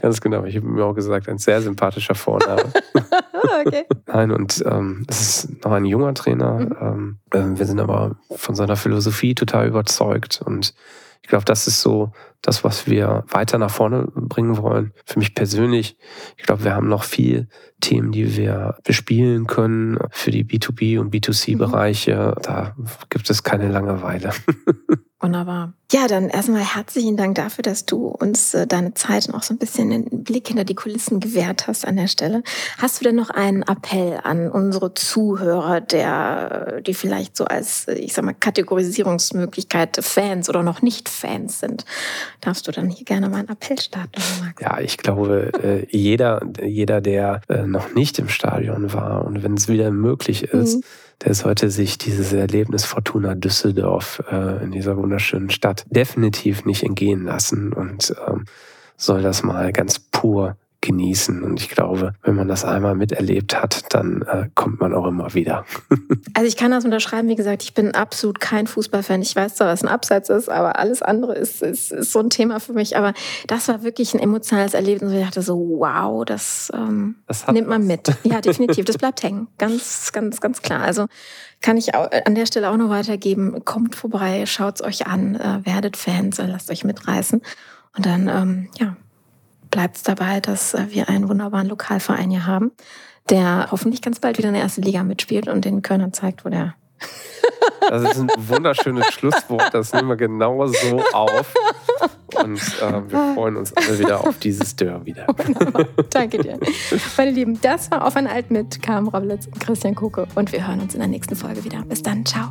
Ganz 0.00 0.20
genau. 0.20 0.44
Ich 0.44 0.56
habe 0.56 0.66
mir 0.66 0.84
auch 0.84 0.94
gesagt, 0.94 1.28
ein 1.28 1.38
sehr 1.38 1.60
sympathischer 1.60 2.14
Vorname. 2.14 2.62
okay. 3.66 3.84
Nein, 4.06 4.30
und 4.30 4.64
ähm, 4.66 5.04
es 5.08 5.20
ist 5.20 5.64
noch 5.64 5.72
ein 5.72 5.84
junger 5.84 6.14
Trainer. 6.14 6.60
Mhm. 6.60 6.76
Ähm, 6.80 7.18
äh, 7.54 7.58
wir 7.58 7.66
sind 7.66 7.80
aber 7.80 8.16
von 8.30 8.54
seiner 8.54 8.76
Philosophie 8.76 9.34
total 9.34 9.66
überzeugt. 9.66 10.40
Und 10.44 10.74
ich 11.22 11.28
glaube, 11.28 11.44
das 11.44 11.66
ist 11.66 11.80
so 11.80 12.12
das, 12.42 12.64
was 12.64 12.86
wir 12.86 13.24
weiter 13.28 13.58
nach 13.58 13.70
vorne 13.70 14.08
bringen 14.14 14.56
wollen. 14.58 14.92
Für 15.04 15.18
mich 15.18 15.34
persönlich, 15.34 15.96
ich 16.36 16.44
glaube, 16.44 16.64
wir 16.64 16.74
haben 16.74 16.88
noch 16.88 17.04
viel 17.04 17.48
Themen, 17.80 18.12
die 18.12 18.36
wir 18.36 18.76
bespielen 18.84 19.46
können 19.46 19.98
für 20.10 20.30
die 20.30 20.44
B2B 20.44 20.98
und 20.98 21.14
B2C-Bereiche. 21.14 22.34
Mhm. 22.36 22.42
Da 22.42 22.76
gibt 23.10 23.28
es 23.30 23.42
keine 23.42 23.68
Langeweile. 23.68 24.32
Wunderbar. 25.18 25.72
Ja, 25.92 26.08
dann 26.08 26.28
erstmal 26.28 26.60
herzlichen 26.60 27.16
Dank 27.16 27.36
dafür, 27.36 27.62
dass 27.62 27.86
du 27.86 28.08
uns 28.08 28.52
äh, 28.52 28.66
deine 28.66 28.92
Zeit 28.92 29.26
und 29.26 29.34
auch 29.34 29.42
so 29.42 29.54
ein 29.54 29.58
bisschen 29.58 29.90
einen 29.90 30.24
Blick 30.24 30.48
hinter 30.48 30.64
die 30.64 30.74
Kulissen 30.74 31.20
gewährt 31.20 31.66
hast 31.68 31.86
an 31.86 31.96
der 31.96 32.08
Stelle. 32.08 32.42
Hast 32.76 33.00
du 33.00 33.04
denn 33.04 33.16
noch 33.16 33.30
einen 33.30 33.62
Appell 33.62 34.20
an 34.22 34.50
unsere 34.50 34.92
Zuhörer, 34.92 35.80
der, 35.80 36.82
die 36.82 36.92
vielleicht 36.92 37.34
so 37.36 37.46
als, 37.46 37.88
ich 37.88 38.12
sag 38.12 38.26
mal, 38.26 38.34
Kategorisierungsmöglichkeit 38.34 39.98
Fans 40.02 40.50
oder 40.50 40.62
noch 40.62 40.82
nicht 40.82 41.08
Fans 41.08 41.60
sind? 41.60 41.86
Darfst 42.40 42.66
du 42.68 42.72
dann 42.72 42.88
hier 42.88 43.04
gerne 43.04 43.28
mal 43.28 43.38
einen 43.38 43.48
Appell 43.48 43.78
starten, 43.78 44.20
Max? 44.40 44.62
Ja, 44.62 44.80
ich 44.80 44.98
glaube, 44.98 45.52
äh, 45.62 45.86
jeder, 45.90 46.40
jeder, 46.62 47.00
der 47.00 47.40
äh, 47.48 47.66
noch 47.66 47.94
nicht 47.94 48.18
im 48.18 48.28
Stadion 48.28 48.92
war 48.92 49.24
und 49.24 49.42
wenn 49.42 49.54
es 49.54 49.68
wieder 49.68 49.90
möglich 49.90 50.44
ist, 50.44 50.76
mhm 50.76 50.82
der 51.24 51.34
sollte 51.34 51.70
sich 51.70 51.98
dieses 51.98 52.32
Erlebnis 52.32 52.84
Fortuna 52.84 53.34
Düsseldorf 53.34 54.22
äh, 54.30 54.62
in 54.62 54.72
dieser 54.72 54.96
wunderschönen 54.96 55.50
Stadt 55.50 55.84
definitiv 55.88 56.64
nicht 56.64 56.82
entgehen 56.82 57.24
lassen 57.24 57.72
und 57.72 58.14
ähm, 58.28 58.44
soll 58.96 59.22
das 59.22 59.42
mal 59.42 59.72
ganz 59.72 59.98
pur 59.98 60.56
genießen. 60.86 61.42
Und 61.42 61.60
ich 61.60 61.68
glaube, 61.68 62.14
wenn 62.22 62.36
man 62.36 62.48
das 62.48 62.64
einmal 62.64 62.94
miterlebt 62.94 63.60
hat, 63.60 63.92
dann 63.92 64.22
äh, 64.22 64.48
kommt 64.54 64.80
man 64.80 64.94
auch 64.94 65.06
immer 65.06 65.34
wieder. 65.34 65.64
also 66.34 66.46
ich 66.46 66.56
kann 66.56 66.70
das 66.70 66.84
unterschreiben, 66.84 67.28
wie 67.28 67.34
gesagt, 67.34 67.64
ich 67.64 67.74
bin 67.74 67.94
absolut 67.94 68.40
kein 68.40 68.66
Fußballfan. 68.66 69.20
Ich 69.20 69.34
weiß 69.34 69.56
zwar, 69.56 69.68
was 69.68 69.82
ein 69.82 69.88
Abseits 69.88 70.30
ist, 70.30 70.48
aber 70.48 70.78
alles 70.78 71.02
andere 71.02 71.34
ist, 71.34 71.62
ist, 71.62 71.92
ist 71.92 72.12
so 72.12 72.20
ein 72.20 72.30
Thema 72.30 72.60
für 72.60 72.72
mich. 72.72 72.96
Aber 72.96 73.12
das 73.48 73.68
war 73.68 73.82
wirklich 73.82 74.14
ein 74.14 74.20
emotionales 74.20 74.74
Erlebnis. 74.74 75.12
Ich 75.12 75.24
dachte 75.24 75.42
so, 75.42 75.56
wow, 75.56 76.24
das, 76.24 76.70
ähm, 76.72 77.16
das 77.26 77.46
nimmt 77.48 77.68
man 77.68 77.86
mit. 77.86 78.12
Ja, 78.22 78.40
definitiv. 78.40 78.84
Das 78.84 78.98
bleibt 78.98 79.22
hängen. 79.22 79.48
Ganz, 79.58 80.12
ganz, 80.12 80.40
ganz 80.40 80.62
klar. 80.62 80.82
Also 80.82 81.06
kann 81.60 81.76
ich 81.76 81.94
an 81.94 82.34
der 82.34 82.46
Stelle 82.46 82.70
auch 82.70 82.76
noch 82.76 82.90
weitergeben. 82.90 83.64
Kommt 83.64 83.96
vorbei, 83.96 84.46
schaut 84.46 84.76
es 84.76 84.82
euch 84.82 85.06
an, 85.06 85.34
äh, 85.34 85.64
werdet 85.64 85.96
Fans, 85.96 86.38
äh, 86.38 86.46
lasst 86.46 86.70
euch 86.70 86.84
mitreißen. 86.84 87.42
Und 87.96 88.06
dann, 88.06 88.28
ähm, 88.28 88.68
ja, 88.78 88.96
bleibt 89.70 89.96
es 89.96 90.02
dabei, 90.02 90.40
dass 90.40 90.74
äh, 90.74 90.86
wir 90.90 91.08
einen 91.08 91.28
wunderbaren 91.28 91.68
Lokalverein 91.68 92.30
hier 92.30 92.46
haben, 92.46 92.72
der 93.30 93.68
hoffentlich 93.70 94.02
ganz 94.02 94.20
bald 94.20 94.38
wieder 94.38 94.48
in 94.48 94.54
der 94.54 94.62
ersten 94.62 94.82
Liga 94.82 95.02
mitspielt 95.02 95.48
und 95.48 95.64
den 95.64 95.82
Kölnern 95.82 96.12
zeigt, 96.12 96.44
wo 96.44 96.48
der. 96.48 96.74
Das 97.88 98.02
ist 98.02 98.18
ein 98.18 98.28
wunderschönes 98.36 99.06
Schlusswort. 99.12 99.72
Das 99.72 99.92
nehmen 99.92 100.08
wir 100.08 100.16
genau 100.16 100.66
so 100.66 101.00
auf. 101.12 101.54
Und 102.34 102.58
äh, 102.58 103.10
wir 103.10 103.18
ah. 103.18 103.34
freuen 103.34 103.56
uns 103.56 103.72
alle 103.76 103.98
wieder 103.98 104.26
auf 104.26 104.38
dieses 104.38 104.74
Dörr 104.74 105.04
wieder. 105.06 105.26
Wunderbar. 105.36 105.86
Danke 106.10 106.38
dir. 106.38 106.58
Meine 107.16 107.30
Lieben, 107.30 107.60
das 107.60 107.90
war 107.90 108.04
Auf 108.04 108.16
ein 108.16 108.26
Alt 108.26 108.50
mit 108.50 108.82
Carmen 108.82 109.08
Rablitz 109.08 109.46
und 109.46 109.60
Christian 109.60 109.94
Kuke. 109.94 110.26
Und 110.34 110.50
wir 110.50 110.66
hören 110.66 110.80
uns 110.80 110.94
in 110.94 111.00
der 111.00 111.08
nächsten 111.08 111.36
Folge 111.36 111.64
wieder. 111.64 111.82
Bis 111.84 112.02
dann. 112.02 112.26
Ciao. 112.26 112.50